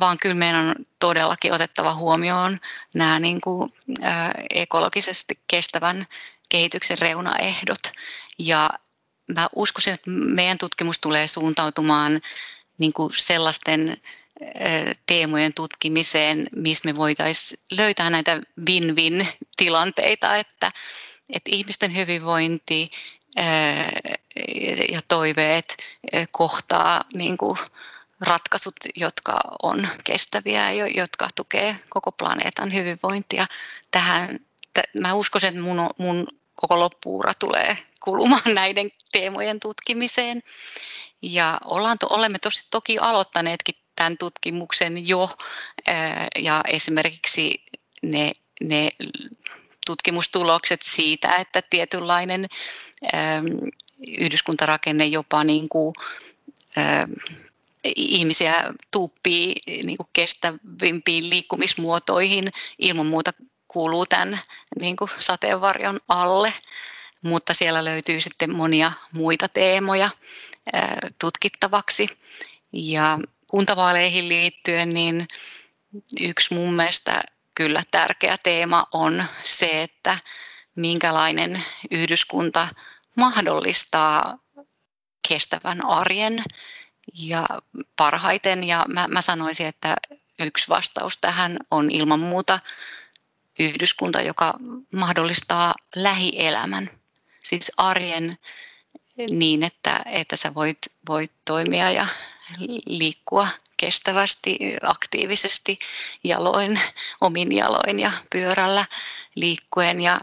vaan 0.00 0.18
kyllä 0.18 0.34
meidän 0.34 0.68
on 0.68 0.74
todellakin 0.98 1.52
otettava 1.52 1.94
huomioon 1.94 2.58
nämä 2.94 3.20
niin 3.20 3.40
kuin, 3.40 3.72
ä, 4.04 4.32
ekologisesti 4.50 5.40
kestävän 5.46 6.06
kehityksen 6.48 6.98
reunaehdot. 6.98 7.82
Ja 8.38 8.70
mä 9.26 9.48
uskoisin, 9.56 9.94
että 9.94 10.10
meidän 10.10 10.58
tutkimus 10.58 11.00
tulee 11.00 11.28
suuntautumaan 11.28 12.20
niin 12.78 12.92
kuin 12.92 13.12
sellaisten 13.16 13.96
teemojen 15.06 15.54
tutkimiseen, 15.54 16.46
missä 16.56 16.88
me 16.88 16.96
voitaisiin 16.96 17.60
löytää 17.70 18.10
näitä 18.10 18.40
win-win-tilanteita, 18.68 20.36
että, 20.36 20.70
että 21.30 21.50
ihmisten 21.52 21.96
hyvinvointi 21.96 22.90
ja 24.92 25.00
toiveet 25.08 25.76
kohtaa 26.30 27.04
niin 27.14 27.38
kuin 27.38 27.58
ratkaisut, 28.20 28.74
jotka 28.96 29.40
on 29.62 29.88
kestäviä 30.04 30.72
ja 30.72 30.86
jotka 30.86 31.28
tukee 31.34 31.76
koko 31.90 32.12
planeetan 32.12 32.72
hyvinvointia. 32.72 33.46
Tähän, 33.90 34.40
mä 34.94 35.14
uskon, 35.14 35.44
että 35.44 35.60
mun, 35.60 35.90
mun 35.98 36.26
koko 36.54 36.80
loppuura 36.80 37.32
tulee 37.34 37.78
kulumaan 38.00 38.54
näiden 38.54 38.90
teemojen 39.12 39.60
tutkimiseen. 39.60 40.42
Ja 41.22 41.58
ollaan, 41.64 41.98
olemme 42.10 42.38
tosi, 42.38 42.66
toki 42.70 42.98
aloittaneetkin 42.98 43.74
tämän 44.02 44.18
tutkimuksen 44.18 45.08
jo 45.08 45.30
ja 46.38 46.60
esimerkiksi 46.68 47.62
ne, 48.02 48.32
ne 48.60 48.90
tutkimustulokset 49.86 50.80
siitä, 50.82 51.36
että 51.36 51.62
tietynlainen 51.70 52.46
yhdyskuntarakenne 54.18 55.06
jopa 55.06 55.44
niin 55.44 55.68
kuin, 55.68 55.94
ihmisiä 57.96 58.74
tuuppii 58.90 59.54
niin 59.66 59.96
kuin 59.96 60.08
kestävimpiin 60.12 61.30
liikkumismuotoihin 61.30 62.52
ilman 62.78 63.06
muuta 63.06 63.32
kuuluu 63.68 64.06
tämän 64.06 64.40
niin 64.80 64.96
kuin 64.96 65.10
sateenvarjon 65.18 66.00
alle, 66.08 66.54
mutta 67.22 67.54
siellä 67.54 67.84
löytyy 67.84 68.20
sitten 68.20 68.54
monia 68.54 68.92
muita 69.12 69.48
teemoja 69.48 70.10
tutkittavaksi. 71.18 72.08
Ja 72.72 73.18
kuntavaaleihin 73.52 74.28
liittyen, 74.28 74.90
niin 74.90 75.28
yksi 76.20 76.54
mun 76.54 76.74
mielestä 76.74 77.22
kyllä 77.54 77.82
tärkeä 77.90 78.38
teema 78.42 78.86
on 78.92 79.24
se, 79.42 79.82
että 79.82 80.18
minkälainen 80.74 81.64
yhdyskunta 81.90 82.68
mahdollistaa 83.16 84.38
kestävän 85.28 85.86
arjen 85.86 86.44
ja 87.18 87.46
parhaiten. 87.96 88.66
Ja 88.66 88.84
mä, 88.88 89.08
mä 89.08 89.20
sanoisin, 89.20 89.66
että 89.66 89.96
yksi 90.38 90.68
vastaus 90.68 91.18
tähän 91.18 91.56
on 91.70 91.90
ilman 91.90 92.20
muuta 92.20 92.60
yhdyskunta, 93.58 94.20
joka 94.20 94.54
mahdollistaa 94.92 95.74
lähielämän, 95.96 96.90
siis 97.42 97.72
arjen 97.76 98.38
niin, 99.30 99.62
että, 99.62 100.02
että 100.06 100.36
sä 100.36 100.54
voit, 100.54 100.78
voit 101.08 101.32
toimia 101.44 101.90
ja 101.90 102.06
liikkua 102.86 103.48
kestävästi, 103.76 104.58
aktiivisesti 104.82 105.78
jaloin, 106.24 106.80
omin 107.20 107.56
jaloin 107.56 107.98
ja 107.98 108.12
pyörällä 108.32 108.86
liikkuen. 109.34 110.00
Ja 110.00 110.20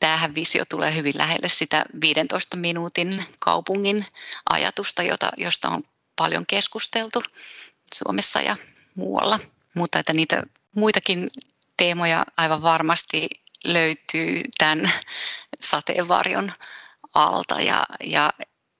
tämähän 0.00 0.34
visio 0.34 0.64
tulee 0.64 0.94
hyvin 0.94 1.14
lähelle 1.16 1.48
sitä 1.48 1.84
15 2.00 2.56
minuutin 2.56 3.24
kaupungin 3.38 4.06
ajatusta, 4.50 5.02
jota, 5.02 5.30
josta 5.36 5.68
on 5.68 5.84
paljon 6.16 6.46
keskusteltu 6.46 7.22
Suomessa 7.94 8.40
ja 8.40 8.56
muualla. 8.94 9.38
Mutta 9.74 9.98
että 9.98 10.12
niitä 10.12 10.42
muitakin 10.76 11.30
teemoja 11.76 12.26
aivan 12.36 12.62
varmasti 12.62 13.28
löytyy 13.64 14.42
tämän 14.58 14.92
sateenvarjon 15.60 16.52
alta 17.14 17.60
ja, 17.60 17.86
ja 18.04 18.32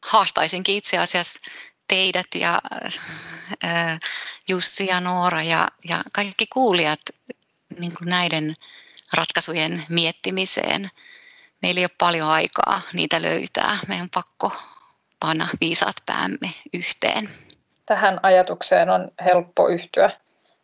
haastaisinkin 0.06 0.74
itse 0.74 0.98
asiassa 0.98 1.40
teidät 1.88 2.26
ja 2.34 2.58
Jussi 4.48 4.86
ja 4.86 5.00
Noora 5.00 5.42
ja, 5.42 5.68
ja 5.88 6.00
kaikki 6.12 6.46
kuulijat 6.46 7.00
niin 7.78 7.92
kuin 7.98 8.08
näiden 8.08 8.54
ratkaisujen 9.16 9.84
miettimiseen. 9.88 10.90
Meillä 11.62 11.78
ei 11.78 11.84
ole 11.84 11.90
paljon 11.98 12.28
aikaa 12.28 12.80
niitä 12.92 13.22
löytää. 13.22 13.78
Meidän 13.88 14.04
on 14.04 14.10
pakko 14.14 14.52
panna 15.20 15.48
viisaat 15.60 15.96
päämme 16.06 16.50
yhteen. 16.74 17.28
Tähän 17.86 18.20
ajatukseen 18.22 18.90
on 18.90 19.10
helppo 19.24 19.68
yhtyä. 19.68 20.10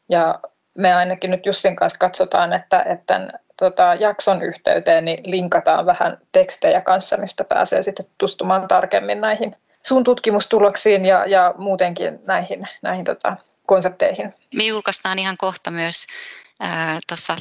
Ja 0.09 0.41
me 0.75 0.95
ainakin 0.95 1.31
nyt 1.31 1.47
Jussin 1.47 1.77
kanssa 1.77 1.99
katsotaan, 1.99 2.53
että, 2.53 2.83
että 2.83 3.05
tämän 3.07 3.33
tota, 3.57 3.95
jakson 3.95 4.43
yhteyteen 4.43 5.05
niin 5.05 5.21
linkataan 5.25 5.87
vähän 5.87 6.19
tekstejä 6.33 6.81
kanssa, 6.81 7.17
mistä 7.17 7.45
pääsee 7.45 7.83
sitten 7.83 8.07
tutustumaan 8.19 8.69
tarkemmin 8.69 9.21
näihin 9.21 9.57
sun 9.87 10.05
tutkimustuloksiin 10.05 11.05
ja, 11.05 11.27
ja 11.27 11.55
muutenkin 11.59 12.19
näihin, 12.27 12.69
näihin 12.83 13.05
tota, 13.05 13.37
konsepteihin. 13.67 14.35
Me 14.55 14.65
julkaistaan 14.65 15.19
ihan 15.19 15.37
kohta 15.37 15.71
myös 15.71 16.07
tuossa 17.09 17.37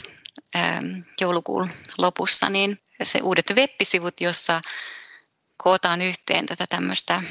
joulukuun 1.21 1.69
lopussa 1.97 2.49
niin 2.49 2.79
se 3.03 3.19
uudet 3.23 3.51
web-sivut, 3.55 4.21
jossa 4.21 4.61
kootaan 5.57 6.01
yhteen 6.01 6.45
tätä 6.45 6.67
tämmöistä 6.69 7.23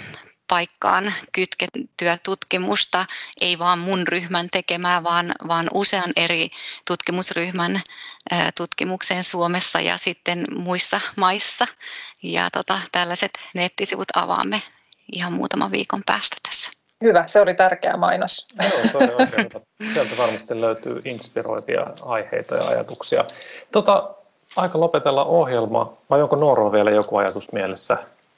paikkaan 0.48 1.14
kytkettyä 1.32 2.18
tutkimusta, 2.22 3.06
ei 3.40 3.58
vaan 3.58 3.78
mun 3.78 4.08
ryhmän 4.08 4.48
tekemää, 4.52 5.02
vaan, 5.02 5.32
vaan 5.48 5.68
usean 5.74 6.12
eri 6.16 6.50
tutkimusryhmän 6.86 7.80
ää, 8.30 8.50
tutkimukseen 8.56 9.24
Suomessa 9.24 9.80
ja 9.80 9.96
sitten 9.96 10.44
muissa 10.56 11.00
maissa. 11.16 11.66
Ja 12.22 12.50
tota, 12.50 12.80
tällaiset 12.92 13.30
nettisivut 13.54 14.08
avaamme 14.16 14.62
ihan 15.12 15.32
muutaman 15.32 15.72
viikon 15.72 16.02
päästä 16.06 16.36
tässä. 16.48 16.70
Hyvä, 17.02 17.24
se 17.26 17.40
oli 17.40 17.54
tärkeä 17.54 17.96
mainos. 17.96 18.46
Joo, 18.62 18.70
se 18.92 18.96
oli 18.96 19.14
oikein. 19.24 19.50
Sieltä 19.94 20.10
varmasti 20.18 20.60
löytyy 20.60 21.00
inspiroivia 21.04 21.86
aiheita 22.02 22.54
ja 22.54 22.64
ajatuksia. 22.68 23.24
Tota, 23.72 24.10
aika 24.56 24.80
lopetella 24.80 25.24
ohjelma, 25.24 25.92
vai 26.10 26.22
onko 26.22 26.36
Nooro 26.36 26.72
vielä 26.72 26.90
joku 26.90 27.16
ajatus 27.16 27.52
mielessä? 27.52 27.96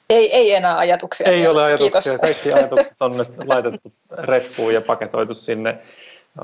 Ei, 0.09 0.35
ei 0.35 0.53
enää 0.53 0.77
ajatuksia. 0.77 1.27
Ei 1.27 1.33
mielessä. 1.33 1.51
ole 1.51 1.63
ajatuksia. 1.63 2.01
Kiitos. 2.01 2.21
Kaikki 2.21 2.53
ajatukset 2.53 2.95
on 2.99 3.17
nyt 3.17 3.37
laitettu 3.45 3.91
reppuun 4.11 4.73
ja 4.73 4.81
paketoitu 4.81 5.33
sinne. 5.33 5.77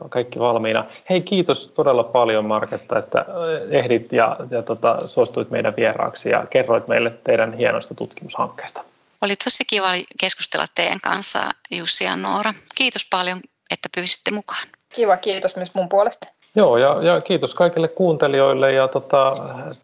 Kaikki 0.10 0.40
valmiina. 0.40 0.86
Hei, 1.10 1.22
kiitos 1.22 1.68
todella 1.68 2.04
paljon 2.04 2.46
Marketta, 2.46 3.00
että 3.00 3.26
ehdit 3.70 4.14
ja, 4.14 4.38
ja 4.50 4.62
tota, 4.62 5.08
suostuit 5.08 5.50
meidän 5.50 5.74
vieraaksi 5.76 6.30
ja 6.30 6.46
kerroit 6.50 6.88
meille 6.88 7.14
teidän 7.24 7.54
hienoista 7.54 7.96
tutkimushankkeesta. 7.96 8.84
Oli 9.22 9.36
tosi 9.36 9.64
kiva 9.70 9.88
keskustella 10.20 10.66
teidän 10.76 11.02
kanssa, 11.02 11.40
Jussi 11.72 12.04
ja 12.04 12.16
Noora. 12.16 12.54
Kiitos 12.76 13.08
paljon, 13.10 13.42
että 13.72 13.90
pyysitte 13.96 14.32
mukaan. 14.32 14.68
Kiva, 14.90 15.18
kiitos 15.18 15.56
myös 15.56 15.74
mun 15.74 15.90
puolesta. 15.90 16.28
Joo, 16.56 16.78
ja, 16.78 17.04
ja 17.04 17.22
kiitos 17.22 17.56
kaikille 17.56 17.88
kuuntelijoille. 17.88 18.72
Ja 18.74 18.88
tota, 18.88 19.36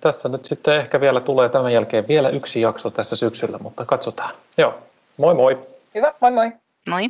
tässä 0.01 0.29
nyt 0.29 0.45
sitten 0.45 0.79
ehkä 0.79 1.01
vielä 1.01 1.21
tulee 1.21 1.49
tämän 1.49 1.73
jälkeen 1.73 2.07
vielä 2.07 2.29
yksi 2.29 2.61
jakso 2.61 2.89
tässä 2.89 3.15
syksyllä, 3.15 3.57
mutta 3.57 3.85
katsotaan. 3.85 4.35
Joo, 4.57 4.73
moi 5.17 5.33
moi. 5.33 5.67
Hyvä, 5.95 6.13
moi 6.21 6.31
moi. 6.31 6.51
Moi. 6.89 7.09